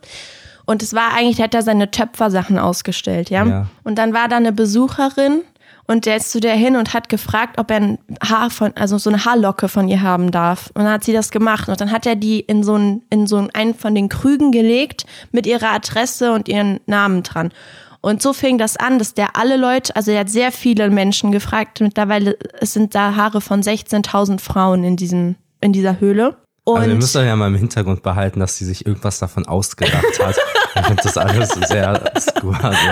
Und 0.66 0.82
es 0.82 0.94
war 0.94 1.14
eigentlich, 1.14 1.36
der 1.36 1.44
hat 1.44 1.54
da 1.54 1.62
seine 1.62 1.90
Töpfersachen 1.90 2.58
ausgestellt, 2.58 3.30
ja? 3.30 3.46
Ja. 3.46 3.66
Und 3.84 3.96
dann 3.96 4.12
war 4.12 4.28
da 4.28 4.36
eine 4.36 4.52
Besucherin 4.52 5.42
und 5.86 6.06
der 6.06 6.16
ist 6.16 6.32
zu 6.32 6.40
der 6.40 6.54
hin 6.54 6.76
und 6.76 6.92
hat 6.92 7.08
gefragt, 7.08 7.58
ob 7.58 7.70
er 7.70 7.76
ein 7.76 7.98
Haar 8.22 8.50
von, 8.50 8.72
also 8.74 8.98
so 8.98 9.08
eine 9.08 9.24
Haarlocke 9.24 9.68
von 9.68 9.88
ihr 9.88 10.02
haben 10.02 10.32
darf. 10.32 10.70
Und 10.74 10.82
dann 10.82 10.92
hat 10.92 11.04
sie 11.04 11.12
das 11.12 11.30
gemacht. 11.30 11.68
Und 11.68 11.80
dann 11.80 11.92
hat 11.92 12.06
er 12.06 12.16
die 12.16 12.40
in 12.40 12.64
so 12.64 12.76
ein, 12.76 13.02
in 13.08 13.26
so 13.26 13.46
einen 13.52 13.74
von 13.74 13.94
den 13.94 14.08
Krügen 14.08 14.50
gelegt 14.50 15.06
mit 15.30 15.46
ihrer 15.46 15.70
Adresse 15.70 16.32
und 16.32 16.48
ihren 16.48 16.80
Namen 16.86 17.22
dran. 17.22 17.52
Und 18.00 18.20
so 18.20 18.32
fing 18.32 18.58
das 18.58 18.76
an, 18.76 18.98
dass 18.98 19.14
der 19.14 19.36
alle 19.36 19.56
Leute, 19.56 19.94
also 19.94 20.10
er 20.10 20.20
hat 20.20 20.30
sehr 20.30 20.52
viele 20.52 20.90
Menschen 20.90 21.32
gefragt. 21.32 21.80
Mittlerweile 21.80 22.36
es 22.60 22.72
sind 22.72 22.94
da 22.94 23.14
Haare 23.14 23.40
von 23.40 23.62
16.000 23.62 24.40
Frauen 24.40 24.84
in 24.84 24.96
diesem, 24.96 25.36
in 25.60 25.72
dieser 25.72 26.00
Höhle. 26.00 26.36
Und 26.66 26.78
Also 26.78 26.90
ihr 26.90 26.96
müsst 26.96 27.14
euch 27.14 27.26
ja 27.26 27.36
mal 27.36 27.46
im 27.46 27.54
Hintergrund 27.54 28.02
behalten, 28.02 28.40
dass 28.40 28.56
sie 28.56 28.64
sich 28.64 28.86
irgendwas 28.86 29.20
davon 29.20 29.46
ausgedacht 29.46 30.18
hat. 30.20 30.34
Ich 30.74 30.86
finde 30.86 31.02
das 31.04 31.16
alles 31.16 31.50
sehr 31.50 32.12
skur, 32.18 32.58
also 32.60 32.88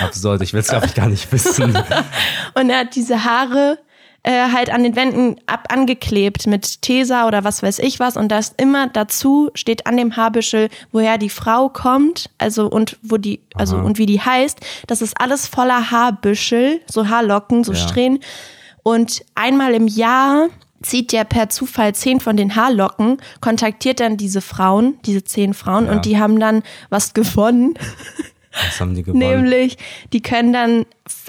absurd. 0.00 0.42
Ich 0.42 0.52
will 0.52 0.60
es, 0.60 0.68
glaube 0.68 0.86
ich, 0.86 0.94
gar 0.94 1.08
nicht 1.08 1.30
wissen. 1.32 1.76
Und 2.54 2.70
er 2.70 2.78
hat 2.78 2.94
diese 2.94 3.24
Haare 3.24 3.78
äh, 4.22 4.52
halt 4.52 4.70
an 4.70 4.84
den 4.84 4.94
Wänden 4.94 5.40
ab 5.46 5.66
angeklebt 5.70 6.46
mit 6.46 6.82
Tesa 6.82 7.26
oder 7.26 7.42
was 7.42 7.64
weiß 7.64 7.80
ich 7.80 7.98
was. 7.98 8.16
Und 8.16 8.28
da 8.28 8.38
ist 8.38 8.54
immer 8.60 8.86
dazu 8.86 9.50
steht 9.54 9.88
an 9.88 9.96
dem 9.96 10.16
Haarbüschel, 10.16 10.68
woher 10.92 11.18
die 11.18 11.30
Frau 11.30 11.68
kommt, 11.68 12.30
also 12.38 12.68
und 12.68 12.96
wo 13.02 13.16
die, 13.16 13.40
also 13.56 13.76
und 13.76 13.98
wie 13.98 14.06
die 14.06 14.20
heißt. 14.20 14.60
Das 14.86 15.02
ist 15.02 15.20
alles 15.20 15.48
voller 15.48 15.90
Haarbüschel, 15.90 16.80
so 16.86 17.08
Haarlocken, 17.08 17.64
so 17.64 17.72
Ja. 17.72 17.78
Strähnen. 17.78 18.20
Und 18.84 19.22
einmal 19.34 19.74
im 19.74 19.88
Jahr 19.88 20.48
zieht 20.82 21.12
der 21.12 21.24
per 21.24 21.48
Zufall 21.50 21.94
zehn 21.94 22.20
von 22.20 22.36
den 22.36 22.56
Haarlocken, 22.56 23.18
kontaktiert 23.40 24.00
dann 24.00 24.16
diese 24.16 24.40
Frauen, 24.40 24.98
diese 25.04 25.22
zehn 25.24 25.54
Frauen, 25.54 25.86
Ja. 25.86 25.92
und 25.92 26.04
die 26.04 26.18
haben 26.18 26.40
dann 26.40 26.62
was 26.88 27.12
gewonnen. 27.14 27.74
Was 28.68 28.80
haben 28.80 28.94
die 28.94 29.02
gewonnen? 29.04 29.18
Nämlich, 29.20 29.76
die 30.12 30.22
können 30.22 30.52
dann, 30.52 30.86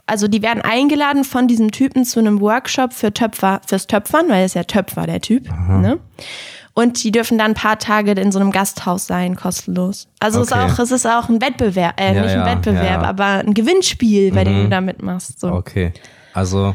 also 0.08 0.28
die 0.28 0.42
werden 0.42 0.62
eingeladen 0.62 1.24
von 1.24 1.48
diesem 1.48 1.72
Typen 1.72 2.06
zu 2.06 2.20
einem 2.20 2.40
Workshop 2.42 2.94
für 2.94 3.14
Töpfer, 3.14 3.62
fürs 3.68 3.88
Töpfern, 3.88 4.30
weil 4.30 4.40
er 4.40 4.46
ist 4.46 4.56
ja 4.56 4.64
Töpfer, 4.64 5.06
der 5.06 5.22
Typ. 5.22 5.50
Ne? 5.70 6.00
Und 6.74 7.04
die 7.04 7.12
dürfen 7.12 7.38
dann 7.38 7.52
ein 7.52 7.54
paar 7.54 7.78
Tage 7.78 8.12
in 8.14 8.32
so 8.32 8.40
einem 8.40 8.52
Gasthaus 8.52 9.06
sein, 9.06 9.36
kostenlos. 9.36 10.08
Also 10.22 10.40
es, 10.40 10.48
ist 10.48 10.54
Okay. 10.54 10.72
auch, 10.72 10.80
es 10.80 10.92
ist 10.92 11.06
auch 11.06 11.28
ein 11.28 11.42
Wettbewerb, 11.42 12.00
äh, 12.00 12.16
Ja, 12.16 12.22
nicht 12.22 12.34
ein 12.36 12.46
Wettbewerb, 12.46 12.86
ja, 12.86 12.98
Mhm. 12.98 13.04
ja. 13.04 13.10
aber 13.10 13.26
ein 13.26 13.54
Gewinnspiel, 13.54 14.32
bei 14.32 14.46
dem 14.46 14.64
du 14.64 14.70
da 14.70 14.80
mitmachst. 14.80 15.38
So. 15.42 15.52
Okay. 15.52 15.92
Also, 16.34 16.74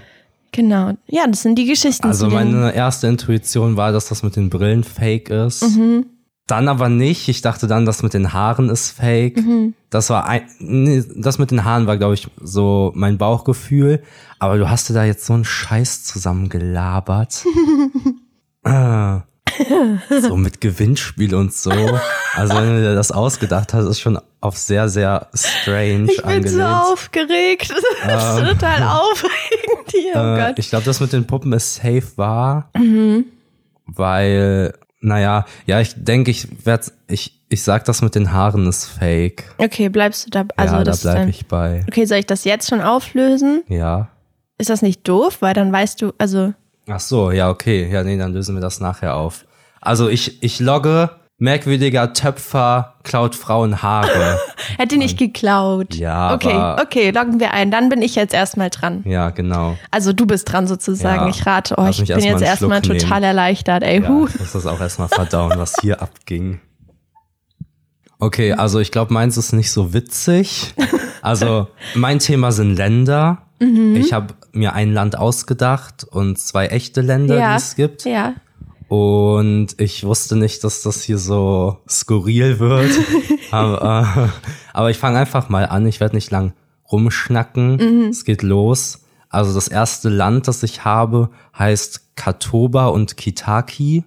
Genau. 0.52 0.92
Ja, 1.06 1.26
das 1.26 1.42
sind 1.42 1.56
die 1.58 1.66
Geschichten. 1.66 2.06
also 2.06 2.28
meine 2.28 2.74
erste 2.74 3.06
Intuition 3.06 3.76
war, 3.76 3.92
dass 3.92 4.08
das 4.08 4.22
mit 4.22 4.36
den 4.36 4.50
Brillen 4.50 4.84
fake 4.84 5.28
ist. 5.30 5.62
Mhm. 5.62 6.06
Dann 6.46 6.68
aber 6.68 6.88
nicht. 6.88 7.28
Ich 7.28 7.42
dachte 7.42 7.66
dann, 7.66 7.86
das 7.86 8.02
mit 8.04 8.14
den 8.14 8.32
Haaren 8.32 8.70
ist 8.70 8.92
fake. 8.92 9.36
Mhm. 9.44 9.74
Das 9.90 10.10
war 10.10 10.26
ein, 10.28 10.42
nee, 10.60 11.02
das 11.16 11.38
mit 11.38 11.50
den 11.50 11.64
Haaren 11.64 11.86
war, 11.88 11.96
glaube 11.96 12.14
ich, 12.14 12.28
so 12.40 12.92
mein 12.94 13.18
Bauchgefühl. 13.18 14.02
Aber 14.38 14.56
du 14.56 14.70
hast 14.70 14.88
dir 14.88 14.94
da 14.94 15.04
jetzt 15.04 15.26
so 15.26 15.32
einen 15.32 15.44
Scheiß 15.44 16.04
zusammengelabert. 16.04 17.44
Ah. 18.64 19.22
So 20.22 20.36
mit 20.36 20.60
Gewinnspiel 20.60 21.34
und 21.34 21.52
so. 21.52 21.70
Also 22.34 22.54
wenn 22.54 22.76
du 22.76 22.80
dir 22.82 22.94
das 22.94 23.10
ausgedacht 23.12 23.72
hast, 23.74 23.86
ist 23.86 24.00
schon 24.00 24.18
auf 24.40 24.56
sehr, 24.58 24.88
sehr 24.88 25.28
strange 25.34 26.10
ich 26.10 26.16
bin 26.18 26.24
angelehnt. 26.24 26.48
so 26.50 26.62
aufgeregt. 26.62 27.72
Das 28.06 28.38
ist 28.38 28.48
total 28.48 28.82
aufregend 28.82 29.90
hier. 29.90 30.12
Oh 30.14 30.18
Äh, 30.50 30.54
ich 30.56 30.68
glaube, 30.70 30.84
das 30.84 31.00
mit 31.00 31.12
den 31.12 31.26
Puppen 31.26 31.52
ist 31.52 31.76
safe 31.76 32.04
wahr, 32.16 32.70
Mhm. 32.76 33.24
weil, 33.86 34.74
naja, 35.00 35.44
ja, 35.66 35.80
ich 35.80 35.94
denke, 35.96 36.30
ich 36.30 36.66
werde, 36.66 36.86
ich, 37.08 37.40
ich 37.48 37.62
sag, 37.62 37.84
das 37.84 38.02
mit 38.02 38.14
den 38.14 38.32
Haaren 38.32 38.66
ist 38.66 38.84
fake. 38.86 39.44
Okay, 39.58 39.88
bleibst 39.88 40.26
du 40.26 40.30
da? 40.30 40.44
Also 40.56 40.76
ja, 40.76 40.84
da 40.84 40.92
dein- 41.02 41.28
ich 41.28 41.46
bei. 41.46 41.84
Okay, 41.88 42.04
soll 42.04 42.18
ich 42.18 42.26
das 42.26 42.44
jetzt 42.44 42.68
schon 42.68 42.80
auflösen? 42.80 43.62
Ja. 43.68 44.08
Ist 44.58 44.70
das 44.70 44.82
nicht 44.82 45.06
doof? 45.06 45.38
Weil 45.40 45.54
dann 45.54 45.72
weißt 45.72 46.02
du, 46.02 46.12
also 46.18 46.52
Ach 46.88 47.00
so, 47.00 47.30
ja, 47.32 47.50
okay. 47.50 47.88
Ja, 47.90 48.04
nee, 48.04 48.16
dann 48.16 48.32
lösen 48.32 48.54
wir 48.54 48.60
das 48.62 48.78
nachher 48.80 49.16
auf. 49.16 49.44
Also 49.86 50.08
ich, 50.08 50.42
ich 50.42 50.60
logge, 50.60 51.10
merkwürdiger 51.38 52.12
Töpfer 52.12 52.94
klaut 53.04 53.34
Frauen 53.34 53.82
Haare. 53.82 54.38
hätte 54.78 54.96
nicht 54.96 55.18
geklaut. 55.18 55.94
Ja, 55.94 56.34
Okay, 56.34 56.52
aber- 56.52 56.82
okay, 56.82 57.10
loggen 57.10 57.40
wir 57.40 57.52
ein. 57.52 57.70
Dann 57.70 57.88
bin 57.88 58.02
ich 58.02 58.14
jetzt 58.14 58.34
erstmal 58.34 58.70
dran. 58.70 59.02
ja, 59.04 59.30
genau. 59.30 59.76
Also 59.90 60.12
du 60.12 60.26
bist 60.26 60.50
dran 60.50 60.66
sozusagen. 60.66 61.24
Ja. 61.24 61.28
Ich 61.28 61.46
rate, 61.46 61.74
oh, 61.78 61.82
Lass 61.84 61.98
ich 61.98 62.08
bin 62.08 62.20
jetzt 62.20 62.42
erstmal 62.42 62.82
total 62.82 63.22
erleichtert, 63.22 63.82
ey. 63.82 64.02
Ja, 64.02 64.08
Huh. 64.08 64.26
ich 64.28 64.38
muss 64.40 64.52
das 64.52 64.66
auch 64.66 64.80
erstmal 64.80 65.08
verdauen, 65.08 65.52
was 65.56 65.74
hier 65.80 66.00
abging. 66.02 66.60
Okay, 68.18 68.52
also 68.54 68.80
ich 68.80 68.92
glaube, 68.92 69.12
meins 69.12 69.36
ist 69.36 69.52
nicht 69.52 69.70
so 69.70 69.92
witzig. 69.92 70.74
Also 71.20 71.68
mein 71.94 72.18
Thema 72.18 72.50
sind 72.50 72.74
Länder. 72.76 73.42
Mhm. 73.60 73.96
Ich 73.96 74.12
habe 74.14 74.34
mir 74.52 74.72
ein 74.72 74.92
Land 74.92 75.18
ausgedacht 75.18 76.04
und 76.04 76.38
zwei 76.38 76.68
echte 76.68 77.02
Länder, 77.02 77.38
Ja. 77.38 77.50
die 77.52 77.56
es 77.58 77.76
gibt. 77.76 78.04
Ja. 78.04 78.34
Und 78.88 79.80
ich 79.80 80.04
wusste 80.04 80.36
nicht, 80.36 80.62
dass 80.62 80.82
das 80.82 81.02
hier 81.02 81.18
so 81.18 81.78
skurril 81.88 82.58
wird. 82.60 82.92
aber, 83.50 84.32
äh, 84.32 84.48
aber 84.72 84.90
ich 84.90 84.98
fange 84.98 85.18
einfach 85.18 85.48
mal 85.48 85.66
an. 85.66 85.86
Ich 85.86 86.00
werde 86.00 86.14
nicht 86.14 86.30
lang 86.30 86.52
rumschnacken. 86.90 88.08
Es 88.10 88.24
geht 88.24 88.42
los. 88.42 89.00
Also 89.28 89.54
das 89.54 89.68
erste 89.68 90.08
Land, 90.08 90.46
das 90.46 90.62
ich 90.62 90.84
habe, 90.84 91.30
heißt 91.58 92.16
Katoba 92.16 92.86
und 92.86 93.16
Kitaki. 93.16 94.04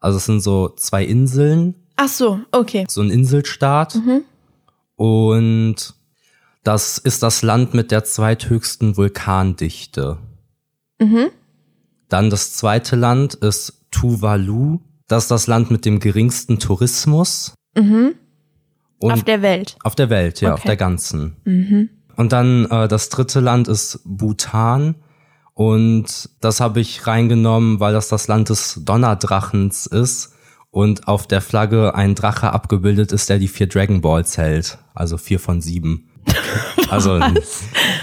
Also 0.00 0.16
es 0.16 0.24
sind 0.24 0.40
so 0.40 0.70
zwei 0.70 1.04
Inseln, 1.04 1.74
Ach 1.96 2.08
so, 2.08 2.40
okay. 2.52 2.84
so 2.88 3.00
ein 3.00 3.10
Inselstaat. 3.10 3.98
Und 4.96 5.94
das 6.62 6.98
ist 6.98 7.22
das 7.22 7.42
Land 7.42 7.74
mit 7.74 7.90
der 7.90 8.04
zweithöchsten 8.04 8.96
Vulkandichte. 8.96 10.18
Dann 12.08 12.30
das 12.30 12.52
zweite 12.52 12.96
Land 12.96 13.34
ist 13.34 13.75
Tuvalu. 14.00 14.80
Das 15.08 15.24
ist 15.24 15.30
das 15.30 15.46
Land 15.46 15.70
mit 15.70 15.84
dem 15.84 16.00
geringsten 16.00 16.58
Tourismus. 16.58 17.54
Und 17.74 18.16
Auf 19.12 19.22
der 19.24 19.42
Welt. 19.42 19.76
auf 19.84 19.94
der 19.94 20.10
Welt, 20.10 20.40
ja, 20.40 20.54
auf 20.54 20.60
Okay. 20.60 20.68
der 20.68 20.76
ganzen. 20.76 21.36
Und 22.16 22.32
dann 22.32 22.64
äh, 22.70 22.88
das 22.88 23.08
dritte 23.10 23.40
Land 23.40 23.68
ist 23.68 24.00
Bhutan. 24.04 24.94
Und 25.54 26.28
das 26.40 26.60
habe 26.60 26.80
ich 26.80 27.06
reingenommen, 27.06 27.80
weil 27.80 27.92
das 27.94 28.08
das 28.08 28.28
Land 28.28 28.48
des 28.50 28.80
Donnerdrachens 28.84 29.86
ist. 29.86 30.32
Und 30.70 31.08
auf 31.08 31.26
der 31.26 31.40
Flagge 31.40 31.94
ein 31.94 32.14
Drache 32.14 32.52
abgebildet 32.52 33.12
ist, 33.12 33.28
der 33.30 33.38
die 33.38 33.48
vier 33.48 33.66
Dragon 33.66 34.00
Balls 34.02 34.36
hält. 34.36 34.78
Also 34.94 35.16
vier 35.18 35.40
von 35.40 35.60
sieben. 35.60 36.10
Also, 36.88 37.18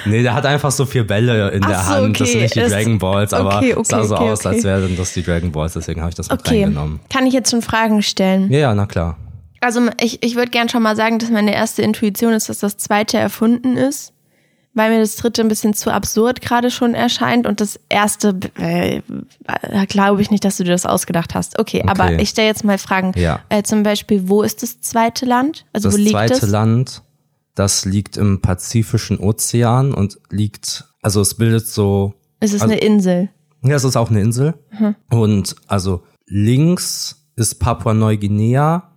nee, 0.06 0.22
der 0.24 0.34
hat 0.34 0.46
einfach 0.46 0.72
so 0.72 0.86
vier 0.86 1.06
Bälle 1.06 1.50
in 1.52 1.64
Ach 1.64 1.68
der 1.70 1.80
so, 1.80 1.86
Hand. 1.92 2.20
Das 2.20 2.22
okay, 2.28 2.32
sind 2.32 2.42
nicht 2.42 2.56
die 2.56 2.60
es- 2.60 2.72
Dragon 2.72 2.98
Balls, 3.00 3.34
aber 3.34 3.58
okay, 3.58 3.76
es 3.80 3.88
sah 3.88 3.98
okay, 4.00 4.08
so 4.08 4.16
okay, 4.16 4.24
aus, 4.32 4.40
okay. 4.46 4.56
als 4.56 4.64
wären 4.64 4.98
das 4.98 5.14
die 5.14 5.24
Dragon 5.24 5.52
Balls. 5.52 5.74
Deswegen 5.74 6.02
habe 6.02 6.10
ich 6.10 6.16
das 6.16 6.30
mit 6.30 6.40
Okay. 6.40 6.64
reingenommen. 6.64 7.00
Kann 7.12 7.26
ich 7.28 7.34
jetzt 7.34 7.52
schon 7.52 7.62
Fragen 7.62 8.02
stellen? 8.02 8.52
Ja, 8.52 8.60
ja, 8.60 8.76
na 8.76 8.86
klar. 8.86 9.18
Also 9.62 9.82
ich, 10.02 10.22
ich 10.24 10.36
würde 10.36 10.52
gern 10.52 10.68
schon 10.70 10.84
mal 10.84 10.96
sagen, 10.96 11.20
dass 11.20 11.30
meine 11.30 11.54
erste 11.54 11.82
Intuition 11.84 12.34
ist, 12.34 12.50
dass 12.50 12.60
das 12.60 12.78
zweite 12.78 13.18
erfunden 13.18 13.78
ist, 13.78 14.12
weil 14.74 14.90
mir 14.90 15.00
das 15.00 15.16
dritte 15.16 15.42
ein 15.42 15.48
bisschen 15.48 15.74
zu 15.76 15.90
absurd 15.94 16.42
gerade 16.42 16.70
schon 16.72 16.96
erscheint 16.96 17.46
und 17.48 17.62
das 17.62 17.80
erste 17.90 18.36
äh, 18.60 18.98
äh, 18.98 19.02
glaube 19.88 20.22
ich 20.24 20.32
nicht, 20.32 20.44
dass 20.44 20.58
du 20.58 20.64
dir 20.64 20.72
das 20.72 20.86
ausgedacht 20.88 21.36
hast. 21.36 21.60
Okay, 21.60 21.84
aber 21.88 22.12
ich 22.20 22.30
stelle 22.30 22.48
jetzt 22.48 22.64
mal 22.66 22.78
Fragen. 22.80 23.12
Ja. 23.16 23.40
Äh, 23.50 23.62
zum 23.64 23.84
Beispiel, 23.84 24.28
wo 24.28 24.42
ist 24.42 24.64
das 24.64 24.82
zweite 24.82 25.26
Land? 25.28 25.64
Also 25.74 25.90
Das 25.90 25.94
wo 25.94 25.98
liegt 26.00 26.10
zweite 26.12 26.34
es? 26.34 26.42
Land, 26.50 27.03
das 27.56 27.86
liegt 27.86 28.18
im 28.18 28.42
Pazifischen 28.42 29.20
Ozean 29.20 29.94
und 29.94 30.18
liegt, 30.30 30.86
also 31.02 31.22
es 31.22 31.36
bildet 31.36 31.68
so 31.68 32.14
Es 32.40 32.54
ist 32.54 32.62
Also- 32.62 32.74
eine 32.74 32.82
Insel. 32.82 33.30
Ja, 33.66 33.76
es 33.76 33.84
ist 33.86 33.96
auch 33.96 34.10
eine 34.10 34.20
Insel. 34.22 34.56
Und 35.10 35.56
also 35.68 36.04
links 36.28 37.28
ist 37.38 37.56
Papua-Neuguinea 37.60 38.92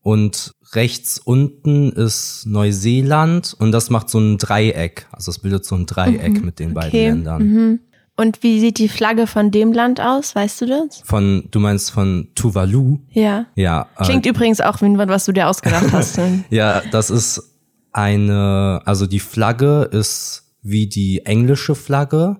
und 0.00 0.52
rechts 0.72 1.18
unten 1.18 1.92
ist 1.92 2.44
Neuseeland 2.46 3.54
und 3.58 3.72
das 3.72 3.90
macht 3.90 4.08
so 4.08 4.18
ein 4.18 4.38
Dreieck. 4.38 5.06
Also 5.12 5.30
es 5.30 5.38
bildet 5.40 5.64
so 5.66 5.74
ein 5.74 5.86
Dreieck 5.86 6.42
mit 6.42 6.58
den 6.58 6.72
beiden 6.74 6.88
Okay. 6.88 7.08
Ländern. 7.08 7.80
Und 8.16 8.42
wie 8.42 8.58
sieht 8.60 8.78
die 8.78 8.88
Flagge 8.88 9.26
von 9.26 9.50
dem 9.50 9.72
Land 9.72 10.00
aus? 10.00 10.34
Weißt 10.34 10.60
du 10.62 10.66
das? 10.66 11.02
Von, 11.04 11.44
du 11.50 11.60
meinst 11.60 11.90
von 11.92 12.28
Tuvalu? 12.34 12.98
Ja. 13.10 13.46
Ja. 13.54 13.86
äh, 13.98 14.04
Klingt 14.04 14.26
übrigens 14.26 14.60
auch 14.60 14.80
wie 14.82 14.96
was 14.96 15.24
du 15.26 15.32
dir 15.32 15.48
ausgedacht 15.48 15.92
hast. 15.92 16.18
Ja, 16.50 16.82
das 16.90 17.10
ist 17.10 17.57
eine, 17.92 18.82
also 18.84 19.06
die 19.06 19.20
Flagge 19.20 19.88
ist 19.90 20.44
wie 20.62 20.86
die 20.86 21.24
englische 21.24 21.74
Flagge 21.74 22.36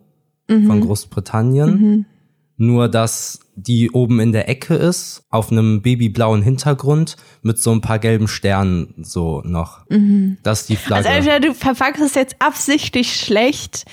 von 0.49 0.81
Großbritannien. 0.81 2.07
Nur, 2.61 2.89
dass 2.89 3.41
die 3.55 3.91
oben 3.93 4.19
in 4.19 4.33
der 4.33 4.49
Ecke 4.49 4.75
ist, 4.75 5.23
auf 5.31 5.53
einem 5.53 5.81
babyblauen 5.83 6.43
Hintergrund 6.43 7.17
mit 7.43 7.59
so 7.59 7.71
ein 7.71 7.81
paar 7.81 8.01
gelben 8.01 8.27
Sternen 8.27 8.95
so 9.03 9.43
noch. 9.45 9.87
Das 10.43 10.63
ist 10.63 10.69
die 10.69 10.77
Flagge. 10.77 11.09
Also 11.09 11.19
entweder 11.19 11.41
du 11.41 11.55
verpackst 11.55 12.03
es 12.03 12.15
jetzt 12.15 12.37
absichtlich 12.41 13.15
schlecht 13.15 13.85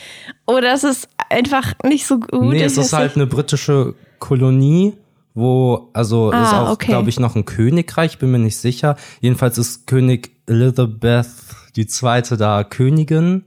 oder 0.47 0.73
es 0.73 0.83
ist 0.83 1.09
einfach 1.29 1.73
nicht 1.83 2.07
so 2.07 2.19
gut. 2.19 2.53
nee, 2.53 2.63
es 2.63 2.77
ist 2.77 2.93
halt 2.93 3.15
eine 3.15 3.27
britische 3.27 3.93
Kolonie, 4.17 4.93
wo, 5.35 5.89
also 5.93 6.31
ist 6.31 6.35
Ah, 6.53 6.63
auch, 6.63 6.71
okay. 6.71 6.87
glaube 6.87 7.09
ich, 7.09 7.19
noch 7.19 7.35
ein 7.35 7.45
Königreich, 7.45 8.17
bin 8.17 8.31
mir 8.31 8.39
nicht 8.39 8.57
sicher. 8.57 8.95
Jedenfalls 9.21 9.57
ist 9.59 9.85
König 9.85 10.31
Elizabeth 10.47 11.27
die 11.75 11.85
zweite 11.87 12.37
da 12.37 12.63
Königin 12.63 13.43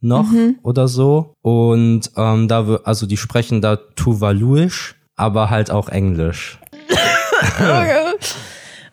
noch 0.00 0.30
Mhm. 0.30 0.58
oder 0.62 0.88
so. 0.88 1.34
Und 1.40 2.10
ähm, 2.16 2.48
da, 2.48 2.80
also 2.84 3.06
die 3.06 3.16
sprechen 3.16 3.60
da 3.62 3.76
Tuvaluisch, 3.76 4.96
aber 5.16 5.48
halt 5.50 5.70
auch 5.70 5.88
Englisch. 5.88 6.58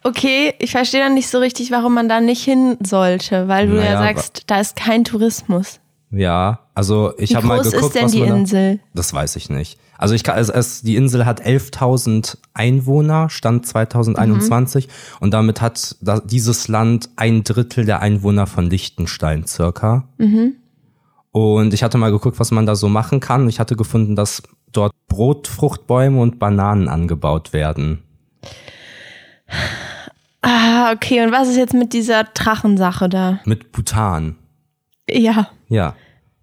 Okay, 0.03 0.53
ich 0.59 0.71
verstehe 0.71 1.01
dann 1.01 1.15
nicht 1.15 1.27
so 1.27 1.39
richtig, 1.39 1.71
warum 1.71 1.93
man 1.93 2.07
da 2.07 2.21
nicht 2.21 2.41
hin 2.43 2.77
sollte, 2.81 3.47
weil 3.49 3.67
du 3.67 3.75
ja 3.75 3.95
Naja, 3.95 3.97
sagst, 3.97 4.43
da 4.47 4.59
ist 4.61 4.75
kein 4.77 5.03
Tourismus. 5.03 5.79
Ja, 6.09 6.59
also 6.73 7.13
ich 7.17 7.35
habe 7.35 7.47
mal 7.47 7.59
groß 7.59 7.71
geguckt, 7.71 7.87
ist 7.87 7.95
denn 7.95 8.05
was 8.05 8.11
die 8.11 8.19
man 8.19 8.29
da, 8.29 8.35
Insel? 8.37 8.79
Das 8.93 9.13
weiß 9.13 9.35
ich 9.35 9.49
nicht. 9.49 9.77
Also 9.97 10.13
ich 10.13 10.23
kann, 10.23 10.37
es, 10.37 10.49
es, 10.49 10.81
die 10.81 10.95
Insel 10.95 11.25
hat 11.25 11.45
11.000 11.45 12.37
Einwohner, 12.53 13.29
Stand 13.29 13.65
2021 13.65 14.87
und 15.19 15.33
damit 15.33 15.59
hat 15.59 15.95
da, 16.01 16.19
dieses 16.19 16.67
Land 16.67 17.09
ein 17.15 17.43
Drittel 17.43 17.85
der 17.85 18.01
Einwohner 18.01 18.47
von 18.47 18.69
Liechtenstein 18.69 19.45
circa. 19.47 20.07
Und 21.31 21.73
ich 21.73 21.83
hatte 21.83 21.97
mal 21.97 22.11
geguckt, 22.11 22.39
was 22.39 22.51
man 22.51 22.65
da 22.65 22.75
so 22.75 22.89
machen 22.89 23.19
kann. 23.19 23.49
Ich 23.49 23.59
hatte 23.59 23.75
gefunden, 23.75 24.15
dass 24.15 24.43
dort 24.71 24.93
Brotfruchtbäume 25.07 26.19
und 26.19 26.39
Bananen 26.39 26.87
angebaut 26.87 27.53
werden. 27.53 28.03
Ah, 30.41 30.91
okay. 30.93 31.23
Und 31.25 31.31
was 31.31 31.47
ist 31.47 31.57
jetzt 31.57 31.73
mit 31.73 31.93
dieser 31.93 32.23
Drachensache 32.23 33.09
da? 33.09 33.39
Mit 33.45 33.71
Bhutan. 33.71 34.35
Ja. 35.09 35.49
Ja. 35.67 35.95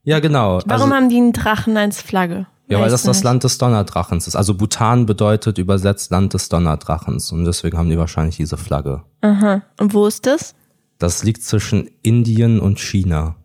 Ja, 0.02 0.20
genau. 0.20 0.60
Warum 0.66 0.70
also, 0.70 0.94
haben 0.94 1.08
die 1.08 1.16
einen 1.16 1.32
Drachen 1.32 1.76
als 1.76 2.02
Flagge? 2.02 2.46
ja, 2.68 2.80
weil 2.80 2.90
das 2.90 3.02
das? 3.02 3.22
Land 3.22 3.44
des 3.44 3.58
Donnerdrachens 3.58 4.26
ist. 4.26 4.36
Also 4.36 4.54
Bhutan 4.54 5.06
bedeutet 5.06 5.58
übersetzt 5.58 6.10
Land 6.10 6.34
des 6.34 6.48
Donnerdrachens. 6.48 7.32
Und 7.32 7.44
deswegen 7.44 7.76
haben 7.76 7.90
die 7.90 7.98
wahrscheinlich 7.98 8.36
diese 8.36 8.56
Flagge. 8.56 9.02
Aha. 9.20 9.62
Und 9.78 9.92
wo 9.92 10.06
ist 10.06 10.26
das? 10.26 10.54
Das 10.98 11.24
liegt 11.24 11.42
zwischen 11.42 11.90
Indien 12.02 12.60
und 12.60 12.78
China. 12.78 13.36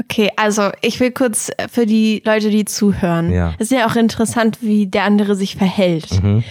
Okay, 0.00 0.30
also 0.36 0.70
ich 0.80 1.00
will 1.00 1.10
kurz 1.10 1.50
für 1.70 1.86
die 1.86 2.22
Leute, 2.24 2.50
die 2.50 2.64
zuhören. 2.64 3.32
Ja. 3.32 3.54
Es 3.58 3.70
ist 3.70 3.78
ja 3.78 3.86
auch 3.86 3.96
interessant, 3.96 4.58
wie 4.60 4.86
der 4.86 5.04
andere 5.04 5.34
sich 5.34 5.56
verhält. 5.56 6.22
Mhm. 6.22 6.44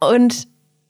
Und 0.00 0.48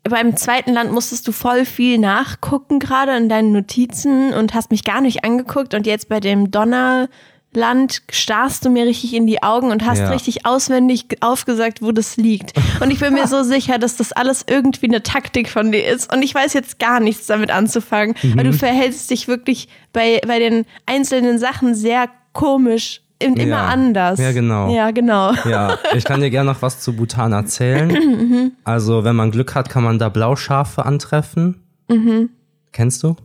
beim 0.09 0.37
zweiten 0.37 0.73
Land 0.73 0.93
musstest 0.93 1.27
du 1.27 1.33
voll 1.33 1.65
viel 1.65 1.99
nachgucken, 1.99 2.79
gerade 2.79 3.17
in 3.17 3.29
deinen 3.29 3.53
Notizen 3.53 4.33
und 4.35 4.55
hast 4.55 4.71
mich 4.71 4.85
gar 4.85 5.01
nicht 5.01 5.25
angeguckt. 5.25 5.75
Und 5.75 5.87
jetzt 5.87 6.09
bei 6.09 6.21
dem 6.21 6.51
Donnerland 6.51 8.03
starrst 8.11 8.65
du 8.65 8.71
mir 8.71 8.85
richtig 8.87 9.15
in 9.15 9.27
die 9.27 9.43
Augen 9.43 9.71
und 9.71 9.87
hast 9.87 10.01
Ja. 10.01 10.11
richtig 10.11 10.45
auswendig 10.45 11.07
aufgesagt, 11.21 11.83
wo 11.83 11.93
das 11.93 12.17
liegt. 12.17 12.53
Und 12.81 12.91
ich 12.91 13.01
bin 13.01 13.15
mir 13.15 13.27
so 13.29 13.43
sicher, 13.45 13.79
dass 13.79 13.97
das 13.97 14.13
alles 14.13 14.45
irgendwie 14.49 14.87
eine 14.87 15.03
Taktik 15.03 15.49
von 15.49 15.73
dir 15.73 15.87
ist. 15.87 16.13
Und 16.13 16.23
ich 16.23 16.35
weiß 16.35 16.53
jetzt 16.53 16.79
gar 16.79 17.01
nichts 17.01 17.27
damit 17.27 17.51
anzufangen, 17.51 18.15
weil 18.35 18.45
du 18.45 18.51
Mhm. 18.51 18.59
verhältst 18.59 19.11
dich 19.11 19.29
wirklich 19.29 19.69
bei, 19.93 20.21
bei 20.27 20.39
den 20.39 20.67
einzelnen 20.87 21.39
Sachen 21.39 21.75
sehr 21.75 22.09
komisch, 22.33 23.01
in, 23.25 23.35
immer 23.37 23.51
Ja. 23.57 23.67
anders. 23.67 24.19
Ja, 24.19 24.33
genau. 24.33 24.75
Ja, 24.75 24.91
genau. 24.91 25.33
Ja, 25.49 25.79
ich 25.95 26.05
kann 26.05 26.21
dir 26.21 26.31
gerne 26.31 26.51
noch 26.53 26.63
was 26.63 26.81
zu 26.81 26.95
Bhutan 26.95 27.33
erzählen. 27.33 27.89
Mhm. 27.89 28.53
Also, 28.65 29.05
wenn 29.05 29.17
man 29.17 29.31
Glück 29.31 29.55
hat, 29.55 29.69
kann 29.69 29.83
man 29.85 29.99
da 29.99 30.09
Blauschafe 30.09 30.85
antreffen. 30.85 31.63
Mhm. 31.89 32.31
Kennst 32.73 33.03
du? 33.03 33.17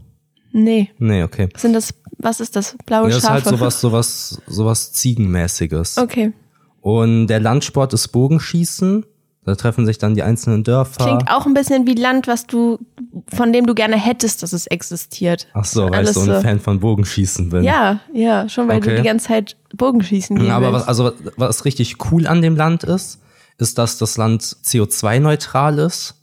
Nee. 0.52 0.90
Nee, 0.98 1.24
okay. 1.24 1.50
Sind 1.58 1.74
das, 1.74 1.94
was 2.18 2.40
ist 2.40 2.56
das? 2.56 2.76
Blaue 2.86 3.04
Ja, 3.04 3.08
das 3.10 3.18
ist 3.18 3.22
Schafe? 3.24 3.34
halt 3.34 3.46
sowas, 3.46 3.82
sowas, 3.82 4.42
sowas 4.48 4.94
Ziegenmäßiges. 4.94 5.98
Okay. 5.98 6.34
Und 6.82 7.28
der 7.28 7.40
Landsport 7.40 7.94
ist 7.94 8.08
Bogenschießen. 8.10 9.06
Da 9.46 9.56
treffen 9.56 9.86
sich 9.86 9.98
dann 9.98 10.16
die 10.16 10.22
einzelnen 10.24 10.64
Dörfer. 10.64 11.04
Klingt 11.06 11.32
auch 11.32 11.46
ein 11.46 11.54
bisschen 11.54 11.88
wie 11.88 11.96
Land, 11.96 12.28
was 12.28 12.46
du, 12.46 12.78
von 13.34 13.54
dem 13.54 13.66
du 13.66 13.74
gerne 13.74 13.96
hättest, 13.98 14.44
dass 14.44 14.54
es 14.54 14.68
existiert. 14.68 15.48
Ach 15.54 15.66
so, 15.66 15.86
weil 15.86 15.96
Alles 15.96 16.18
ich 16.18 16.24
so 16.24 16.32
ein 16.32 16.42
Fan 16.42 16.60
von 16.60 16.80
Bogenschießen 16.82 17.50
bin. 17.50 17.64
Ja, 17.64 18.02
ja, 18.14 18.48
schon 18.50 18.68
weil 18.68 18.80
du 18.82 18.88
Okay. 18.90 18.98
die 18.98 19.08
ganze 19.08 19.28
Zeit 19.28 19.56
Bogenschießen 19.76 20.38
gehen 20.38 20.52
Aber 20.52 20.68
was, 20.74 20.88
willst. 20.88 20.90
also, 20.90 21.12
was 21.38 21.66
richtig 21.66 21.96
cool 22.12 22.28
an 22.28 22.42
dem 22.42 22.56
Land 22.56 22.84
ist, 22.84 23.20
ist, 23.58 23.78
dass 23.78 23.98
das 23.98 24.18
Land 24.18 24.44
CO2-neutral 24.44 25.80
ist, 25.80 26.16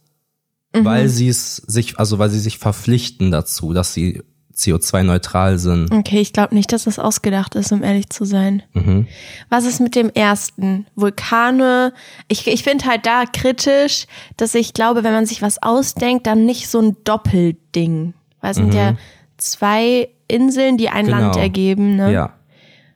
Mhm. 0.75 0.85
weil 0.85 1.09
sie 1.09 1.29
es 1.29 1.57
sich, 1.57 1.99
also 1.99 2.19
weil 2.19 2.29
sie 2.31 2.39
sich 2.41 2.59
verpflichten 2.59 3.31
dazu, 3.31 3.73
dass 3.73 3.95
sie 3.95 4.23
CO2-neutral 4.57 5.59
sind. 5.59 5.93
Okay, 5.93 6.21
ich 6.21 6.33
glaube 6.33 6.55
nicht, 6.55 6.73
dass 6.73 6.85
das 6.85 6.99
ausgedacht 6.99 7.55
ist, 7.55 7.73
um 7.73 7.83
ehrlich 7.83 8.09
zu 8.11 8.25
sein. 8.25 8.63
Mhm. 8.73 9.07
Was 9.51 9.65
ist 9.67 9.81
mit 9.81 9.95
dem 9.95 10.11
ersten? 10.11 10.87
Vulkane. 10.95 11.93
Ich, 12.29 12.47
ich 12.47 12.63
finde 12.65 12.87
halt 12.87 13.05
da 13.07 13.25
kritisch, 13.31 14.07
dass 14.37 14.55
ich 14.55 14.73
glaube, 14.73 15.05
wenn 15.05 15.13
man 15.13 15.27
sich 15.27 15.43
was 15.43 15.63
ausdenkt, 15.63 16.27
dann 16.27 16.47
nicht 16.47 16.69
so 16.69 16.81
ein 16.81 16.97
Doppelding. 17.05 18.15
Weil 18.41 18.51
es 18.51 18.57
sind 18.57 18.73
ja 18.75 18.97
zwei 19.37 20.09
Inseln, 20.29 20.77
die 20.79 20.89
ein 20.89 21.05
Mhm. 21.07 21.11
Genau. 21.11 21.21
Land 21.21 21.37
ergeben. 21.37 21.97
Ne? 21.97 22.13
Ja. 22.13 22.33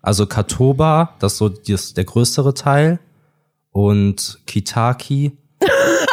Also 0.02 0.26
Katoba, 0.26 1.14
das 1.18 1.32
ist 1.32 1.38
so 1.38 1.48
das, 1.50 1.92
der 1.94 2.04
größere 2.04 2.54
Teil. 2.54 2.98
Und 3.72 4.40
Kitaki, 4.46 5.32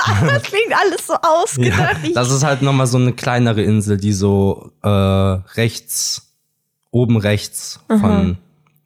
Das 0.27 0.43
klingt 0.43 0.73
alles 0.75 1.07
so 1.07 1.13
ausgedacht. 1.21 1.97
Ich- 2.03 2.13
das 2.13 2.31
ist 2.31 2.43
halt 2.43 2.61
nochmal 2.61 2.87
so 2.87 2.97
eine 2.97 3.13
kleinere 3.13 3.61
Insel, 3.61 3.97
die 3.97 4.13
so 4.13 4.71
äh, 4.83 4.87
rechts, 4.89 6.33
oben 6.91 7.17
rechts 7.17 7.79
von 7.87 8.37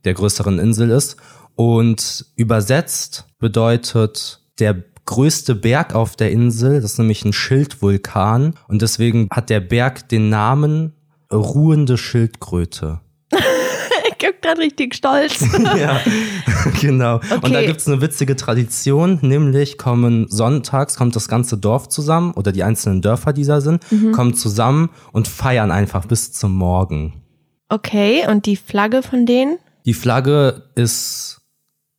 der 0.05 0.13
größeren 0.13 0.59
Insel 0.59 0.89
ist. 0.89 1.17
Und 1.55 2.25
übersetzt 2.35 3.25
bedeutet 3.39 4.39
der 4.59 4.75
größte 5.05 5.55
Berg 5.55 5.93
auf 5.95 6.15
der 6.15 6.31
Insel, 6.31 6.81
das 6.81 6.93
ist 6.93 6.97
nämlich 6.99 7.25
ein 7.25 7.33
Schildvulkan. 7.33 8.53
Und 8.67 8.81
deswegen 8.81 9.27
hat 9.31 9.49
der 9.49 9.59
Berg 9.59 10.07
den 10.09 10.29
Namen 10.29 10.93
ruhende 11.31 11.97
Schildkröte. 11.97 12.99
Ich 14.21 14.31
bin 14.31 14.41
gerade 14.41 14.61
richtig 14.61 14.95
stolz. 14.95 15.39
Ja, 15.77 15.99
genau. 16.81 17.15
Und 17.15 17.31
da 17.31 17.59
Okay. 17.59 17.67
gibt's 17.67 17.87
eine 17.87 18.01
witzige 18.01 18.35
Tradition, 18.35 19.19
nämlich 19.21 19.77
kommen 19.77 20.27
sonntags, 20.29 20.95
kommt 20.95 21.15
das 21.15 21.27
ganze 21.27 21.57
Dorf 21.57 21.89
zusammen 21.89 22.31
oder 22.33 22.51
die 22.51 22.63
einzelnen 22.63 23.01
Dörfer, 23.01 23.33
die 23.33 23.43
da 23.45 23.61
sind, 23.61 23.83
Mhm. 23.91 24.11
kommen 24.11 24.33
zusammen 24.33 24.89
und 25.11 25.27
feiern 25.27 25.71
einfach 25.71 26.05
bis 26.05 26.31
zum 26.33 26.53
Morgen. 26.55 27.21
Okay, 27.69 28.25
und 28.27 28.45
die 28.45 28.57
Flagge 28.57 29.01
von 29.03 29.25
denen? 29.25 29.57
Die 29.85 29.93
Flagge 29.93 30.63
ist, 30.75 31.41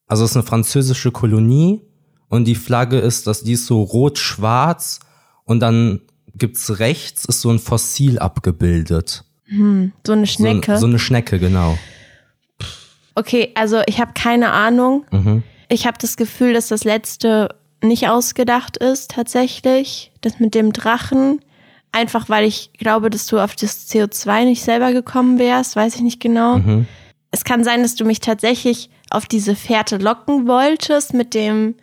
also 0.06 0.24
es 0.24 0.30
ist 0.32 0.36
eine 0.36 0.44
französische 0.46 1.10
Kolonie 1.10 1.80
und 2.28 2.44
die 2.46 2.54
Flagge 2.54 2.98
ist, 2.98 3.26
dass 3.26 3.42
die 3.42 3.52
ist 3.52 3.66
so 3.66 3.82
rot-schwarz 3.82 5.00
und 5.44 5.60
dann 5.60 6.00
gibt's 6.34 6.78
rechts 6.78 7.24
ist 7.26 7.40
so 7.42 7.50
ein 7.50 7.58
Fossil 7.58 8.18
abgebildet. 8.18 9.24
So 9.50 10.12
eine 10.12 10.24
So, 10.26 10.32
Schnecke. 10.32 10.72
ein- 10.74 10.78
so 10.80 10.86
eine 10.86 10.98
Schnecke, 10.98 11.38
genau. 11.38 11.76
Okay, 13.14 13.52
also 13.54 13.82
ich 13.86 14.00
habe 14.00 14.12
keine 14.14 14.50
Ahnung. 14.50 15.04
Mhm. 15.10 15.42
Ich 15.68 15.86
habe 15.86 15.98
das 16.00 16.16
Gefühl, 16.16 16.54
dass 16.54 16.68
das 16.68 16.84
letzte 16.84 17.54
nicht 17.82 18.08
ausgedacht 18.08 18.76
ist, 18.76 19.10
tatsächlich. 19.12 20.12
Das 20.20 20.38
mit 20.38 20.54
dem 20.54 20.72
Drachen. 20.72 21.40
Einfach 21.90 22.28
weil 22.28 22.46
ich 22.46 22.70
glaube, 22.78 23.10
dass 23.10 23.26
du 23.26 23.38
auf 23.38 23.54
das 23.54 23.90
CO2 23.90 24.44
nicht 24.44 24.62
selber 24.62 24.92
gekommen 24.92 25.38
wärst, 25.38 25.76
weiß 25.76 25.96
ich 25.96 26.00
nicht 26.00 26.20
genau. 26.20 26.58
Mhm. 26.58 26.86
Es 27.30 27.44
kann 27.44 27.64
sein, 27.64 27.82
dass 27.82 27.94
du 27.94 28.04
mich 28.04 28.20
tatsächlich 28.20 28.90
auf 29.10 29.26
diese 29.26 29.54
Fährte 29.54 29.98
locken 29.98 30.46
wolltest 30.46 31.12
mit 31.12 31.34
dem 31.34 31.74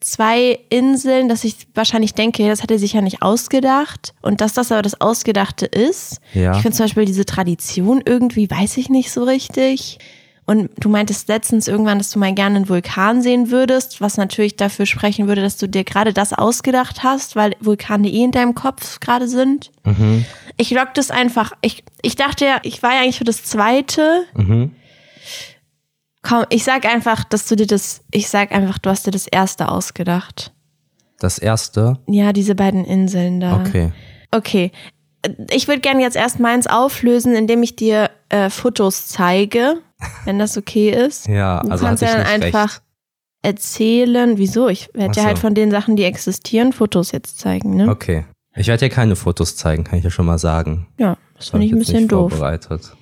zwei 0.00 0.58
Inseln, 0.68 1.28
dass 1.28 1.42
ich 1.44 1.56
wahrscheinlich 1.74 2.14
denke, 2.14 2.46
das 2.48 2.62
hat 2.62 2.70
er 2.70 2.78
sich 2.78 2.92
ja 2.92 3.00
nicht 3.00 3.22
ausgedacht. 3.22 4.14
Und 4.22 4.40
dass 4.40 4.52
das 4.52 4.70
aber 4.70 4.82
das 4.82 5.00
Ausgedachte 5.00 5.66
ist. 5.66 6.20
Ja. 6.32 6.52
Ich 6.54 6.62
finde 6.62 6.76
zum 6.76 6.84
Beispiel 6.84 7.04
diese 7.04 7.24
Tradition 7.24 8.02
irgendwie, 8.04 8.48
weiß 8.50 8.76
ich 8.76 8.88
nicht 8.88 9.10
so 9.10 9.24
richtig. 9.24 9.98
Und 10.46 10.70
du 10.78 10.88
meintest 10.88 11.26
letztens 11.26 11.66
irgendwann, 11.66 11.98
dass 11.98 12.10
du 12.10 12.20
mal 12.20 12.32
gerne 12.32 12.56
einen 12.56 12.68
Vulkan 12.68 13.20
sehen 13.20 13.50
würdest, 13.50 14.00
was 14.00 14.16
natürlich 14.16 14.54
dafür 14.54 14.86
sprechen 14.86 15.26
würde, 15.26 15.42
dass 15.42 15.56
du 15.56 15.68
dir 15.68 15.82
gerade 15.82 16.12
das 16.12 16.32
ausgedacht 16.32 17.02
hast, 17.02 17.34
weil 17.34 17.56
Vulkane 17.60 18.08
eh 18.08 18.22
in 18.22 18.30
deinem 18.30 18.54
Kopf 18.54 19.00
gerade 19.00 19.26
sind. 19.26 19.72
Mhm. 19.84 20.24
Ich 20.56 20.70
lock 20.70 20.94
das 20.94 21.10
einfach. 21.10 21.52
Ich, 21.62 21.82
ich 22.00 22.14
dachte 22.14 22.44
ja, 22.44 22.60
ich 22.62 22.80
war 22.84 22.92
ja 22.94 23.00
eigentlich 23.00 23.18
für 23.18 23.24
das 23.24 23.42
zweite. 23.42 24.22
Mhm. 24.34 24.70
Komm, 26.22 26.44
ich 26.50 26.62
sag 26.62 26.86
einfach, 26.86 27.24
dass 27.24 27.48
du 27.48 27.56
dir 27.56 27.66
das, 27.66 28.02
ich 28.12 28.28
sag 28.28 28.52
einfach, 28.52 28.78
du 28.78 28.88
hast 28.88 29.04
dir 29.06 29.12
das 29.12 29.26
erste 29.26 29.68
ausgedacht. 29.68 30.52
Das 31.18 31.38
erste? 31.38 31.98
Ja, 32.06 32.32
diese 32.32 32.54
beiden 32.54 32.84
Inseln 32.84 33.40
da. 33.40 33.60
Okay. 33.60 33.92
Okay. 34.30 34.70
Ich 35.50 35.66
würde 35.66 35.80
gerne 35.80 36.02
jetzt 36.02 36.16
erst 36.16 36.38
meins 36.38 36.68
auflösen, 36.68 37.34
indem 37.34 37.64
ich 37.64 37.74
dir 37.74 38.10
äh, 38.28 38.48
Fotos 38.48 39.08
zeige, 39.08 39.82
wenn 40.24 40.38
das 40.38 40.56
okay 40.56 40.90
ist. 40.90 41.26
Ja, 41.28 41.60
Du 41.62 41.70
also 41.70 41.84
kannst 41.84 42.02
ja 42.02 42.12
dann 42.16 42.26
einfach 42.26 42.74
recht. 42.74 42.82
erzählen, 43.42 44.38
wieso. 44.38 44.68
Ich 44.68 44.90
werde 44.94 45.20
so. 45.20 45.26
halt 45.26 45.38
von 45.38 45.54
den 45.54 45.70
Sachen, 45.70 45.96
die 45.96 46.04
existieren, 46.04 46.72
Fotos 46.72 47.12
jetzt 47.12 47.38
zeigen, 47.38 47.76
ne? 47.76 47.88
Okay. 47.88 48.24
Ich 48.58 48.68
werde 48.68 48.88
dir 48.88 48.94
keine 48.94 49.16
Fotos 49.16 49.56
zeigen, 49.56 49.84
kann 49.84 49.98
ich 49.98 50.04
ja 50.04 50.10
schon 50.10 50.24
mal 50.24 50.38
sagen. 50.38 50.86
Ja, 50.98 51.18
das 51.36 51.50
finde 51.50 51.66
ich 51.66 51.72
ein 51.72 51.78
bisschen 51.78 52.08
doof. 52.08 52.32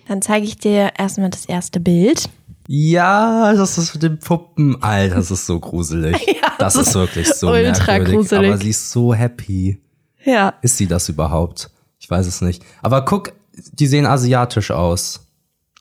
Dann 0.08 0.20
zeige 0.20 0.44
ich 0.46 0.58
dir 0.58 0.92
erstmal 0.98 1.30
das 1.30 1.46
erste 1.46 1.78
Bild. 1.78 2.28
Ja, 2.66 3.52
das 3.54 3.78
ist 3.78 3.94
mit 3.94 4.02
den 4.02 4.18
Puppen. 4.18 4.82
Alter, 4.82 5.16
das 5.16 5.30
ist 5.30 5.46
so 5.46 5.60
gruselig. 5.60 6.16
das 6.58 6.74
ist 6.76 6.94
wirklich 6.94 7.28
so 7.28 7.48
ultra 7.50 7.92
merkwürdig. 7.98 8.14
gruselig. 8.14 8.48
Aber 8.48 8.58
sie 8.58 8.70
ist 8.70 8.90
so 8.90 9.14
happy. 9.14 9.80
Ja. 10.24 10.54
Ist 10.62 10.78
sie 10.78 10.86
das 10.86 11.08
überhaupt? 11.08 11.70
Ich 11.98 12.10
weiß 12.10 12.26
es 12.26 12.40
nicht. 12.40 12.64
Aber 12.82 13.04
guck, 13.04 13.32
die 13.72 13.86
sehen 13.86 14.06
asiatisch 14.06 14.70
aus. 14.70 15.28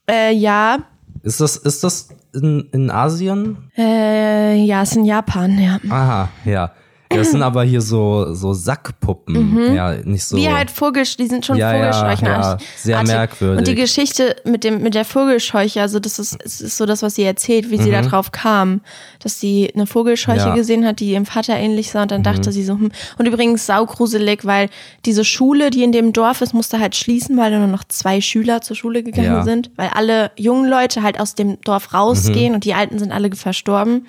Äh, 0.09 0.33
ja. 0.33 0.79
Ist 1.23 1.39
das, 1.39 1.55
ist 1.55 1.83
das 1.85 2.09
in, 2.33 2.67
in 2.73 2.91
Asien? 2.91 3.71
Äh, 3.77 4.55
ja, 4.65 4.81
ist 4.81 4.97
in 4.97 5.05
Japan, 5.05 5.57
ja. 5.57 5.79
Aha, 5.89 6.29
ja. 6.43 6.71
Das 7.15 7.31
sind 7.31 7.41
aber 7.43 7.63
hier 7.63 7.81
so, 7.81 8.33
so 8.33 8.53
Sackpuppen. 8.53 9.73
Ja, 9.75 9.93
nicht 10.03 10.23
so. 10.25 10.35
Mhm. 10.37 10.41
Wie 10.41 10.49
halt 10.49 10.71
Vogelsch, 10.71 11.17
die 11.17 11.27
sind 11.27 11.45
schon 11.45 11.57
Ja, 11.57 11.75
ja, 11.75 11.91
Vogelscheuchenartig. 11.93 12.67
ja, 12.67 12.73
sehr 12.77 12.97
artig. 12.97 13.13
merkwürdig. 13.13 13.57
Und 13.59 13.67
die 13.67 13.75
Geschichte 13.75 14.35
mit 14.45 14.63
dem 14.63 14.81
mit 14.81 14.95
der 14.95 15.05
Vogelscheuche, 15.05 15.81
also 15.81 15.99
das 15.99 16.19
ist, 16.19 16.37
es 16.43 16.61
ist 16.61 16.77
so 16.77 16.85
das, 16.85 17.01
was 17.03 17.15
sie 17.15 17.23
erzählt, 17.23 17.69
wie 17.69 17.77
sie 17.77 17.91
da 17.91 18.01
drauf 18.01 18.31
kam, 18.31 18.81
dass 19.21 19.39
sie 19.39 19.71
eine 19.73 19.85
Vogelscheuche 19.87 20.33
Mhm. 20.39 20.45
Ja. 20.47 20.51
Mhm. 20.51 20.55
gesehen 20.55 20.85
hat, 20.85 20.99
die 20.99 21.11
ihrem 21.11 21.25
Vater 21.25 21.55
ähnlich 21.55 21.91
sah 21.91 22.03
und 22.03 22.11
dann 22.11 22.23
dachte 22.23 22.51
sie 22.51 22.63
so, 22.63 22.73
hm. 22.73 22.91
und 23.17 23.25
übrigens 23.25 23.65
saugruselig, 23.65 24.45
weil 24.45 24.69
diese 25.05 25.23
Schule, 25.25 25.69
die 25.69 25.83
in 25.83 25.91
dem 25.91 26.13
Dorf 26.13 26.41
ist, 26.41 26.53
musste 26.53 26.79
halt 26.79 26.95
schließen, 26.95 27.37
weil 27.37 27.57
nur 27.57 27.67
noch 27.67 27.83
zwei 27.85 28.19
Schüler 28.21 28.61
zur 28.61 28.75
Schule 28.75 29.03
gegangen 29.03 29.25
Ja. 29.27 29.39
Mhm. 29.41 29.45
sind, 29.45 29.71
weil 29.75 29.89
alle 29.93 30.31
jungen 30.37 30.69
Leute 30.69 31.03
halt 31.03 31.19
aus 31.19 31.35
dem 31.35 31.59
Dorf 31.61 31.93
rausgehen 31.93 32.53
und 32.55 32.65
die 32.65 32.73
Alten 32.73 32.99
sind 32.99 33.11
alle 33.11 33.29
verstorben. 33.35 34.07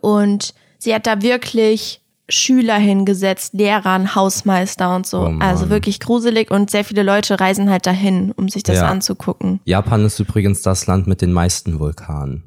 Und 0.00 0.54
sie 0.78 0.94
hat 0.94 1.06
da 1.06 1.22
wirklich 1.22 2.00
Schüler 2.28 2.76
hingesetzt, 2.76 3.54
Lehrer, 3.54 3.92
einen 3.92 4.14
Hausmeister 4.14 4.94
und 4.96 5.06
so. 5.06 5.20
Oh 5.20 5.34
also 5.38 5.70
wirklich 5.70 6.00
gruselig 6.00 6.50
und 6.50 6.70
sehr 6.70 6.84
viele 6.84 7.02
Leute 7.02 7.38
reisen 7.38 7.70
halt 7.70 7.86
dahin, 7.86 8.32
um 8.32 8.48
sich 8.48 8.62
das 8.62 8.76
Ja. 8.76 8.88
anzugucken. 8.88 9.60
Japan 9.64 10.04
ist 10.04 10.18
übrigens 10.18 10.62
das 10.62 10.86
Land 10.86 11.06
mit 11.06 11.22
den 11.22 11.32
meisten 11.32 11.78
Vulkanen. 11.78 12.42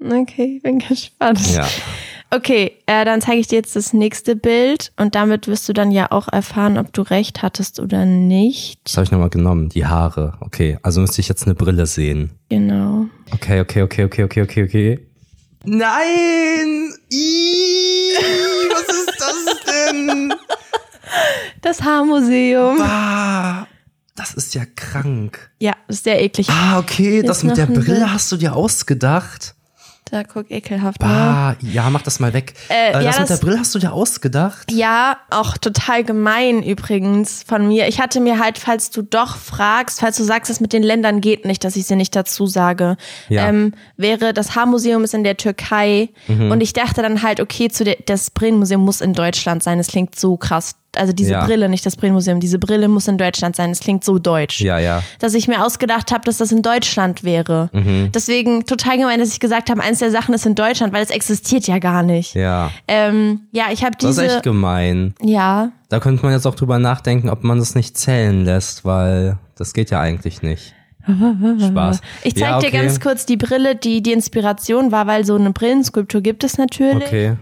Okay, 0.00 0.60
bin 0.62 0.78
gespannt. 0.80 1.54
Ja. 1.54 1.66
Okay, 2.30 2.72
äh, 2.86 3.04
dann 3.04 3.20
zeige 3.20 3.38
ich 3.38 3.46
dir 3.46 3.56
jetzt 3.56 3.76
das 3.76 3.92
nächste 3.92 4.34
Bild 4.34 4.92
und 4.96 5.14
damit 5.14 5.46
wirst 5.46 5.68
du 5.68 5.72
dann 5.72 5.92
ja 5.92 6.10
auch 6.10 6.26
erfahren, 6.28 6.78
ob 6.78 6.92
du 6.92 7.02
recht 7.02 7.42
hattest 7.42 7.78
oder 7.78 8.04
nicht. 8.06 8.80
Das 8.84 8.96
habe 8.96 9.04
ich 9.04 9.12
nochmal 9.12 9.30
genommen. 9.30 9.68
Die 9.68 9.86
Haare. 9.86 10.36
Okay, 10.40 10.78
also 10.82 11.00
müsste 11.00 11.20
ich 11.20 11.28
jetzt 11.28 11.44
eine 11.46 11.54
Brille 11.54 11.86
sehen. 11.86 12.30
Genau. 12.48 13.06
Okay, 13.32 13.60
okay, 13.60 13.82
okay, 13.82 14.04
okay, 14.04 14.24
okay, 14.24 14.42
okay, 14.42 14.64
okay. 14.64 15.06
Nein! 15.64 16.92
Ih, 17.10 18.12
was 18.70 18.96
ist 18.96 19.18
das 19.18 19.60
denn? 19.66 20.34
Das 21.62 21.82
Haarmuseum. 21.82 22.78
Das 24.16 24.34
ist 24.34 24.54
ja 24.54 24.64
krank. 24.76 25.50
Ja, 25.58 25.74
ist 25.88 26.04
sehr 26.04 26.22
eklig. 26.22 26.48
Ah, 26.50 26.78
okay, 26.78 27.22
das 27.22 27.38
Jetzt 27.38 27.44
mit 27.44 27.56
der 27.56 27.66
Brille 27.66 28.00
Bild. 28.00 28.12
hast 28.12 28.30
du 28.30 28.36
dir 28.36 28.54
ausgedacht. 28.54 29.54
Da 30.10 30.22
guck 30.22 30.50
ekelhaft. 30.50 31.00
Ne? 31.00 31.08
Bah, 31.08 31.56
ja, 31.60 31.88
mach 31.88 32.02
das 32.02 32.20
mal 32.20 32.34
weg. 32.34 32.52
Äh, 32.68 32.90
Äh, 32.90 32.92
ja, 32.92 33.00
das 33.04 33.18
mit 33.20 33.28
der 33.30 33.36
das- 33.36 33.40
Brille 33.40 33.58
hast 33.58 33.74
du 33.74 33.78
dir 33.78 33.92
ausgedacht? 33.94 34.70
Ja, 34.70 35.16
auch 35.30 35.56
total 35.56 36.04
gemein 36.04 36.62
übrigens 36.62 37.42
von 37.42 37.66
mir. 37.66 37.88
Ich 37.88 38.00
hatte 38.00 38.20
mir 38.20 38.38
halt, 38.38 38.58
falls 38.58 38.90
du 38.90 39.00
doch 39.02 39.36
fragst, 39.36 40.00
falls 40.00 40.18
du 40.18 40.24
sagst, 40.24 40.50
es 40.50 40.60
mit 40.60 40.74
den 40.74 40.82
Ländern 40.82 41.22
geht 41.22 41.46
nicht, 41.46 41.64
dass 41.64 41.74
ich 41.76 41.86
sie 41.86 41.96
nicht 41.96 42.14
dazu 42.14 42.46
sage, 42.46 42.96
Ja. 43.30 43.48
ähm, 43.48 43.72
wäre 43.96 44.34
das 44.34 44.54
Haarmuseum 44.54 45.04
ist 45.04 45.14
in 45.14 45.24
der 45.24 45.38
Türkei 45.38 46.10
Mhm. 46.28 46.50
und 46.50 46.60
ich 46.60 46.74
dachte 46.74 47.00
dann 47.00 47.22
halt, 47.22 47.40
okay, 47.40 47.68
zu 47.70 47.82
der, 47.84 47.96
das 48.04 48.30
Brillenmuseum 48.30 48.82
muss 48.84 49.00
in 49.00 49.14
Deutschland 49.14 49.62
sein. 49.62 49.78
Es 49.78 49.86
klingt 49.88 50.18
so 50.20 50.36
krass. 50.36 50.74
Also 50.98 51.12
diese 51.12 51.32
Ja. 51.32 51.44
Brille, 51.44 51.68
nicht 51.68 51.84
das 51.86 51.96
Brillenmuseum, 51.96 52.40
diese 52.40 52.58
Brille 52.58 52.88
muss 52.88 53.08
in 53.08 53.18
Deutschland 53.18 53.56
sein. 53.56 53.70
Es 53.70 53.80
klingt 53.80 54.04
so 54.04 54.18
deutsch 54.18 54.60
Ja, 54.60 54.78
ja. 54.78 55.02
dass 55.18 55.34
ich 55.34 55.48
mir 55.48 55.64
ausgedacht 55.64 56.12
habe, 56.12 56.24
dass 56.24 56.38
das 56.38 56.52
in 56.52 56.62
Deutschland 56.62 57.24
wäre. 57.24 57.70
Mhm. 57.72 58.10
Deswegen 58.14 58.64
total 58.66 58.98
gemein, 58.98 59.18
dass 59.20 59.30
ich 59.32 59.40
gesagt 59.40 59.70
habe, 59.70 59.82
eins 59.82 59.98
der 59.98 60.10
Sachen 60.10 60.34
ist 60.34 60.46
in 60.46 60.54
Deutschland, 60.54 60.92
weil 60.92 61.02
es 61.02 61.10
existiert 61.10 61.66
ja 61.66 61.78
gar 61.78 62.02
nicht. 62.02 62.34
Ja. 62.34 62.70
Ähm, 62.88 63.40
ja, 63.52 63.64
ich 63.72 63.84
habe 63.84 63.96
Das 64.00 64.10
ist 64.10 64.20
diese. 64.20 64.34
echt 64.36 64.42
gemein. 64.44 65.14
Ja, 65.22 65.70
Da 65.88 66.00
könnte 66.00 66.22
man 66.24 66.32
jetzt 66.32 66.46
auch 66.46 66.54
drüber 66.56 66.78
nachdenken, 66.78 67.28
ob 67.30 67.44
man 67.44 67.58
das 67.58 67.74
nicht 67.74 67.96
zählen 67.96 68.44
lässt, 68.44 68.84
weil 68.84 69.38
das 69.56 69.72
geht 69.74 69.90
ja 69.90 70.00
eigentlich 70.00 70.42
nicht. 70.42 70.74
Spaß. 71.06 72.00
ich 72.22 72.34
zeig 72.34 72.42
ja, 72.48 72.56
okay. 72.56 72.70
dir 72.70 72.78
ganz 72.80 72.98
kurz 72.98 73.26
die 73.26 73.36
Brille, 73.36 73.76
die 73.76 74.02
die 74.02 74.12
Inspiration 74.12 74.90
war, 74.90 75.06
weil 75.06 75.24
so 75.26 75.34
eine 75.36 75.50
Brillenskulptur 75.52 76.20
gibt 76.22 76.44
es 76.44 76.56
natürlich. 76.58 76.96
Okay. 77.06 77.36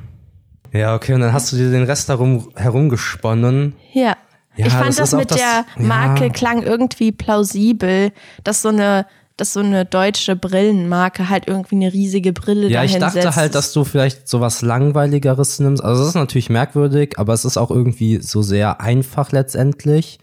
Ja, 0.73 0.95
okay, 0.95 1.12
und 1.14 1.20
dann 1.20 1.33
hast 1.33 1.53
du 1.53 1.57
dir 1.57 1.70
den 1.70 1.85
Rest 1.85 2.09
darum 2.09 2.49
herumgesponnen. 2.57 3.75
Ja. 3.93 4.16
Ja, 4.57 4.66
ich 4.66 4.73
fand 4.73 4.89
das 4.89 4.97
das, 4.97 5.12
mit 5.14 5.31
das- 5.31 5.39
der 5.39 5.64
ja. 5.79 5.83
Marke 5.87 6.29
klang 6.31 6.62
irgendwie 6.62 7.11
plausibel, 7.12 8.12
dass 8.45 8.62
so 8.62 8.68
eine 8.68 9.07
dass 9.39 9.55
so 9.55 9.61
eine 9.61 9.87
deutsche 9.87 10.37
Brillenmarke 10.37 11.31
halt 11.31 11.49
irgendwie 11.49 11.77
eine 11.77 11.91
riesige 11.91 12.35
Brille 12.35 12.68
Ja, 12.68 12.85
ich 12.85 12.99
dachte 12.99 13.23
setzt. 13.23 13.37
halt, 13.37 13.55
dass 13.55 13.73
du 13.73 13.83
vielleicht 13.85 14.29
sowas 14.29 14.61
Langweiligeres 14.61 15.59
nimmst. 15.59 15.83
Also, 15.83 16.01
das 16.03 16.11
ist 16.11 16.14
natürlich 16.16 16.51
merkwürdig, 16.51 17.18
aber 17.18 17.33
es 17.33 17.47
ist 17.47 17.57
auch 17.57 17.70
irgendwie 17.70 18.18
so 18.20 18.43
sehr 18.43 18.83
einfach 18.83 19.33
letztendlich, 19.33 20.18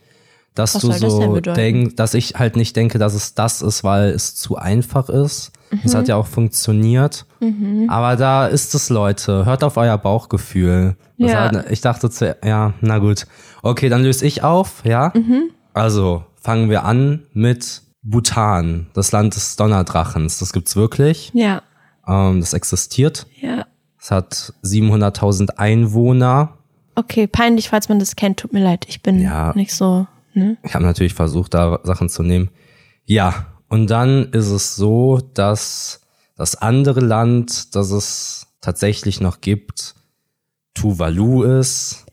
dass 0.53 0.75
Was 0.75 0.81
du 0.83 0.89
das 0.89 0.99
so 0.99 1.31
bedeuten? 1.33 1.55
denkst, 1.55 1.95
dass 1.95 2.13
ich 2.13 2.35
halt 2.35 2.55
nicht 2.55 2.75
denke, 2.75 2.99
dass 2.99 3.15
es 3.15 3.33
das 3.33 3.63
ist, 3.63 3.83
weil 3.83 4.09
es 4.11 4.35
zu 4.35 4.57
einfach 4.57 5.09
ist. 5.09 5.51
Es 5.83 5.93
Mhm. 5.93 5.97
hat 5.97 6.07
ja 6.07 6.15
auch 6.15 6.27
funktioniert. 6.27 7.25
Aber 7.87 8.15
da 8.15 8.47
ist 8.47 8.73
es, 8.75 8.89
Leute. 8.89 9.45
Hört 9.45 9.63
auf 9.63 9.77
euer 9.77 9.97
Bauchgefühl. 9.97 10.95
Das 11.17 11.31
Ja. 11.31 11.39
hat, 11.51 11.71
ich 11.71 11.81
dachte, 11.81 12.09
zu, 12.09 12.35
ja, 12.43 12.73
na 12.81 12.97
gut. 12.99 13.27
Okay, 13.61 13.89
dann 13.89 14.03
löse 14.03 14.25
ich 14.25 14.43
auf, 14.43 14.81
ja? 14.85 15.11
Mhm. 15.15 15.51
Also, 15.73 16.23
fangen 16.41 16.69
wir 16.69 16.83
an 16.85 17.23
mit 17.33 17.81
Bhutan, 18.01 18.87
das 18.93 19.11
Land 19.11 19.35
des 19.35 19.55
Donnerdrachens. 19.57 20.39
Das 20.39 20.53
gibt's 20.53 20.75
wirklich. 20.75 21.31
Ja, 21.33 21.61
Ähm, 22.07 22.39
das 22.39 22.53
existiert. 22.53 23.27
ja. 23.41 23.65
Es 24.01 24.11
hat 24.11 24.53
700.000 24.61 25.59
Einwohner. 25.59 26.57
Okay, 26.95 27.27
peinlich, 27.27 27.69
falls 27.69 27.89
man 27.89 27.99
das 27.99 28.15
kennt. 28.15 28.39
Tut 28.39 28.53
mir 28.53 28.63
leid, 28.63 28.85
ich 28.87 29.03
bin 29.03 29.19
Ja. 29.21 29.51
nicht 29.55 29.73
so. 29.73 30.07
Ne? 30.33 30.57
Ich 30.63 30.73
habe 30.73 30.85
natürlich 30.85 31.13
versucht, 31.13 31.53
da 31.53 31.79
Sachen 31.83 32.07
zu 32.09 32.23
nehmen. 32.23 32.49
Ja, 33.05 33.47
und 33.69 33.87
dann 33.87 34.31
ist 34.31 34.49
es 34.49 34.75
so, 34.75 35.21
dass 35.33 36.01
das 36.35 36.55
andere 36.55 36.99
Land, 36.99 37.75
das 37.75 37.91
es 37.91 38.47
tatsächlich 38.61 39.21
noch 39.21 39.41
gibt, 39.41 39.95
Tuvalu 40.73 41.43
ist. 41.43 42.05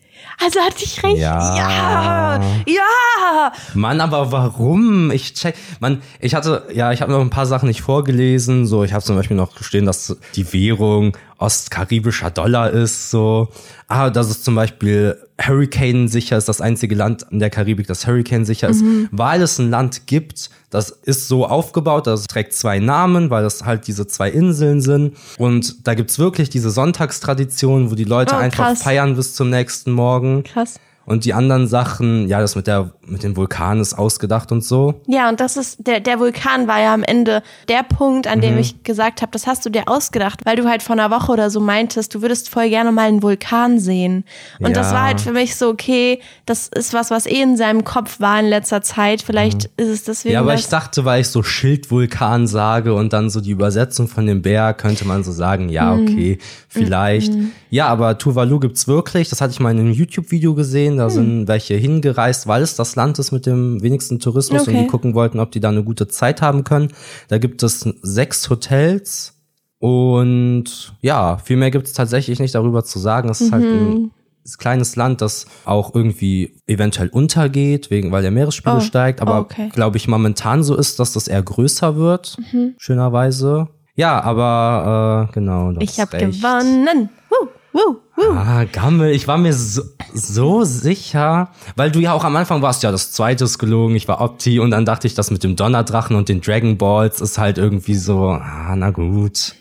Also 0.42 0.60
hatte 0.60 0.84
ich 0.84 1.02
recht. 1.02 1.18
Ja. 1.18 1.56
Ja. 1.56 2.40
ja. 2.66 3.52
Mann, 3.74 4.00
aber 4.00 4.32
warum? 4.32 5.10
Ich 5.10 5.34
check. 5.34 5.54
Mann, 5.80 6.02
ich 6.20 6.34
hatte, 6.34 6.64
ja, 6.74 6.92
ich 6.92 7.00
habe 7.00 7.12
noch 7.12 7.20
ein 7.20 7.30
paar 7.30 7.46
Sachen 7.46 7.68
nicht 7.68 7.80
vorgelesen. 7.80 8.66
So, 8.66 8.84
ich 8.84 8.92
habe 8.92 9.04
zum 9.04 9.16
Beispiel 9.16 9.36
noch 9.36 9.62
stehen, 9.62 9.86
dass 9.86 10.16
die 10.34 10.52
Währung 10.52 11.16
ostkaribischer 11.38 12.30
Dollar 12.30 12.70
ist. 12.70 13.10
So, 13.10 13.48
ah, 13.88 14.10
dass 14.10 14.28
es 14.28 14.42
zum 14.42 14.54
Beispiel 14.54 15.16
Hurricane 15.40 16.08
sicher 16.08 16.38
ist, 16.38 16.48
das 16.48 16.60
einzige 16.60 16.94
Land 16.94 17.26
in 17.30 17.38
der 17.40 17.50
Karibik, 17.50 17.86
das 17.86 18.06
Hurricane 18.06 18.44
sicher 18.44 18.68
ist, 18.68 18.82
weil 19.10 19.42
es 19.42 19.58
ein 19.58 19.70
Land 19.70 20.06
gibt, 20.06 20.50
das 20.70 20.90
ist 20.90 21.28
so 21.28 21.46
aufgebaut, 21.46 22.06
das 22.06 22.24
trägt 22.24 22.54
zwei 22.54 22.78
Namen, 22.78 23.30
weil 23.30 23.42
das 23.42 23.64
halt 23.64 23.86
diese 23.86 24.06
zwei 24.06 24.30
Inseln 24.30 24.80
sind. 24.80 25.16
Und 25.38 25.86
da 25.86 25.94
gibt's 25.94 26.18
wirklich 26.18 26.48
diese 26.48 26.70
Sonntagstradition, 26.70 27.90
wo 27.90 27.94
die 27.94 28.04
Leute 28.04 28.34
Oh, 28.34 28.38
einfach 28.38 28.76
feiern 28.76 29.14
bis 29.16 29.34
zum 29.34 29.50
nächsten 29.50 29.92
Morgen. 29.92 30.42
Krass. 30.44 30.80
Und 31.06 31.24
die 31.24 31.32
anderen 31.32 31.66
Sachen, 31.68 32.28
ja, 32.28 32.40
das 32.40 32.56
mit 32.56 32.66
der 32.66 32.90
mit 33.08 33.22
dem 33.22 33.36
Vulkan 33.36 33.78
ist 33.80 33.94
ausgedacht 33.94 34.50
und 34.50 34.64
so. 34.64 35.00
Ja, 35.06 35.28
und 35.28 35.38
das 35.38 35.56
ist 35.56 35.86
der 35.86 36.00
der 36.00 36.18
Vulkan 36.18 36.66
war 36.66 36.80
ja 36.80 36.92
am 36.92 37.04
Ende 37.04 37.42
der 37.68 37.84
Punkt, 37.84 38.26
an 38.26 38.40
dem 38.40 38.54
Mhm. 38.54 38.58
ich 38.60 38.82
gesagt 38.82 39.22
habe, 39.22 39.30
das 39.30 39.46
hast 39.46 39.64
du 39.64 39.70
dir 39.70 39.84
ausgedacht, 39.86 40.40
weil 40.44 40.56
du 40.56 40.68
halt 40.68 40.82
vor 40.82 40.94
einer 40.94 41.10
Woche 41.12 41.30
oder 41.30 41.48
so 41.48 41.60
meintest, 41.60 42.12
du 42.14 42.22
würdest 42.22 42.48
voll 42.50 42.68
gerne 42.68 42.90
mal 42.90 43.06
einen 43.08 43.22
Vulkan 43.22 43.78
sehen. 43.78 44.24
Und 44.58 44.76
das 44.76 44.88
Ja. 44.90 44.94
war 44.94 45.02
halt 45.04 45.20
für 45.20 45.30
mich 45.32 45.54
so 45.54 45.68
okay, 45.68 46.20
das 46.44 46.66
ist 46.74 46.92
was, 46.92 47.10
was 47.12 47.26
eh 47.26 47.40
in 47.40 47.56
seinem 47.56 47.84
Kopf 47.84 48.18
war 48.18 48.40
in 48.40 48.46
letzter 48.46 48.82
Zeit. 48.82 49.22
Vielleicht 49.22 49.66
ist 49.76 49.88
es 49.88 50.02
deswegen 50.04 50.32
Mhm. 50.32 50.34
Ja, 50.34 50.40
aber 50.40 50.52
das. 50.52 50.62
ich 50.62 50.68
dachte, 50.68 51.04
weil 51.04 51.20
ich 51.20 51.28
so 51.28 51.42
Schildvulkan 51.44 52.48
sage 52.48 52.94
und 52.94 53.12
dann 53.12 53.30
so 53.30 53.40
die 53.40 53.50
Übersetzung 53.52 54.08
von 54.08 54.26
dem 54.26 54.42
Berg, 54.42 54.78
könnte 54.78 55.06
man 55.06 55.22
so 55.22 55.30
sagen, 55.30 55.68
ja, 55.68 55.94
Mhm. 55.94 56.02
okay, 56.02 56.38
vielleicht. 56.68 57.32
Ja, 57.70 57.86
aber 57.88 58.18
Tuvalu 58.18 58.58
gibt's 58.60 58.88
wirklich. 58.88 59.28
Das 59.28 59.40
hatte 59.40 59.52
ich 59.52 59.60
mal 59.60 59.70
in 59.70 59.78
einem 59.80 59.92
YouTube-Video 59.92 60.54
gesehen. 60.54 60.95
Da 60.96 61.06
Mhm. 61.06 61.10
sind 61.10 61.48
welche 61.48 61.74
hingereist, 61.74 62.46
weil 62.46 62.62
es 62.62 62.76
das 62.76 62.96
Land 62.96 63.18
ist 63.18 63.32
mit 63.32 63.46
dem 63.46 63.82
wenigsten 63.82 64.18
Tourismus 64.18 64.62
und 64.66 64.74
Okay. 64.74 64.82
die 64.82 64.86
gucken 64.88 65.14
wollten, 65.14 65.38
ob 65.40 65.50
die 65.52 65.60
da 65.60 65.68
eine 65.68 65.84
gute 65.84 66.08
Zeit 66.08 66.42
haben 66.42 66.64
können. 66.64 66.92
Da 67.28 67.38
gibt 67.38 67.62
es 67.62 67.80
sechs 68.02 68.48
Hotels 68.50 69.34
und 69.78 70.94
ja, 71.00 71.36
viel 71.38 71.56
mehr 71.56 71.70
gibt's 71.70 71.92
tatsächlich 71.92 72.38
nicht 72.40 72.54
darüber 72.54 72.84
zu 72.84 72.98
sagen. 72.98 73.28
Es 73.28 73.40
ist 73.40 73.52
halt 73.52 73.64
Mhm. 73.72 74.10
ein 74.44 74.58
kleines 74.58 74.96
Land, 74.96 75.20
das 75.20 75.46
auch 75.64 75.94
irgendwie 75.94 76.56
eventuell 76.66 77.08
untergeht, 77.08 77.90
wegen, 77.90 78.10
weil 78.12 78.22
der 78.22 78.30
Meeresspiegel 78.30 78.78
Oh, 78.78 78.80
steigt, 78.80 79.20
aber 79.20 79.40
okay. 79.40 79.70
glaube 79.72 79.96
ich 79.96 80.08
momentan 80.08 80.62
so 80.62 80.76
ist, 80.76 80.98
dass 80.98 81.12
das 81.12 81.28
eher 81.28 81.42
größer 81.42 81.96
wird, 81.96 82.36
Mhm. 82.52 82.74
schönerweise. 82.78 83.68
Ja, 83.96 84.20
aber 84.22 85.28
äh, 85.30 85.32
genau. 85.34 85.72
ich 85.80 85.98
habe 85.98 86.16
gewonnen. 86.18 87.08
Woo, 87.30 87.48
woo, 87.76 87.96
woo. 88.16 88.32
Ah, 88.32 88.64
Gammel, 88.64 89.10
ich 89.12 89.28
war 89.28 89.38
mir 89.38 89.52
so, 89.52 89.82
so 90.14 90.64
sicher, 90.64 91.50
weil 91.76 91.90
du 91.90 92.00
ja 92.00 92.12
auch 92.12 92.24
am 92.24 92.36
Anfang 92.36 92.62
warst, 92.62 92.82
ja, 92.82 92.90
das 92.90 93.12
zweite 93.12 93.44
ist 93.44 93.58
gelogen, 93.58 93.94
ich 93.96 94.08
war 94.08 94.20
Opti 94.20 94.58
und 94.58 94.70
dann 94.70 94.84
dachte 94.84 95.06
ich, 95.06 95.14
das 95.14 95.30
mit 95.30 95.44
dem 95.44 95.56
Donnerdrachen 95.56 96.16
und 96.16 96.28
den 96.28 96.40
Dragon 96.40 96.78
Balls 96.78 97.20
ist 97.20 97.38
halt 97.38 97.58
irgendwie 97.58 97.96
so, 97.96 98.28
ah, 98.30 98.74
na 98.76 98.90
gut, 98.90 99.54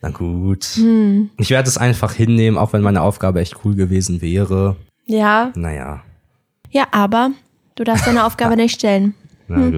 na 0.00 0.10
gut. 0.10 0.64
Hm. 0.74 1.30
Ich 1.38 1.50
werde 1.50 1.68
es 1.68 1.78
einfach 1.78 2.12
hinnehmen, 2.12 2.58
auch 2.58 2.72
wenn 2.72 2.82
meine 2.82 3.02
Aufgabe 3.02 3.40
echt 3.40 3.64
cool 3.64 3.74
gewesen 3.74 4.22
wäre. 4.22 4.76
Ja, 5.06 5.52
Naja, 5.54 6.02
ja, 6.72 6.86
aber 6.90 7.32
du 7.74 7.84
darfst 7.84 8.06
deine 8.06 8.24
Aufgabe 8.24 8.56
nicht 8.56 8.74
stellen. 8.74 9.14
Na 9.52 9.66
Hm, 9.66 9.72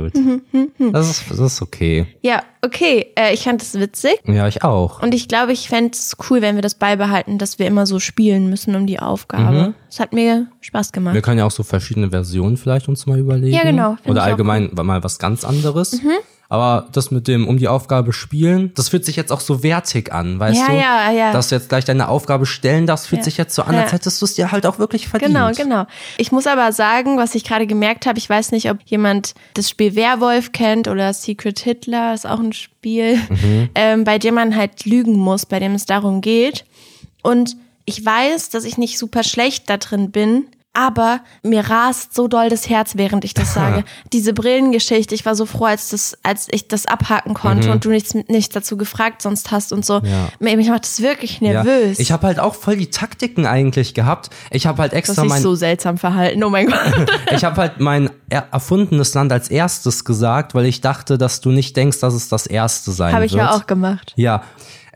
gut. 0.79 0.93
Das 0.95 1.11
ist, 1.11 1.31
das 1.31 1.39
ist 1.41 1.63
okay. 1.63 2.07
Ja, 2.23 2.43
okay. 2.63 3.07
Äh, 3.19 3.35
ich 3.35 3.43
fand 3.45 3.61
es 3.63 3.75
witzig. 3.79 4.21
Ja, 4.27 4.47
ich 4.49 4.63
auch. 4.65 5.03
Und 5.03 5.15
ich 5.15 5.29
glaube, 5.29 5.53
ich 5.53 5.69
fände 5.69 5.91
es 5.93 6.17
cool, 6.31 6.41
wenn 6.43 6.55
wir 6.55 6.63
das 6.63 6.75
beibehalten, 6.75 7.39
dass 7.39 7.59
wir 7.59 7.67
immer 7.67 7.87
so 7.87 7.99
spielen 8.01 8.49
müssen 8.51 8.75
um 8.77 8.87
die 8.87 8.99
Aufgabe. 9.01 9.75
Es 9.91 10.01
hat 10.01 10.13
mir 10.13 10.47
Spaß 10.61 10.93
gemacht. 10.93 11.15
Wir 11.15 11.23
können 11.23 11.39
ja 11.39 11.45
auch 11.47 11.51
so 11.51 11.63
verschiedene 11.63 12.11
Versionen 12.11 12.57
vielleicht 12.57 12.89
uns 12.89 13.07
mal 13.07 13.19
überlegen. 13.19 13.55
Ja, 13.55 13.63
genau, 13.63 13.97
Oder 14.05 14.23
Mhm. 14.23 14.29
allgemein 14.29 14.71
mal 14.75 15.03
was 15.05 15.19
ganz 15.19 15.45
anderes. 15.45 16.01
Aber 16.49 16.89
das 16.93 17.11
mit 17.11 17.27
dem 17.27 17.49
um 17.49 17.57
die 17.59 17.69
Aufgabe 17.69 18.13
spielen, 18.13 18.73
das 18.75 18.91
fühlt 18.91 19.05
sich 19.05 19.17
jetzt 19.17 19.33
auch 19.33 19.41
so 19.41 19.63
wertig 19.63 20.13
an, 20.13 20.39
weißt 20.39 20.61
Ja, 20.61 20.67
du? 20.69 20.73
ja, 20.79 21.11
ja. 21.11 21.33
Dass 21.33 21.49
du 21.49 21.55
jetzt 21.57 21.69
gleich 21.69 21.85
deine 21.85 22.09
Aufgabe 22.09 22.47
stellen 22.47 22.87
darfst, 22.87 23.07
fühlt 23.09 23.21
Ja. 23.21 23.25
sich 23.25 23.37
jetzt 23.39 23.55
so 23.55 23.63
an, 23.63 23.75
als 23.75 23.93
hättest 23.93 24.21
du 24.21 24.27
es 24.27 24.35
dir 24.35 24.53
halt 24.53 24.67
auch 24.67 24.79
wirklich 24.79 25.09
verdient. 25.09 25.33
Genau, 25.33 25.51
genau. 25.53 25.87
Ich 26.19 26.33
muss 26.33 26.47
aber 26.47 26.71
sagen, 26.73 27.17
was 27.17 27.35
ich 27.35 27.45
gerade 27.45 27.67
gemerkt 27.67 28.07
habe, 28.07 28.19
ich 28.19 28.29
weiß 28.29 28.53
nicht, 28.53 28.71
ob 28.71 28.79
jemand 28.85 29.35
das 29.55 29.71
Spiel 29.71 29.97
Werwolf 29.97 30.53
kennt 30.53 30.87
oder 30.89 31.13
Secret 31.15 31.59
Hitler, 31.61 32.15
ist 32.15 32.27
auch 32.27 32.41
ein 32.41 32.53
Spiel, 32.53 33.17
Mhm. 33.31 33.71
ähm, 33.75 34.05
bei 34.05 34.19
dem 34.19 34.35
man 34.35 34.55
halt 34.55 34.85
lügen 34.85 35.17
muss, 35.17 35.47
bei 35.47 35.59
dem 35.59 35.75
es 35.75 35.87
darum 35.87 36.21
geht. 36.21 36.65
Und 37.23 37.57
ich 37.87 38.05
weiß, 38.05 38.51
dass 38.51 38.65
ich 38.65 38.77
nicht 38.79 38.99
super 38.99 39.23
schlecht 39.25 39.69
da 39.71 39.79
drin 39.79 40.11
bin, 40.11 40.47
aber 40.75 41.21
mir 41.43 41.71
rast 41.71 42.15
so 42.15 42.29
doll 42.29 42.49
das 42.51 42.69
Herz, 42.69 42.97
während 42.97 43.25
ich 43.25 43.33
das 43.33 43.55
sage. 43.55 43.85
Diese 44.13 44.33
Brillengeschichte, 44.33 45.15
ich 45.15 45.25
war 45.25 45.35
so 45.35 45.47
froh, 45.47 45.65
als, 45.67 45.89
das, 45.89 46.19
als 46.23 46.49
ich 46.51 46.69
das 46.69 46.87
abhaken 46.87 47.33
konnte 47.35 47.71
und 47.73 47.85
du 47.85 47.91
nichts, 47.91 48.15
nichts 48.15 48.53
dazu 48.55 48.77
gefragt 48.77 49.23
sonst 49.23 49.51
hast 49.51 49.73
und 49.73 49.85
so. 49.87 50.01
Mhm. 50.01 50.07
Ja. 50.41 50.57
Mich 50.57 50.69
macht 50.69 50.83
das 50.85 51.01
wirklich 51.01 51.41
Ja. 51.41 51.63
nervös. 51.65 51.99
Ich 51.99 52.13
habe 52.13 52.27
halt 52.27 52.39
auch 52.41 52.55
voll 52.55 52.77
die 52.77 52.91
Taktiken 52.91 53.47
eigentlich 53.47 53.95
gehabt. 53.95 54.31
Ich 54.51 54.67
habe 54.67 54.83
halt 54.83 54.93
extra 54.93 55.25
mein 55.25 55.41
so 55.41 55.55
seltsam 55.55 55.97
verhalten. 55.97 56.43
Oh 56.45 56.51
mein 56.51 56.67
Gott. 56.67 56.79
Ich 57.35 57.45
habe 57.45 57.57
halt 57.61 57.81
mein 57.81 58.11
er 58.29 58.47
erfundenes 58.53 59.15
Land 59.15 59.33
als 59.33 59.49
erstes 59.49 60.05
gesagt, 60.05 60.55
weil 60.55 60.67
ich 60.67 60.81
dachte, 60.81 61.19
dass 61.19 61.41
du 61.41 61.51
nicht 61.51 61.77
denkst, 61.77 62.01
dass 62.01 62.15
es 62.15 62.29
das 62.29 62.47
erste 62.47 62.91
sein 62.93 63.13
Habe 63.13 63.23
wird. 63.23 63.31
ich 63.33 63.37
ja 63.37 63.53
auch 63.53 63.67
gemacht. 63.67 64.13
Ja. 64.17 64.43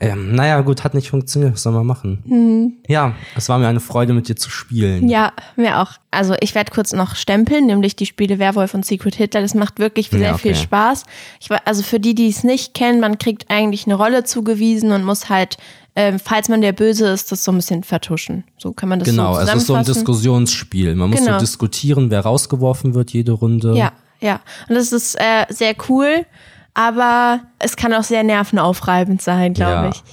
Ähm, 0.01 0.33
naja, 0.33 0.61
gut, 0.61 0.85
hat 0.85 0.93
nicht 0.93 1.09
funktioniert. 1.09 1.53
Was 1.53 1.63
soll 1.63 1.73
man 1.73 1.85
machen? 1.85 2.77
Ja, 2.87 3.15
es 3.35 3.49
war 3.49 3.59
mir 3.59 3.67
eine 3.67 3.81
Freude, 3.81 4.13
mit 4.13 4.29
dir 4.29 4.37
zu 4.37 4.49
spielen. 4.49 5.09
Ja, 5.09 5.33
mir 5.57 5.81
auch. 5.81 5.91
Also 6.09 6.35
ich 6.39 6.55
werde 6.55 6.71
kurz 6.71 6.93
noch 6.93 7.15
stempeln, 7.15 7.65
nämlich 7.65 7.97
die 7.97 8.05
Spiele 8.05 8.39
Werwolf 8.39 8.73
und 8.73 8.85
Secret 8.85 9.15
Hitler. 9.15 9.41
Das 9.41 9.55
macht 9.55 9.77
wirklich 9.77 10.09
sehr 10.09 10.21
Ja, 10.21 10.37
viel 10.37 10.53
okay. 10.53 10.61
Spaß. 10.61 11.03
Ich, 11.41 11.49
also 11.65 11.83
für 11.83 11.99
die, 11.99 12.15
die 12.15 12.29
es 12.29 12.45
nicht 12.45 12.73
kennen, 12.73 13.01
man 13.01 13.17
kriegt 13.17 13.49
eigentlich 13.51 13.87
eine 13.87 13.95
Rolle 13.95 14.23
zugewiesen 14.23 14.93
und 14.93 15.03
muss 15.03 15.27
halt, 15.27 15.57
ähm, 15.97 16.17
falls 16.17 16.47
man 16.47 16.61
der 16.61 16.71
Böse 16.71 17.07
ist, 17.09 17.33
das 17.33 17.43
so 17.43 17.51
ein 17.51 17.57
bisschen 17.57 17.83
vertuschen. 17.83 18.45
So 18.57 18.71
kann 18.71 18.87
man 18.87 18.99
das 18.99 19.09
Genau, 19.09 19.33
so 19.33 19.41
es 19.41 19.53
ist 19.53 19.67
so 19.67 19.73
ein. 19.75 19.83
Diskussionsspiel. 19.83 20.95
Man 20.95 21.09
muss 21.09 21.19
Genau. 21.19 21.33
so 21.33 21.39
diskutieren, 21.39 22.09
wer 22.09 22.21
rausgeworfen 22.21 22.93
wird 22.93 23.11
jede 23.11 23.33
Runde. 23.33 23.75
Ja, 23.75 23.91
ja. 24.21 24.39
Und 24.69 24.75
das 24.75 24.93
ist 24.93 25.15
äh, 25.19 25.45
sehr 25.49 25.75
cool, 25.89 26.25
aber 26.73 27.41
es 27.59 27.75
kann 27.75 27.93
auch 27.93 28.03
sehr 28.03 28.23
nervenaufreibend 28.23 29.21
sein, 29.21 29.53
glaube 29.53 29.71
Ja. 29.71 29.89
ich. 29.89 30.03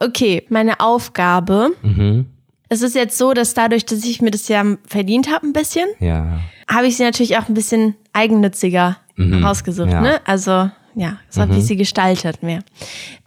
Okay, 0.00 0.44
meine 0.48 0.80
Aufgabe. 0.80 1.70
Mhm. 1.82 2.26
Es 2.68 2.82
ist 2.82 2.94
jetzt 2.94 3.16
so, 3.18 3.32
dass 3.34 3.54
dadurch, 3.54 3.84
dass 3.86 4.04
ich 4.04 4.20
mir 4.20 4.30
das 4.30 4.48
ja 4.48 4.64
verdient 4.86 5.32
habe, 5.32 5.46
ein 5.46 5.52
bisschen, 5.52 5.86
Ja. 6.00 6.40
habe 6.70 6.86
ich 6.86 6.96
sie 6.96 7.04
natürlich 7.04 7.36
auch 7.38 7.48
ein 7.48 7.54
bisschen 7.54 7.94
eigennütziger 8.12 8.96
rausgesucht. 9.18 9.86
Mhm. 9.88 9.92
ja. 9.92 10.00
Mhm. 10.00 10.06
Ne? 10.06 10.20
Also 10.26 10.70
ja, 10.96 11.18
so 11.28 11.40
habe 11.40 11.56
ich 11.56 11.64
sie 11.66 11.76
gestaltet 11.76 12.42
mehr. 12.42 12.60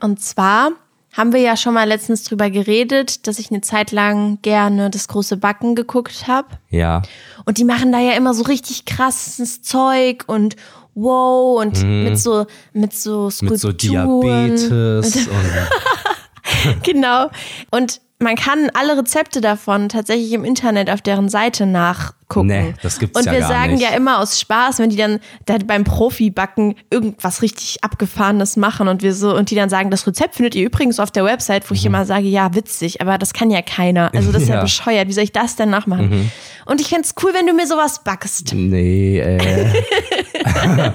Und 0.01 0.21
zwar 0.21 0.71
haben 1.13 1.34
wir 1.34 1.39
ja 1.41 1.57
schon 1.57 1.73
mal 1.73 1.88
letztens 1.88 2.23
drüber 2.23 2.49
geredet, 2.49 3.25
dass 3.28 3.39
ich 3.39 3.49
eine 3.51 3.61
Zeit 3.61 3.91
lang 3.91 4.38
gerne 4.41 4.89
das 4.89 5.07
große 5.07 5.38
Backen 5.38 5.75
geguckt 5.75 6.28
habe. 6.28 6.47
Ja. 6.69 7.01
Und 7.45 7.57
die 7.57 7.63
machen 7.63 7.91
da 7.91 7.99
ja 7.99 8.11
immer 8.13 8.34
so 8.34 8.43
richtig 8.43 8.86
krasses 8.86 9.61
Zeug 9.63 10.25
und 10.28 10.55
wow 10.98 11.62
und 11.62 11.82
mit 11.84 12.18
so 12.20 12.45
mit 12.74 12.93
so 12.93 13.30
Mhm. 13.41 13.50
Mit 13.50 13.60
so 13.60 13.70
Skulpturen. 13.72 14.56
Diabetes 14.58 15.28
und 15.28 16.84
Genau. 16.84 17.30
Und 17.72 18.02
man 18.20 18.36
kann 18.36 18.72
alle 18.74 18.98
Rezepte 18.98 19.41
davon 19.41 19.89
tatsächlich 19.89 20.32
im 20.34 20.43
Internet 20.43 20.89
auf 20.89 21.02
deren 21.04 21.30
Seite 21.30 21.68
nachgucken. 21.68 22.48
Nee, 22.48 22.74
das 22.82 22.98
gibt's 22.98 23.20
Und 23.20 23.26
ja 23.28 23.32
wir 23.34 23.39
gar 23.41 23.48
sagen 23.50 23.74
nicht. 23.76 23.84
ja 23.84 23.89
immer 23.95 24.18
aus 24.20 24.39
Spaß, 24.39 24.80
wenn 24.80 24.89
die 24.89 24.95
dann 24.95 25.20
da 25.45 25.58
beim 25.64 25.84
Profi-Backen 25.84 26.74
irgendwas 26.89 27.43
richtig 27.43 27.84
Abgefahrenes 27.84 28.58
machen 28.58 28.88
und 28.88 29.04
wir 29.04 29.14
so, 29.14 29.36
und 29.36 29.52
die 29.52 29.56
dann 29.56 29.70
sagen, 29.70 29.91
das 29.91 30.08
Rezept 30.08 30.34
findet 30.34 30.56
ihr 30.56 30.66
übrigens 30.66 31.00
auf 31.00 31.12
der 31.12 31.26
Website, 31.26 31.70
wo 31.70 31.76
ich 31.76 31.86
immer 31.86 32.06
sage, 32.06 32.26
ja, 32.26 32.56
witzig, 32.56 33.02
aber 33.02 33.20
das 33.20 33.34
kann 33.34 33.52
ja 33.52 33.62
keiner. 33.62 34.10
Also 34.16 34.32
das 34.32 34.41
ist 34.43 34.48
ja, 34.50 34.56
Mhm. 34.56 34.58
Ja. 34.58 34.62
Mhm. 34.62 34.66
bescheuert. 34.66 35.08
Wie 35.10 35.14
soll 35.14 35.24
ich 35.26 35.32
das 35.34 35.56
denn 35.56 35.70
nachmachen? 35.70 36.32
Und 36.66 36.82
ich 36.82 36.88
find's 36.88 37.14
cool, 37.22 37.34
wenn 37.36 37.45
du 37.45 37.54
mir 37.54 37.68
sowas 37.68 38.04
backst. 38.04 38.52
nee, 38.56 39.20
äh, 39.20 39.38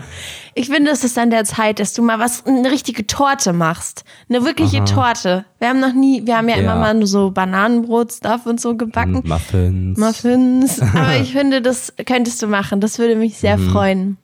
Ich 0.55 0.69
finde, 0.69 0.91
es 0.91 1.03
ist 1.03 1.17
an 1.19 1.31
der 1.31 1.45
Zeit, 1.45 1.81
dass 1.81 1.95
du 1.95 2.03
mal 2.03 2.19
was, 2.19 2.45
eine 2.45 2.71
richtige 2.71 3.07
Torte 3.07 3.55
machst. 3.55 4.05
Eine 4.29 4.45
wirkliche 4.45 4.85
Torte. 4.85 5.47
Wir 5.59 5.69
haben 5.71 5.81
noch 5.81 5.95
nie, 5.95 6.27
wir 6.27 6.37
haben 6.37 6.47
ja, 6.51 6.57
immer 6.57 6.75
Ja. 6.75 6.79
mal 6.79 6.93
nur 6.93 7.07
so 7.07 7.31
Bananenbrot-Stuff 7.31 8.45
und 8.45 8.61
so 8.61 8.77
gebacken. 8.77 9.23
Muffins. 9.25 9.99
Muffins. 9.99 10.79
Aber 10.95 11.17
ich 11.17 11.33
finde, 11.33 11.63
das 11.63 11.95
könntest 12.05 12.43
du 12.43 12.49
machen. 12.49 12.83
Das 12.83 12.99
würde 12.99 13.17
mich 13.17 13.39
sehr 13.39 13.57
freuen. 13.59 14.19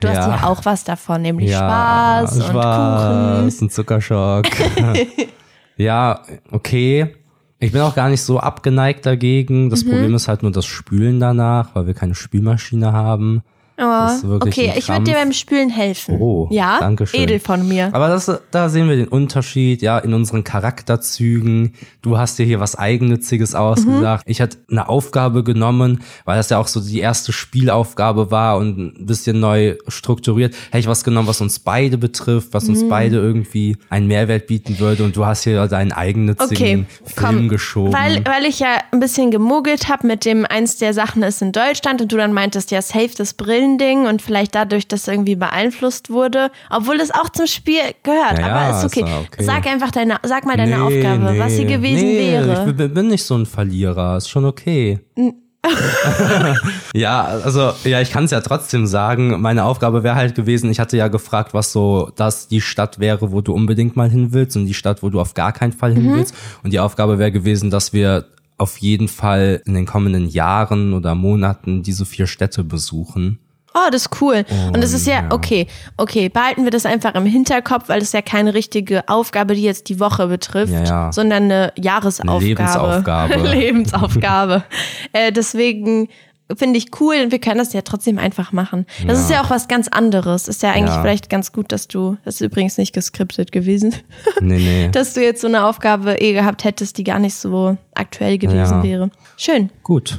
Du 0.00 0.08
hast 0.08 0.16
Mhm. 0.26 0.32
Ja. 0.32 0.36
ja 0.38 0.46
auch 0.48 0.64
was 0.64 0.82
davon, 0.82 1.22
nämlich 1.22 1.50
ja, 1.50 1.58
Spaß 1.58 2.32
und 2.32 2.40
Kuchen. 2.40 2.50
Spaß, 2.54 3.60
ein 3.60 3.70
Zuckerschock. 3.70 4.46
ja, 5.76 6.22
okay. 6.50 7.14
Ich 7.60 7.70
bin 7.70 7.80
auch 7.82 7.94
gar 7.94 8.08
nicht 8.08 8.22
so 8.22 8.40
abgeneigt 8.40 9.06
dagegen. 9.06 9.66
Mhm. 9.66 9.70
Das 9.70 9.84
Problem 9.84 10.14
ist 10.16 10.26
halt 10.26 10.42
nur 10.42 10.50
das 10.50 10.66
Spülen 10.66 11.20
danach, 11.20 11.76
weil 11.76 11.86
wir 11.86 11.94
keine 11.94 12.16
Spülmaschine 12.16 12.92
haben. 12.92 13.42
Das 13.88 14.16
ist 14.18 14.28
wirklich 14.28 14.58
okay, 14.58 14.74
ich 14.78 14.88
würde 14.88 15.04
dir 15.04 15.14
beim 15.14 15.32
Spülen 15.32 15.70
helfen. 15.70 16.18
Oh, 16.20 16.48
ja, 16.50 16.78
danke 16.80 17.06
schön. 17.06 17.20
edel 17.20 17.40
von 17.40 17.66
mir. 17.66 17.90
Aber 17.92 18.08
das, 18.08 18.30
da 18.50 18.68
sehen 18.68 18.88
wir 18.88 18.96
den 18.96 19.08
Unterschied, 19.08 19.82
ja, 19.82 19.98
in 19.98 20.14
unseren 20.14 20.44
Charakterzügen. 20.44 21.74
Du 22.02 22.18
hast 22.18 22.38
dir 22.38 22.46
hier 22.46 22.60
was 22.60 22.76
Eigennütziges 22.76 23.54
ausgesagt. 23.54 24.24
Ich 24.26 24.40
hatte 24.40 24.58
eine 24.70 24.88
Aufgabe 24.88 25.44
genommen, 25.44 26.02
weil 26.24 26.36
das 26.36 26.50
ja 26.50 26.58
auch 26.58 26.66
so 26.66 26.80
die 26.80 27.00
erste 27.00 27.32
Spielaufgabe 27.32 28.30
war 28.30 28.56
und 28.58 28.78
ein 28.78 29.06
bisschen 29.06 29.40
neu 29.40 29.76
strukturiert. 29.88 30.54
Hätte 30.66 30.78
ich 30.78 30.86
was 30.86 31.04
genommen, 31.04 31.28
was 31.28 31.40
uns 31.40 31.58
beide 31.58 31.98
betrifft, 31.98 32.48
was 32.52 32.68
uns 32.68 32.86
beide 32.88 33.16
irgendwie 33.16 33.76
einen 33.88 34.06
Mehrwert 34.06 34.46
bieten 34.46 34.78
würde. 34.78 35.04
Und 35.04 35.16
du 35.16 35.24
hast 35.24 35.44
hier 35.44 35.66
deinen 35.68 35.92
eigennützigen 35.92 36.52
Okay, 36.52 36.84
Film 37.04 37.36
komm. 37.36 37.48
geschoben. 37.48 37.92
Weil, 37.92 38.24
weil 38.26 38.44
ich 38.44 38.58
ja 38.58 38.78
ein 38.90 39.00
bisschen 39.00 39.30
gemogelt 39.30 39.88
habe 39.88 40.06
mit 40.06 40.24
dem, 40.24 40.44
eins 40.46 40.78
der 40.78 40.94
Sachen 40.94 41.22
ist 41.22 41.42
in 41.42 41.52
Deutschland 41.52 42.00
und 42.02 42.12
du 42.12 42.16
dann 42.16 42.32
meintest, 42.32 42.70
ja, 42.70 42.82
safe 42.82 43.10
das 43.16 43.34
Brillending 43.72 44.06
und 44.06 44.22
vielleicht 44.22 44.54
dadurch, 44.54 44.88
dass 44.88 45.08
irgendwie 45.08 45.36
beeinflusst 45.36 46.10
wurde, 46.10 46.50
obwohl 46.70 46.96
es 46.96 47.10
auch 47.10 47.28
zum 47.30 47.46
Spiel 47.46 47.80
gehört. 48.02 48.38
Ja, 48.38 48.46
aber 48.46 48.78
ist 48.78 48.84
okay. 48.84 49.02
okay. 49.02 49.44
Sag 49.44 49.66
einfach 49.66 49.90
deine, 49.90 50.16
sag 50.22 50.46
mal 50.46 50.56
deine 50.56 50.76
Nee, 50.76 50.82
Aufgabe, 50.82 51.38
was 51.38 51.56
sie 51.56 51.64
nee, 51.64 51.76
gewesen 51.76 52.06
nee, 52.06 52.32
wäre. 52.32 52.66
Ich 52.68 52.76
bin, 52.76 52.94
bin 52.94 53.08
nicht 53.08 53.24
so 53.24 53.36
ein 53.36 53.46
Verlierer, 53.46 54.16
ist 54.16 54.28
schon 54.28 54.44
okay. 54.44 55.00
ja, 56.94 57.22
also 57.22 57.72
ja, 57.84 58.00
ich 58.00 58.10
kann 58.10 58.24
es 58.24 58.32
ja 58.32 58.40
trotzdem 58.40 58.86
sagen. 58.86 59.40
Meine 59.40 59.64
Aufgabe 59.64 60.02
wäre 60.02 60.16
halt 60.16 60.34
gewesen, 60.34 60.70
ich 60.70 60.80
hatte 60.80 60.96
ja 60.96 61.08
gefragt, 61.08 61.54
was 61.54 61.72
so 61.72 62.10
das 62.16 62.48
die 62.48 62.60
Stadt 62.60 62.98
wäre, 62.98 63.30
wo 63.30 63.42
du 63.42 63.52
unbedingt 63.52 63.94
mal 63.94 64.10
hin 64.10 64.32
willst 64.32 64.56
und 64.56 64.66
die 64.66 64.74
Stadt, 64.74 65.02
wo 65.02 65.10
du 65.10 65.20
auf 65.20 65.34
gar 65.34 65.52
keinen 65.52 65.72
Fall 65.72 65.94
hin 65.94 66.10
mhm. 66.10 66.14
willst. 66.14 66.34
Und 66.64 66.72
die 66.72 66.80
Aufgabe 66.80 67.18
wäre 67.18 67.30
gewesen, 67.30 67.70
dass 67.70 67.92
wir 67.92 68.26
auf 68.58 68.78
jeden 68.78 69.08
Fall 69.08 69.62
in 69.64 69.74
den 69.74 69.86
kommenden 69.86 70.28
Jahren 70.28 70.94
oder 70.94 71.14
Monaten 71.14 71.82
diese 71.82 72.06
vier 72.06 72.26
Städte 72.26 72.64
besuchen. 72.64 73.38
Oh, 73.74 73.90
das 73.90 74.02
ist 74.02 74.20
cool. 74.20 74.44
Und, 74.48 74.76
und 74.76 74.84
das 74.84 74.92
ist 74.92 75.06
ja, 75.06 75.28
okay, 75.30 75.66
okay, 75.96 76.28
behalten 76.28 76.64
wir 76.64 76.70
das 76.70 76.86
einfach 76.86 77.14
im 77.14 77.26
Hinterkopf, 77.26 77.88
weil 77.88 78.00
das 78.00 78.12
ja 78.12 78.22
keine 78.22 78.54
richtige 78.54 79.08
Aufgabe, 79.08 79.54
die 79.54 79.62
jetzt 79.62 79.88
die 79.88 80.00
Woche 80.00 80.26
betrifft, 80.26 80.72
ja, 80.72 80.84
ja. 80.84 81.12
sondern 81.12 81.44
eine 81.44 81.72
Jahresaufgabe. 81.76 82.44
Lebensaufgabe. 82.44 83.36
Lebensaufgabe. 83.48 84.64
äh, 85.12 85.32
deswegen 85.32 86.08
finde 86.56 86.78
ich 86.78 86.88
cool 87.00 87.16
und 87.22 87.32
wir 87.32 87.38
können 87.38 87.58
das 87.58 87.72
ja 87.72 87.82
trotzdem 87.82 88.18
einfach 88.18 88.52
machen. 88.52 88.86
Das 89.06 89.18
ja. 89.18 89.24
ist 89.24 89.30
ja 89.30 89.42
auch 89.42 89.50
was 89.50 89.68
ganz 89.68 89.88
anderes. 89.88 90.48
Ist 90.48 90.62
ja 90.62 90.72
eigentlich 90.72 90.98
vielleicht 91.00 91.30
ganz 91.30 91.52
gut, 91.52 91.72
dass 91.72 91.88
du, 91.88 92.16
das 92.24 92.36
ist 92.36 92.40
übrigens 92.42 92.78
nicht 92.78 92.92
geskriptet 92.92 93.52
gewesen, 93.52 93.94
nee, 94.40 94.58
nee. 94.58 94.88
dass 94.92 95.14
du 95.14 95.22
jetzt 95.22 95.40
so 95.40 95.48
eine 95.48 95.64
Aufgabe 95.64 96.14
eh 96.16 96.32
gehabt 96.32 96.64
hättest, 96.64 96.98
die 96.98 97.04
gar 97.04 97.18
nicht 97.18 97.34
so 97.34 97.76
aktuell 97.94 98.38
gewesen 98.38 98.82
wäre. 98.82 99.10
Schön. 99.36 99.70
Gut. 99.82 100.18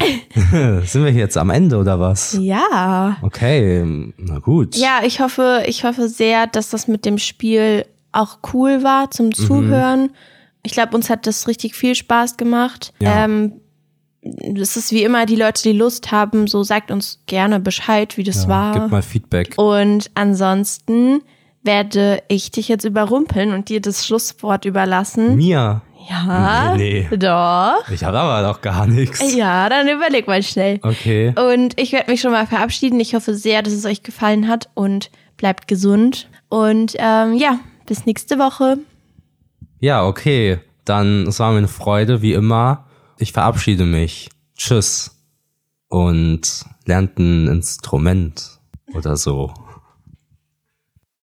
Sind 0.84 1.04
wir 1.04 1.12
jetzt 1.12 1.36
am 1.36 1.50
Ende 1.50 1.76
oder 1.76 1.98
was? 1.98 2.36
Ja. 2.40 3.16
Okay, 3.22 4.12
na 4.16 4.38
gut. 4.38 4.76
Ja, 4.76 5.00
ich 5.04 5.20
hoffe, 5.20 5.64
ich 5.66 5.84
hoffe 5.84 6.08
sehr, 6.08 6.46
dass 6.46 6.70
das 6.70 6.88
mit 6.88 7.04
dem 7.04 7.18
Spiel 7.18 7.84
auch 8.12 8.38
cool 8.52 8.82
war 8.82 9.10
zum 9.10 9.26
mhm. 9.26 9.34
Zuhören. 9.34 10.02
Mhm. 10.02 10.10
Ich 10.62 10.72
glaube, 10.72 10.94
uns 10.96 11.10
hat 11.10 11.26
das 11.26 11.48
richtig 11.48 11.74
viel 11.74 11.94
Spaß 11.94 12.36
gemacht. 12.36 12.92
Ja. 13.00 13.24
Ähm, 13.24 13.60
es 14.22 14.76
ist 14.76 14.92
wie 14.92 15.04
immer, 15.04 15.26
die 15.26 15.36
Leute, 15.36 15.62
die 15.62 15.72
Lust 15.72 16.10
haben, 16.10 16.46
so 16.46 16.62
sagt 16.62 16.90
uns 16.90 17.22
gerne 17.26 17.60
Bescheid, 17.60 18.16
wie 18.16 18.24
das 18.24 18.44
ja, 18.44 18.48
war. 18.48 18.72
Gib 18.74 18.90
mal 18.90 19.02
Feedback. 19.02 19.54
Und 19.56 20.10
ansonsten 20.14 21.22
werde 21.62 22.22
ich 22.28 22.50
dich 22.50 22.68
jetzt 22.68 22.84
überrumpeln 22.84 23.52
und 23.52 23.68
dir 23.68 23.80
das 23.80 24.06
Schlusswort 24.06 24.64
überlassen. 24.64 25.36
Mir? 25.36 25.82
Ja. 26.08 26.74
Nee. 26.76 27.08
Doch. 27.16 27.88
Ich 27.90 28.02
habe 28.02 28.18
aber 28.18 28.46
noch 28.46 28.60
gar 28.60 28.86
nichts. 28.86 29.34
Ja, 29.34 29.68
dann 29.68 29.88
überleg 29.88 30.26
mal 30.26 30.42
schnell. 30.42 30.80
Okay. 30.82 31.34
Und 31.36 31.78
ich 31.78 31.92
werde 31.92 32.10
mich 32.10 32.20
schon 32.20 32.32
mal 32.32 32.46
verabschieden. 32.46 32.98
Ich 33.00 33.14
hoffe 33.14 33.34
sehr, 33.34 33.62
dass 33.62 33.72
es 33.72 33.84
euch 33.84 34.02
gefallen 34.02 34.48
hat 34.48 34.70
und 34.74 35.10
bleibt 35.36 35.68
gesund. 35.68 36.28
Und 36.48 36.94
ähm, 36.98 37.34
ja, 37.34 37.60
bis 37.86 38.06
nächste 38.06 38.38
Woche. 38.38 38.78
Ja, 39.80 40.06
okay. 40.06 40.60
Dann, 40.84 41.26
es 41.26 41.38
war 41.40 41.52
mir 41.52 41.58
eine 41.58 41.68
Freude, 41.68 42.22
wie 42.22 42.32
immer. 42.32 42.86
Ich 43.18 43.32
verabschiede 43.32 43.84
mich. 43.84 44.30
Tschüss. 44.56 45.14
Und 45.88 46.64
lernt 46.86 47.18
ein 47.18 47.48
Instrument 47.48 48.58
oder 48.94 49.16
so. 49.16 49.52